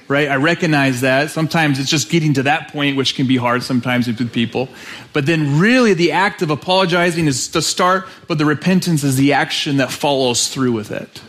Right? 0.08 0.28
I 0.28 0.36
recognize 0.36 1.00
that. 1.00 1.30
Sometimes 1.30 1.78
it's 1.78 1.88
just 1.88 2.10
getting 2.10 2.34
to 2.34 2.42
that 2.42 2.70
point, 2.70 2.98
which 2.98 3.14
can 3.14 3.26
be 3.26 3.38
hard 3.38 3.62
sometimes 3.62 4.06
with 4.08 4.30
people. 4.30 4.68
But 5.14 5.24
then 5.24 5.58
really 5.58 5.94
the 5.94 6.12
act 6.12 6.42
of 6.42 6.50
apologizing 6.50 7.28
is 7.28 7.48
the 7.48 7.62
start, 7.62 8.06
but 8.28 8.36
the 8.36 8.44
repentance 8.44 9.04
is 9.04 9.16
the 9.16 9.32
action 9.32 9.78
that 9.78 9.90
follows 9.90 10.48
through 10.48 10.72
with 10.72 10.90
it 10.90 11.22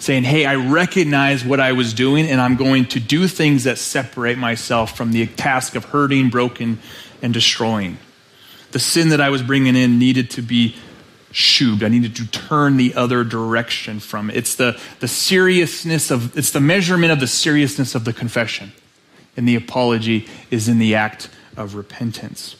saying, 0.00 0.24
Hey, 0.24 0.44
I 0.44 0.56
recognize 0.56 1.44
what 1.44 1.60
I 1.60 1.72
was 1.72 1.94
doing, 1.94 2.26
and 2.26 2.40
I'm 2.40 2.56
going 2.56 2.86
to 2.86 3.00
do 3.00 3.28
things 3.28 3.64
that 3.64 3.78
separate 3.78 4.38
myself 4.38 4.96
from 4.96 5.12
the 5.12 5.26
task 5.26 5.76
of 5.76 5.84
hurting, 5.86 6.30
broken, 6.30 6.80
and 7.22 7.32
destroying. 7.32 7.98
The 8.72 8.78
sin 8.78 9.10
that 9.10 9.20
I 9.20 9.30
was 9.30 9.42
bringing 9.42 9.76
in 9.76 9.98
needed 9.98 10.30
to 10.30 10.42
be 10.42 10.76
shubed. 11.32 11.82
I 11.82 11.88
needed 11.88 12.16
to 12.16 12.26
turn 12.28 12.76
the 12.76 12.94
other 12.94 13.22
direction 13.24 14.00
from 14.00 14.30
it. 14.30 14.36
It's 14.36 14.56
the, 14.56 14.80
the 14.98 15.08
seriousness 15.08 16.10
of, 16.10 16.36
it's 16.36 16.50
the 16.50 16.60
measurement 16.60 17.12
of 17.12 17.20
the 17.20 17.26
seriousness 17.26 17.94
of 17.94 18.04
the 18.04 18.12
confession. 18.12 18.72
And 19.36 19.46
the 19.46 19.54
apology 19.54 20.28
is 20.50 20.68
in 20.68 20.78
the 20.78 20.96
act 20.96 21.28
of 21.56 21.74
repentance. 21.74 22.56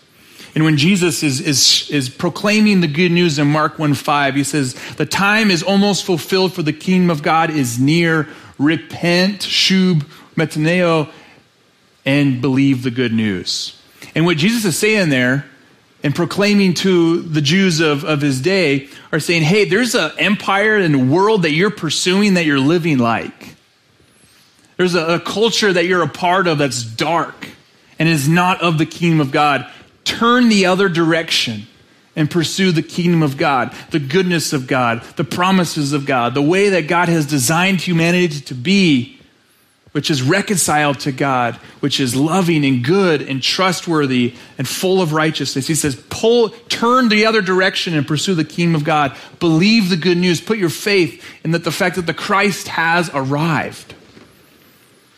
And 0.55 0.65
when 0.65 0.77
Jesus 0.77 1.23
is, 1.23 1.41
is, 1.41 1.89
is 1.91 2.09
proclaiming 2.09 2.81
the 2.81 2.89
good 2.89 3.13
news 3.13 3.39
in 3.39 3.47
Mark 3.47 3.79
1 3.79 3.95
5, 3.95 4.35
he 4.35 4.45
says, 4.45 4.75
The 4.97 5.07
time 5.07 5.51
is 5.51 5.63
almost 5.63 6.05
fulfilled 6.05 6.53
for 6.53 6.63
the 6.63 6.73
kingdom 6.73 7.11
of 7.11 7.23
God 7.23 7.51
is 7.51 7.79
near. 7.79 8.29
Repent, 8.59 9.41
shub, 9.41 10.05
metanoeo, 10.37 11.11
and 12.05 12.41
believe 12.41 12.83
the 12.83 12.91
good 12.91 13.13
news. 13.13 13.81
And 14.15 14.25
what 14.25 14.37
Jesus 14.37 14.65
is 14.65 14.79
saying 14.79 15.11
there 15.11 15.47
and 16.03 16.15
proclaiming 16.15 16.75
to 16.75 17.21
the 17.21 17.41
Jews 17.41 17.81
of, 17.81 18.05
of 18.05 18.21
his 18.21 18.41
day 18.41 18.89
are 19.13 19.21
saying, 19.21 19.43
hey, 19.43 19.67
there's 19.67 19.95
an 19.95 20.13
empire 20.19 20.77
and 20.77 20.95
a 20.95 20.99
world 20.99 21.43
that 21.43 21.53
you're 21.53 21.71
pursuing 21.71 22.35
that 22.35 22.45
you're 22.45 22.59
living 22.59 22.99
like. 22.99 23.55
There's 24.77 24.95
a, 24.95 25.15
a 25.15 25.21
culture 25.21 25.73
that 25.73 25.85
you're 25.85 26.03
a 26.03 26.09
part 26.09 26.47
of 26.47 26.59
that's 26.59 26.83
dark 26.83 27.49
and 27.99 28.09
is 28.09 28.29
not 28.29 28.63
of 28.63 28.79
the 28.79 28.87
kingdom 28.87 29.21
of 29.21 29.31
God. 29.31 29.71
Turn 30.11 30.49
the 30.49 30.67
other 30.67 30.89
direction 30.89 31.67
and 32.17 32.31
pursue 32.31 32.73
the 32.73 32.83
kingdom 32.83 33.23
of 33.23 33.37
God, 33.37 33.75
the 33.91 34.01
goodness 34.01 34.53
of 34.53 34.67
God, 34.67 35.03
the 35.17 35.25
promises 35.25 35.93
of 35.93 36.05
God, 36.05 36.35
the 36.35 36.43
way 36.43 36.71
that 36.71 36.89
God 36.89 37.09
has 37.09 37.27
designed 37.27 37.81
humanity 37.81 38.41
to 38.41 38.55
be 38.55 39.21
which 39.93 40.11
is 40.11 40.23
reconciled 40.23 41.01
to 41.01 41.13
God, 41.13 41.57
which 41.81 41.99
is 41.99 42.15
loving 42.15 42.65
and 42.65 42.85
good 42.85 43.23
and 43.23 43.43
trustworthy 43.43 44.35
and 44.57 44.69
full 44.69 45.03
of 45.03 45.13
righteousness. 45.13 45.67
He 45.67 45.75
says, 45.75 46.01
pull, 46.11 46.51
turn 46.69 47.09
the 47.09 47.27
other 47.27 47.43
direction 47.43 47.95
and 47.95 48.07
pursue 48.07 48.35
the 48.35 48.45
kingdom 48.45 48.77
of 48.77 48.85
God. 48.85 49.17
Believe 49.41 49.91
the 49.91 49.97
good 49.97 50.17
news. 50.17 50.41
Put 50.41 50.59
your 50.59 50.71
faith 50.71 51.25
in 51.45 51.51
that 51.53 51.65
the 51.65 51.73
fact 51.73 51.97
that 51.97 52.07
the 52.07 52.15
Christ 52.15 52.69
has 52.69 53.11
arrived. 53.13 53.95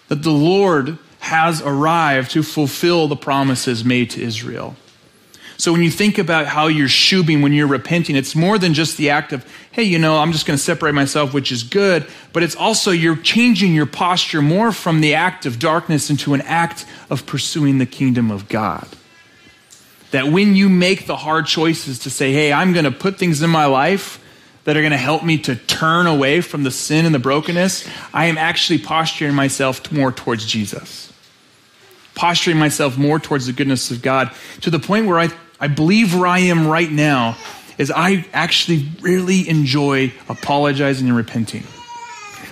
That 0.09 0.23
the 0.23 0.31
Lord 0.31 0.99
has 1.21 1.61
arrived 1.61 2.31
to 2.33 2.43
fulfill 2.43 3.09
the 3.09 3.17
promises 3.17 3.85
made 3.85 4.11
to 4.11 4.23
Israel. 4.23 4.75
So 5.63 5.71
when 5.71 5.83
you 5.83 5.93
think 5.93 6.19
about 6.19 6.47
how 6.47 6.67
you're 6.67 6.89
shubing 6.89 7.41
when 7.41 7.53
you're 7.53 7.69
repenting, 7.69 8.17
it's 8.17 8.35
more 8.35 8.59
than 8.59 8.75
just 8.75 8.97
the 8.97 9.11
act 9.11 9.33
of, 9.33 9.47
hey, 9.71 9.85
you 9.85 9.97
know, 9.97 10.19
I'm 10.19 10.33
just 10.33 10.45
going 10.45 10.57
to 10.57 10.63
separate 10.63 10.93
myself, 10.93 11.33
which 11.33 11.53
is 11.53 11.63
good, 11.63 12.05
but 12.33 12.43
it's 12.43 12.57
also 12.57 12.91
you're 12.91 13.15
changing 13.15 13.73
your 13.73 13.87
posture 13.87 14.43
more 14.43 14.73
from 14.73 15.01
the 15.01 15.15
act 15.15 15.47
of 15.47 15.61
darkness 15.61 16.11
into 16.11 16.35
an 16.35 16.41
act 16.41 16.85
of 17.11 17.27
pursuing 17.27 17.79
the 17.79 17.87
kingdom 17.87 18.33
of 18.33 18.49
God. 18.49 18.89
That 20.11 20.27
when 20.27 20.57
you 20.57 20.69
make 20.69 21.07
the 21.07 21.15
hard 21.15 21.47
choices 21.47 22.01
to 22.01 22.11
say, 22.11 22.33
hey, 22.33 22.53
I'm 22.53 22.73
going 22.73 22.85
to 22.85 22.91
put 22.91 23.17
things 23.17 23.41
in 23.41 23.49
my 23.49 23.67
life 23.67 24.19
that 24.65 24.77
are 24.77 24.81
going 24.83 24.91
to 24.91 24.99
help 24.99 25.23
me 25.23 25.39
to 25.39 25.55
turn 25.55 26.09
away 26.09 26.41
from 26.41 26.65
the 26.65 26.73
sin 26.73 27.07
and 27.07 27.15
the 27.15 27.21
brokenness, 27.21 27.89
I 28.13 28.27
am 28.27 28.37
actually 28.37 28.81
posturing 28.81 29.35
myself 29.35 29.93
more 29.93 30.11
towards 30.11 30.45
Jesus. 30.45 31.12
Posturing 32.15 32.59
myself 32.59 32.99
more 32.99 33.19
towards 33.19 33.47
the 33.47 33.53
goodness 33.53 33.91
of 33.91 34.03
God 34.03 34.31
to 34.61 34.71
the 34.71 34.79
point 34.79 35.07
where 35.07 35.19
I 35.19 35.29
I 35.63 35.69
believe 35.69 36.13
where 36.13 36.27
I 36.27 36.41
am 36.41 36.67
right 36.67 36.91
now 36.91 37.37
is 37.79 37.93
I 37.95 38.27
actually 38.33 38.89
really 39.01 39.49
enjoy 39.49 40.13
apologizing 40.29 41.07
and 41.07 41.17
repenting 41.17 41.63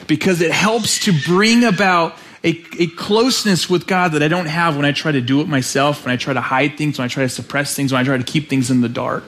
because 0.06 0.40
it 0.40 0.52
helps 0.52 1.04
to 1.06 1.12
bring 1.26 1.64
about 1.64 2.16
a, 2.44 2.50
a, 2.78 2.86
closeness 2.86 3.68
with 3.68 3.86
God 3.86 4.12
that 4.12 4.22
I 4.22 4.28
don't 4.28 4.46
have 4.46 4.76
when 4.76 4.84
I 4.84 4.92
try 4.92 5.12
to 5.12 5.20
do 5.20 5.40
it 5.40 5.48
myself, 5.48 6.04
when 6.04 6.12
I 6.12 6.16
try 6.16 6.32
to 6.32 6.40
hide 6.40 6.78
things, 6.78 6.98
when 6.98 7.04
I 7.04 7.08
try 7.08 7.24
to 7.24 7.28
suppress 7.28 7.74
things, 7.74 7.92
when 7.92 8.00
I 8.00 8.04
try 8.04 8.16
to 8.16 8.24
keep 8.24 8.48
things 8.48 8.70
in 8.70 8.80
the 8.80 8.88
dark. 8.88 9.24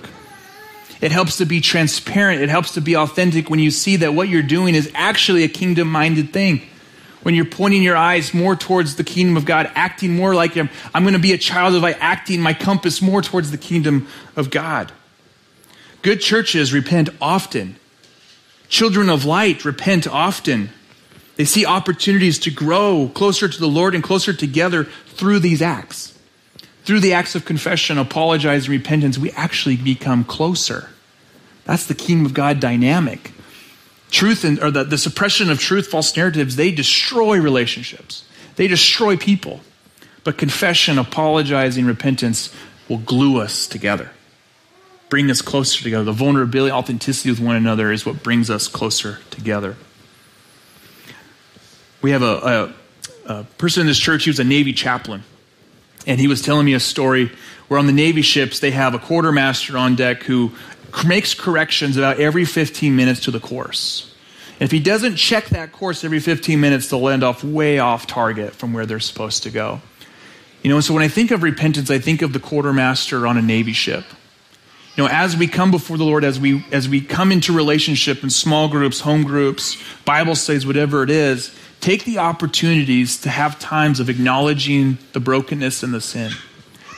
It 1.01 1.13
helps 1.13 1.39
to 1.39 1.45
be 1.45 1.61
transparent. 1.61 2.41
It 2.41 2.49
helps 2.49 2.75
to 2.75 2.81
be 2.81 2.97
authentic 2.97 3.51
when 3.51 3.59
you 3.59 3.71
see 3.71 3.97
that 3.97 4.15
what 4.15 4.29
you're 4.29 4.43
doing 4.43 4.75
is 4.75 4.91
actually 4.95 5.43
a 5.43 5.49
kingdom 5.49 5.89
minded 5.89 6.33
thing 6.33 6.63
when 7.23 7.35
you're 7.35 7.45
pointing 7.45 7.83
your 7.83 7.97
eyes 7.97 8.35
more 8.35 8.57
towards 8.57 8.97
the 8.97 9.05
kingdom 9.05 9.37
of 9.37 9.45
God, 9.45 9.71
acting 9.75 10.15
more 10.17 10.35
like 10.35 10.53
Him. 10.53 10.71
I'm 10.95 11.03
going 11.03 11.15
to 11.15 11.21
be 11.21 11.33
a 11.33 11.39
child 11.39 11.75
of 11.75 11.83
light, 11.83 11.97
acting 12.01 12.41
my 12.41 12.55
compass 12.55 13.01
more 13.01 13.23
towards 13.23 13.51
the 13.51 13.59
kingdom 13.59 14.09
of 14.37 14.51
God. 14.51 14.93
Good 16.03 16.21
churches 16.21 16.73
repent 16.73 17.11
often. 17.21 17.77
Children 18.69 19.09
of 19.09 19.25
light 19.25 19.65
repent 19.65 20.07
often. 20.07 20.71
They 21.37 21.45
see 21.45 21.65
opportunities 21.65 22.39
to 22.41 22.51
grow 22.51 23.11
closer 23.15 23.49
to 23.49 23.61
the 23.61 23.69
Lord 23.69 23.95
and 23.95 24.03
closer 24.03 24.33
together 24.33 24.85
through 25.07 25.39
these 25.39 25.63
acts. 25.63 26.19
Through 26.85 27.01
the 27.01 27.13
acts 27.13 27.35
of 27.37 27.45
confession, 27.45 27.97
apologize, 27.99 28.65
and 28.65 28.73
repentance, 28.73 29.17
we 29.17 29.31
actually 29.33 29.77
become 29.77 30.25
closer. 30.25 30.91
That's 31.65 31.87
the 31.87 31.95
kingdom 31.95 32.27
of 32.27 32.35
God 32.35 32.59
dynamic 32.59 33.32
truth 34.13 34.45
and, 34.45 34.63
or 34.63 34.71
the, 34.71 34.85
the 34.85 34.99
suppression 34.99 35.51
of 35.51 35.59
truth, 35.59 35.89
false 35.89 36.17
narratives, 36.17 36.55
they 36.55 36.71
destroy 36.71 37.41
relationships. 37.41 38.25
They 38.55 38.69
destroy 38.69 39.17
people. 39.17 39.61
But 40.23 40.39
confession, 40.39 40.99
apologizing, 40.99 41.87
repentance 41.87 42.55
will 42.89 42.99
glue 42.99 43.41
us 43.41 43.67
together, 43.67 44.11
bring 45.09 45.31
us 45.31 45.43
closer 45.43 45.83
together. 45.83 46.05
The 46.05 46.13
vulnerability, 46.13 46.71
authenticity 46.71 47.31
with 47.31 47.41
one 47.41 47.57
another 47.57 47.91
is 47.91 48.07
what 48.07 48.23
brings 48.23 48.51
us 48.51 48.69
closer 48.69 49.19
together. 49.31 49.77
We 52.03 52.11
have 52.11 52.23
a, 52.23 52.75
a, 53.27 53.33
a 53.33 53.45
person 53.59 53.81
in 53.81 53.87
this 53.87 53.99
church, 53.99 54.25
he 54.25 54.31
was 54.31 54.39
a 54.39 54.45
Navy 54.45 54.73
chaplain. 54.73 55.25
And 56.07 56.21
he 56.21 56.27
was 56.27 56.43
telling 56.43 56.67
me 56.67 56.75
a 56.75 56.81
story 56.81 57.31
where 57.69 57.79
on 57.79 57.87
the 57.87 57.93
Navy 57.93 58.23
ships, 58.23 58.61
they 58.61 58.73
have 58.73 58.95
a 58.95 58.99
quartermaster 58.99 59.79
on 59.79 59.95
deck 59.95 60.25
who 60.25 60.53
makes 61.07 61.35
corrections 61.35 61.97
about 61.97 62.19
every 62.19 62.45
15 62.45 62.95
minutes 62.95 63.21
to 63.21 63.31
the 63.31 63.41
course. 63.41 64.13
And 64.55 64.63
if 64.63 64.71
he 64.71 64.81
doesn't 64.81 65.17
check 65.17 65.47
that 65.47 65.73
course 65.73 66.05
every 66.05 66.21
15 66.21 66.61
minutes, 66.61 66.89
they'll 66.89 67.09
end 67.09 67.25
off 67.25 67.43
way 67.43 67.79
off 67.79 68.07
target 68.07 68.55
from 68.55 68.73
where 68.73 68.87
they're 68.87 69.01
supposed 69.01 69.43
to 69.45 69.51
go. 69.51 69.81
You 70.63 70.71
know, 70.71 70.81
so 70.81 70.95
when 70.95 71.03
I 71.03 71.09
think 71.09 71.31
of 71.31 71.43
repentance, 71.43 71.91
I 71.91 71.99
think 71.99 72.23
of 72.23 72.33
the 72.33 72.39
quartermaster 72.39 73.27
on 73.27 73.37
a 73.37 73.43
Navy 73.43 73.73
ship. 73.73 74.05
You 74.97 75.05
know, 75.05 75.11
as 75.11 75.37
we 75.37 75.49
come 75.49 75.71
before 75.71 75.97
the 75.97 76.05
Lord, 76.05 76.23
as 76.23 76.39
we 76.39 76.65
as 76.71 76.89
we 76.89 77.01
come 77.01 77.33
into 77.33 77.53
relationship 77.53 78.23
in 78.23 78.29
small 78.29 78.69
groups, 78.69 79.01
home 79.01 79.25
groups, 79.25 79.83
Bible 80.05 80.37
studies, 80.37 80.67
whatever 80.67 81.03
it 81.03 81.11
is, 81.11 81.53
take 81.81 82.05
the 82.05 82.19
opportunities 82.19 83.19
to 83.23 83.31
have 83.31 83.59
times 83.59 84.01
of 84.01 84.11
acknowledging 84.11 84.99
the 85.15 85.21
brokenness 85.21 85.83
and 85.83 85.95
the 85.95 86.01
sin 86.01 86.33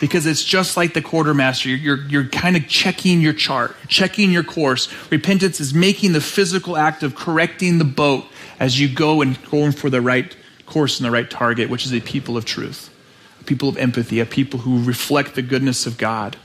because 0.04 0.26
it's 0.26 0.44
just 0.44 0.76
like 0.76 0.92
the 0.92 1.00
quartermaster. 1.00 1.70
You're, 1.70 1.96
you're, 1.96 2.08
you're, 2.08 2.28
kind 2.28 2.58
of 2.58 2.68
checking 2.68 3.22
your 3.22 3.32
chart, 3.32 3.74
checking 3.88 4.30
your 4.30 4.44
course. 4.44 4.92
Repentance 5.10 5.60
is 5.60 5.72
making 5.72 6.12
the 6.12 6.20
physical 6.20 6.76
act 6.76 7.02
of 7.02 7.14
correcting 7.14 7.78
the 7.78 7.86
boat 7.86 8.26
as 8.60 8.78
you 8.78 8.86
go 8.86 9.22
and 9.22 9.42
going 9.50 9.72
for 9.72 9.88
the 9.88 10.02
right 10.02 10.36
course 10.66 11.00
and 11.00 11.06
the 11.06 11.10
right 11.10 11.30
target, 11.30 11.70
which 11.70 11.86
is 11.86 11.94
a 11.94 12.02
people 12.02 12.36
of 12.36 12.44
truth, 12.44 12.94
a 13.40 13.44
people 13.44 13.66
of 13.66 13.78
empathy, 13.78 14.20
a 14.20 14.26
people 14.26 14.60
who 14.60 14.84
reflect 14.84 15.36
the 15.36 15.42
goodness 15.42 15.86
of 15.86 15.96
God. 15.96 16.36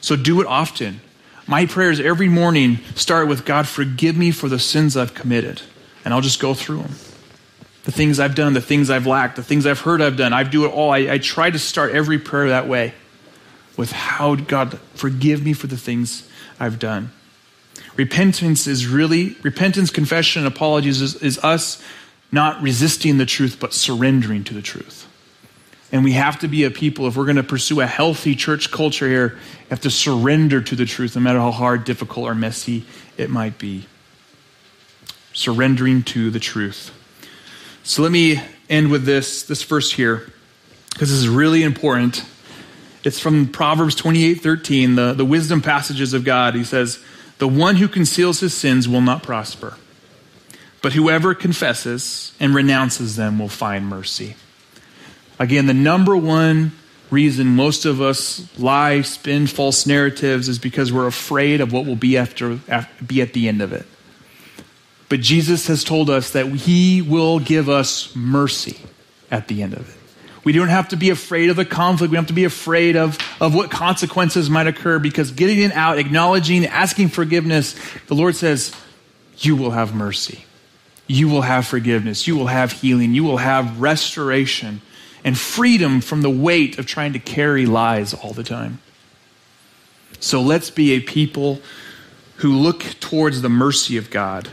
So 0.00 0.14
do 0.14 0.40
it 0.40 0.46
often. 0.46 1.00
My 1.48 1.66
prayers 1.66 1.98
every 1.98 2.28
morning 2.28 2.78
start 2.94 3.26
with 3.26 3.44
God, 3.44 3.66
forgive 3.66 4.16
me 4.16 4.30
for 4.30 4.48
the 4.48 4.60
sins 4.60 4.96
I've 4.96 5.14
committed. 5.14 5.62
And 6.04 6.14
I'll 6.14 6.20
just 6.20 6.38
go 6.38 6.54
through 6.54 6.82
them 6.82 6.94
the 7.86 7.92
things 7.92 8.18
I've 8.18 8.34
done, 8.34 8.52
the 8.52 8.60
things 8.60 8.90
I've 8.90 9.06
lacked, 9.06 9.36
the 9.36 9.44
things 9.44 9.64
I've 9.64 9.78
heard 9.78 10.02
I've 10.02 10.16
done. 10.16 10.32
I 10.32 10.42
do 10.42 10.64
it 10.64 10.72
all. 10.72 10.90
I, 10.90 10.98
I 11.08 11.18
try 11.18 11.48
to 11.48 11.58
start 11.58 11.92
every 11.92 12.18
prayer 12.18 12.48
that 12.48 12.66
way 12.66 12.92
with 13.76 13.92
how 13.92 14.34
God 14.34 14.80
forgive 14.94 15.44
me 15.44 15.52
for 15.52 15.68
the 15.68 15.76
things 15.76 16.28
I've 16.58 16.80
done. 16.80 17.12
Repentance 17.94 18.66
is 18.66 18.88
really, 18.88 19.36
repentance, 19.44 19.90
confession, 19.90 20.44
and 20.44 20.52
apologies 20.52 21.00
is, 21.00 21.14
is 21.22 21.38
us 21.44 21.80
not 22.32 22.60
resisting 22.60 23.18
the 23.18 23.26
truth, 23.26 23.58
but 23.60 23.72
surrendering 23.72 24.42
to 24.42 24.52
the 24.54 24.62
truth. 24.62 25.06
And 25.92 26.02
we 26.02 26.12
have 26.12 26.40
to 26.40 26.48
be 26.48 26.64
a 26.64 26.72
people, 26.72 27.06
if 27.06 27.16
we're 27.16 27.24
going 27.24 27.36
to 27.36 27.44
pursue 27.44 27.80
a 27.80 27.86
healthy 27.86 28.34
church 28.34 28.72
culture 28.72 29.06
here, 29.06 29.38
have 29.70 29.82
to 29.82 29.90
surrender 29.92 30.60
to 30.60 30.74
the 30.74 30.86
truth, 30.86 31.14
no 31.14 31.22
matter 31.22 31.38
how 31.38 31.52
hard, 31.52 31.84
difficult, 31.84 32.26
or 32.26 32.34
messy 32.34 32.84
it 33.16 33.30
might 33.30 33.58
be. 33.58 33.86
Surrendering 35.32 36.02
to 36.02 36.30
the 36.32 36.40
truth. 36.40 36.90
So 37.86 38.02
let 38.02 38.10
me 38.10 38.42
end 38.68 38.90
with 38.90 39.04
this, 39.04 39.44
this 39.44 39.62
verse 39.62 39.92
here, 39.92 40.28
because 40.92 41.08
this 41.08 41.18
is 41.18 41.28
really 41.28 41.62
important. 41.62 42.24
It's 43.04 43.20
from 43.20 43.46
Proverbs 43.46 43.94
28 43.94 44.34
13, 44.42 44.96
the, 44.96 45.12
the 45.12 45.24
wisdom 45.24 45.62
passages 45.62 46.12
of 46.12 46.24
God. 46.24 46.56
He 46.56 46.64
says, 46.64 47.00
The 47.38 47.46
one 47.46 47.76
who 47.76 47.86
conceals 47.86 48.40
his 48.40 48.52
sins 48.52 48.88
will 48.88 49.02
not 49.02 49.22
prosper, 49.22 49.76
but 50.82 50.94
whoever 50.94 51.32
confesses 51.32 52.34
and 52.40 52.56
renounces 52.56 53.14
them 53.14 53.38
will 53.38 53.48
find 53.48 53.86
mercy. 53.86 54.34
Again, 55.38 55.66
the 55.66 55.74
number 55.74 56.16
one 56.16 56.72
reason 57.12 57.46
most 57.46 57.84
of 57.84 58.00
us 58.00 58.48
lie, 58.58 59.02
spin 59.02 59.46
false 59.46 59.86
narratives 59.86 60.48
is 60.48 60.58
because 60.58 60.92
we're 60.92 61.06
afraid 61.06 61.60
of 61.60 61.72
what 61.72 61.86
will 61.86 61.94
be 61.94 62.18
after, 62.18 62.58
after 62.66 63.04
be 63.04 63.22
at 63.22 63.32
the 63.32 63.46
end 63.46 63.62
of 63.62 63.72
it. 63.72 63.86
But 65.08 65.20
Jesus 65.20 65.66
has 65.68 65.84
told 65.84 66.10
us 66.10 66.30
that 66.30 66.46
he 66.46 67.02
will 67.02 67.38
give 67.38 67.68
us 67.68 68.14
mercy 68.16 68.78
at 69.30 69.48
the 69.48 69.62
end 69.62 69.74
of 69.74 69.88
it. 69.88 69.96
We 70.44 70.52
don't 70.52 70.68
have 70.68 70.88
to 70.88 70.96
be 70.96 71.10
afraid 71.10 71.50
of 71.50 71.56
the 71.56 71.64
conflict. 71.64 72.12
We 72.12 72.16
don't 72.16 72.22
have 72.22 72.28
to 72.28 72.32
be 72.32 72.44
afraid 72.44 72.96
of, 72.96 73.18
of 73.40 73.54
what 73.54 73.70
consequences 73.70 74.48
might 74.48 74.68
occur 74.68 75.00
because 75.00 75.32
getting 75.32 75.60
it 75.60 75.72
out, 75.72 75.98
acknowledging, 75.98 76.64
asking 76.66 77.08
forgiveness, 77.08 77.74
the 78.06 78.14
Lord 78.14 78.36
says, 78.36 78.72
You 79.38 79.56
will 79.56 79.72
have 79.72 79.94
mercy. 79.94 80.44
You 81.08 81.28
will 81.28 81.42
have 81.42 81.66
forgiveness. 81.66 82.26
You 82.26 82.36
will 82.36 82.46
have 82.46 82.72
healing. 82.72 83.12
You 83.12 83.24
will 83.24 83.38
have 83.38 83.80
restoration 83.80 84.82
and 85.24 85.36
freedom 85.36 86.00
from 86.00 86.22
the 86.22 86.30
weight 86.30 86.78
of 86.78 86.86
trying 86.86 87.12
to 87.14 87.18
carry 87.18 87.66
lies 87.66 88.14
all 88.14 88.32
the 88.32 88.44
time. 88.44 88.80
So 90.20 90.40
let's 90.40 90.70
be 90.70 90.92
a 90.92 91.00
people 91.00 91.60
who 92.36 92.52
look 92.52 92.82
towards 93.00 93.42
the 93.42 93.48
mercy 93.48 93.96
of 93.96 94.10
God, 94.10 94.48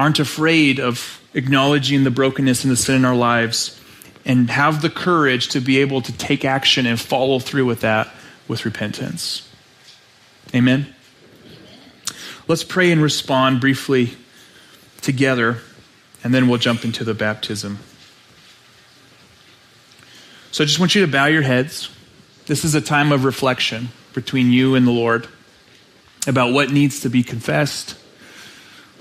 aren't 0.00 0.18
afraid 0.18 0.80
of 0.80 1.20
acknowledging 1.34 2.04
the 2.04 2.10
brokenness 2.10 2.64
and 2.64 2.72
the 2.72 2.76
sin 2.76 2.96
in 2.96 3.04
our 3.04 3.14
lives, 3.14 3.78
and 4.24 4.48
have 4.48 4.80
the 4.80 4.88
courage 4.88 5.48
to 5.48 5.60
be 5.60 5.78
able 5.78 6.00
to 6.00 6.10
take 6.16 6.42
action 6.42 6.86
and 6.86 6.98
follow 6.98 7.38
through 7.38 7.66
with 7.66 7.82
that 7.82 8.08
with 8.48 8.64
repentance. 8.64 9.46
Amen. 10.54 10.86
Let's 12.48 12.64
pray 12.64 12.90
and 12.90 13.02
respond 13.02 13.60
briefly 13.60 14.16
together, 15.02 15.58
and 16.24 16.32
then 16.32 16.48
we'll 16.48 16.58
jump 16.58 16.82
into 16.82 17.04
the 17.04 17.12
baptism. 17.12 17.78
So 20.50 20.64
I 20.64 20.66
just 20.66 20.80
want 20.80 20.94
you 20.94 21.04
to 21.04 21.12
bow 21.12 21.26
your 21.26 21.42
heads. 21.42 21.90
This 22.46 22.64
is 22.64 22.74
a 22.74 22.80
time 22.80 23.12
of 23.12 23.26
reflection 23.26 23.90
between 24.14 24.50
you 24.50 24.76
and 24.76 24.86
the 24.86 24.92
Lord 24.92 25.28
about 26.26 26.54
what 26.54 26.72
needs 26.72 27.00
to 27.00 27.10
be 27.10 27.22
confessed. 27.22 27.96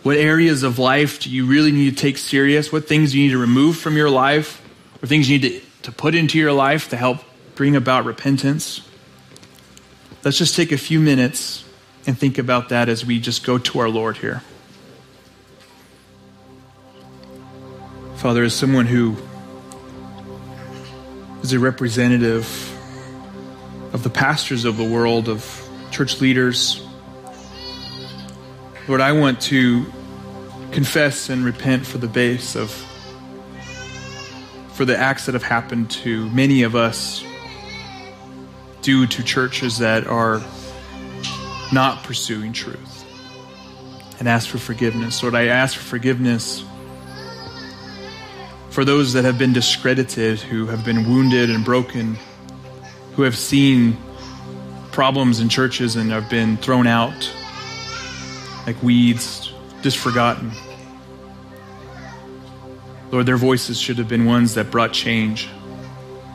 What 0.03 0.17
areas 0.17 0.63
of 0.63 0.79
life 0.79 1.19
do 1.19 1.29
you 1.29 1.45
really 1.45 1.71
need 1.71 1.95
to 1.95 2.01
take 2.01 2.17
serious? 2.17 2.71
What 2.71 2.87
things 2.87 3.13
you 3.13 3.23
need 3.23 3.31
to 3.31 3.37
remove 3.37 3.77
from 3.77 3.97
your 3.97 4.09
life? 4.09 4.61
Or 5.03 5.07
things 5.07 5.29
you 5.29 5.39
need 5.39 5.61
to, 5.61 5.61
to 5.83 5.91
put 5.91 6.15
into 6.15 6.37
your 6.37 6.53
life 6.53 6.89
to 6.89 6.97
help 6.97 7.19
bring 7.55 7.75
about 7.75 8.05
repentance? 8.05 8.81
Let's 10.23 10.37
just 10.37 10.55
take 10.55 10.71
a 10.71 10.77
few 10.77 10.99
minutes 10.99 11.65
and 12.07 12.17
think 12.17 12.37
about 12.37 12.69
that 12.69 12.89
as 12.89 13.05
we 13.05 13.19
just 13.19 13.45
go 13.45 13.57
to 13.57 13.79
our 13.79 13.89
Lord 13.89 14.17
here. 14.17 14.41
Father, 18.15 18.43
as 18.43 18.53
someone 18.53 18.85
who 18.85 19.15
is 21.41 21.53
a 21.53 21.59
representative 21.59 22.45
of 23.93 24.03
the 24.03 24.09
pastors 24.09 24.65
of 24.65 24.77
the 24.77 24.83
world, 24.83 25.29
of 25.29 25.69
church 25.91 26.19
leaders, 26.19 26.85
Lord, 28.89 29.01
I 29.01 29.11
want 29.11 29.39
to 29.41 29.85
confess 30.71 31.29
and 31.29 31.45
repent 31.45 31.85
for 31.85 31.99
the 31.99 32.07
base 32.07 32.55
of 32.55 32.71
for 34.73 34.83
the 34.83 34.97
acts 34.97 35.27
that 35.27 35.33
have 35.33 35.43
happened 35.43 35.91
to 35.91 36.27
many 36.31 36.63
of 36.63 36.75
us 36.75 37.23
due 38.81 39.05
to 39.05 39.21
churches 39.21 39.77
that 39.77 40.07
are 40.07 40.41
not 41.71 42.03
pursuing 42.03 42.51
truth 42.51 43.05
and 44.17 44.27
ask 44.27 44.49
for 44.49 44.57
forgiveness. 44.57 45.21
Lord, 45.21 45.35
I 45.35 45.45
ask 45.49 45.77
for 45.77 45.83
forgiveness 45.83 46.63
for 48.71 48.83
those 48.83 49.13
that 49.13 49.23
have 49.23 49.37
been 49.37 49.53
discredited, 49.53 50.39
who 50.39 50.65
have 50.65 50.83
been 50.83 51.07
wounded 51.07 51.51
and 51.51 51.63
broken, 51.63 52.17
who 53.13 53.21
have 53.21 53.37
seen 53.37 53.97
problems 54.91 55.41
in 55.41 55.47
churches 55.47 55.95
and 55.95 56.09
have 56.09 56.27
been 56.27 56.57
thrown 56.57 56.87
out 56.87 57.31
like 58.69 58.83
weeds, 58.83 59.51
just 59.81 59.97
forgotten. 59.97 60.51
Lord, 63.09 63.25
their 63.25 63.35
voices 63.35 63.79
should 63.79 63.97
have 63.97 64.07
been 64.07 64.25
ones 64.25 64.53
that 64.53 64.69
brought 64.69 64.93
change 64.93 65.49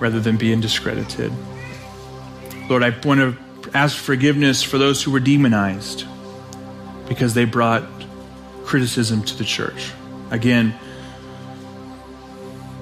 rather 0.01 0.19
than 0.19 0.37
being 0.37 0.61
discredited. 0.61 1.33
Lord, 2.69 2.83
I 2.83 2.91
want 3.05 3.21
to 3.21 3.37
ask 3.73 3.97
forgiveness 3.97 4.65
for 4.65 4.79
those 4.79 5.01
who 5.01 5.13
were 5.13 5.21
demonized 5.21 6.07
because 7.07 7.35
they 7.35 7.45
brought 7.45 7.85
criticism 8.65 9.23
to 9.23 9.39
the 9.39 9.45
church. 9.45 9.93
Again, 10.33 10.75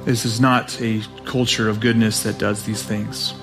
this 0.07 0.25
is 0.25 0.41
not 0.41 0.81
a 0.81 1.03
culture 1.27 1.69
of 1.69 1.79
goodness 1.81 2.23
that 2.23 2.39
does 2.39 2.65
these 2.65 2.83
things. 2.83 3.35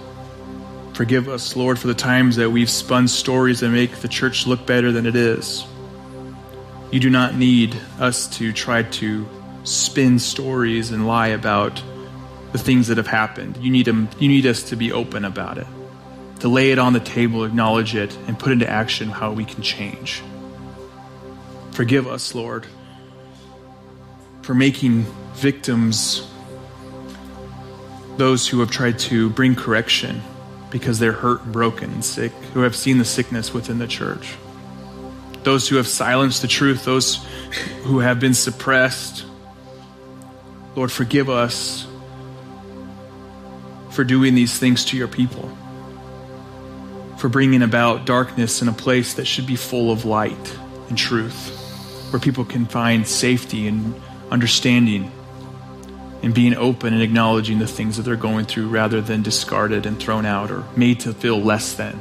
Forgive 0.93 1.30
us, 1.30 1.55
Lord, 1.55 1.78
for 1.78 1.86
the 1.86 1.93
times 1.93 2.38
that 2.38 2.49
we've 2.49 2.70
spun 2.70 3.07
stories 3.07 3.60
that 3.60 3.70
make 3.70 3.97
the 3.97 4.07
church 4.07 4.47
look 4.47 4.66
better 4.66 4.91
than 4.91 5.05
it 5.05 5.16
is. 5.16 5.64
You 6.91 6.99
do 6.99 7.11
not 7.11 7.35
need 7.35 7.79
us 7.99 8.25
to 8.37 8.51
try 8.51 8.81
to 8.81 9.27
spin 9.63 10.17
stories 10.17 10.89
and 10.89 11.05
lie 11.05 11.27
about 11.27 11.83
the 12.51 12.57
things 12.57 12.87
that 12.87 12.97
have 12.97 13.05
happened. 13.05 13.57
You 13.57 13.69
need, 13.69 13.85
you 13.85 14.27
need 14.27 14.47
us 14.47 14.63
to 14.69 14.75
be 14.75 14.91
open 14.91 15.23
about 15.23 15.59
it, 15.59 15.67
to 16.39 16.47
lay 16.47 16.71
it 16.71 16.79
on 16.79 16.93
the 16.93 16.99
table, 16.99 17.43
acknowledge 17.43 17.93
it, 17.93 18.17
and 18.27 18.39
put 18.39 18.51
into 18.51 18.67
action 18.67 19.09
how 19.09 19.31
we 19.31 19.45
can 19.45 19.61
change. 19.61 20.23
Forgive 21.73 22.07
us, 22.07 22.33
Lord, 22.33 22.65
for 24.41 24.55
making 24.55 25.05
victims 25.35 26.27
those 28.17 28.47
who 28.47 28.61
have 28.61 28.71
tried 28.71 28.97
to 28.99 29.29
bring 29.29 29.53
correction 29.53 30.23
because 30.71 30.97
they're 30.97 31.11
hurt 31.11 31.51
broken 31.51 31.91
and 31.91 32.03
sick, 32.03 32.31
who 32.53 32.61
have 32.61 32.75
seen 32.75 32.97
the 32.97 33.05
sickness 33.05 33.53
within 33.53 33.77
the 33.77 33.87
church 33.87 34.35
those 35.43 35.67
who 35.67 35.77
have 35.77 35.87
silenced 35.87 36.41
the 36.41 36.47
truth, 36.47 36.85
those 36.85 37.15
who 37.83 37.99
have 37.99 38.19
been 38.19 38.33
suppressed. 38.33 39.25
Lord, 40.75 40.91
forgive 40.91 41.29
us 41.29 41.87
for 43.91 44.03
doing 44.03 44.35
these 44.35 44.57
things 44.57 44.85
to 44.85 44.97
your 44.97 45.07
people, 45.07 45.49
for 47.17 47.29
bringing 47.29 47.61
about 47.61 48.05
darkness 48.05 48.61
in 48.61 48.67
a 48.67 48.73
place 48.73 49.15
that 49.15 49.25
should 49.25 49.47
be 49.47 49.55
full 49.55 49.91
of 49.91 50.05
light 50.05 50.57
and 50.89 50.97
truth, 50.97 51.49
where 52.11 52.19
people 52.19 52.45
can 52.45 52.65
find 52.65 53.07
safety 53.07 53.67
and 53.67 53.99
understanding 54.31 55.11
and 56.21 56.33
being 56.33 56.55
open 56.55 56.93
and 56.93 57.01
acknowledging 57.01 57.59
the 57.59 57.67
things 57.67 57.97
that 57.97 58.03
they're 58.03 58.15
going 58.15 58.45
through 58.45 58.67
rather 58.67 59.01
than 59.01 59.23
discarded 59.23 59.85
and 59.85 59.99
thrown 59.99 60.25
out 60.25 60.51
or 60.51 60.65
made 60.75 60.99
to 60.99 61.13
feel 61.13 61.41
less 61.41 61.73
than. 61.73 61.99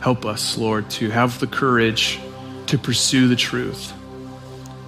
Help 0.00 0.24
us, 0.24 0.56
Lord, 0.56 0.88
to 0.90 1.10
have 1.10 1.40
the 1.40 1.46
courage 1.46 2.20
to 2.66 2.78
pursue 2.78 3.28
the 3.28 3.36
truth 3.36 3.92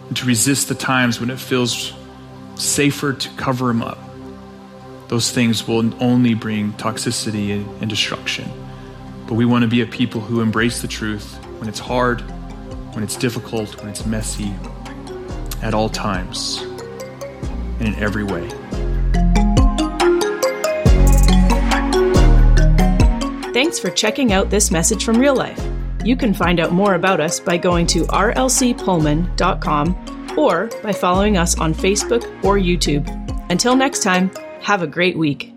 and 0.09 0.17
to 0.17 0.27
resist 0.27 0.69
the 0.69 0.75
times 0.75 1.21
when 1.21 1.31
it 1.31 1.39
feels 1.39 1.93
safer 2.57 3.13
to 3.13 3.29
cover 3.31 3.69
them 3.69 3.83
up. 3.83 3.99
Those 5.09 5.33
things 5.33 5.67
will 5.67 5.93
only 6.03 6.35
bring 6.35 6.73
toxicity 6.75 7.65
and, 7.81 7.91
destruction. 7.91 8.49
But 9.27 9.35
we 9.35 9.45
want 9.45 9.63
to 9.63 9.69
be 9.69 9.81
a 9.81 9.87
people 9.87 10.21
who 10.21 10.41
embrace 10.41 10.83
the 10.83 10.89
truth 10.89 11.35
when 11.59 11.69
it's 11.69 11.81
hard, 11.81 12.21
when 12.95 13.03
it's 13.03 13.17
difficult, 13.17 13.77
when 13.81 13.89
it's 13.89 14.07
messy, 14.07 14.55
at 15.63 15.75
all 15.75 15.89
times, 15.89 16.59
and 17.81 17.89
in 17.89 17.95
every 17.97 18.25
way. 18.25 18.49
Thanks 23.61 23.79
for 23.79 23.91
checking 23.91 24.33
out 24.33 24.49
this 24.49 24.71
message 24.71 25.05
from 25.05 25.19
real 25.19 25.37
life. 25.37 25.63
You 26.03 26.17
can 26.17 26.33
find 26.33 26.61
out 26.61 26.73
more 26.73 26.95
about 26.95 27.21
us 27.21 27.39
by 27.39 27.59
going 27.59 27.87
to 27.89 28.05
rlcpullman.com 28.05 30.39
or 30.39 30.71
by 30.83 30.93
following 30.93 31.37
us 31.37 31.61
on 31.61 31.75
Facebook 31.75 32.25
or 32.43 32.57
YouTube. 32.57 33.07
Until 33.51 33.77
next 33.77 34.03
time, 34.03 34.31
have 34.63 34.81
a 34.81 34.87
great 34.87 35.19
week. 35.19 35.53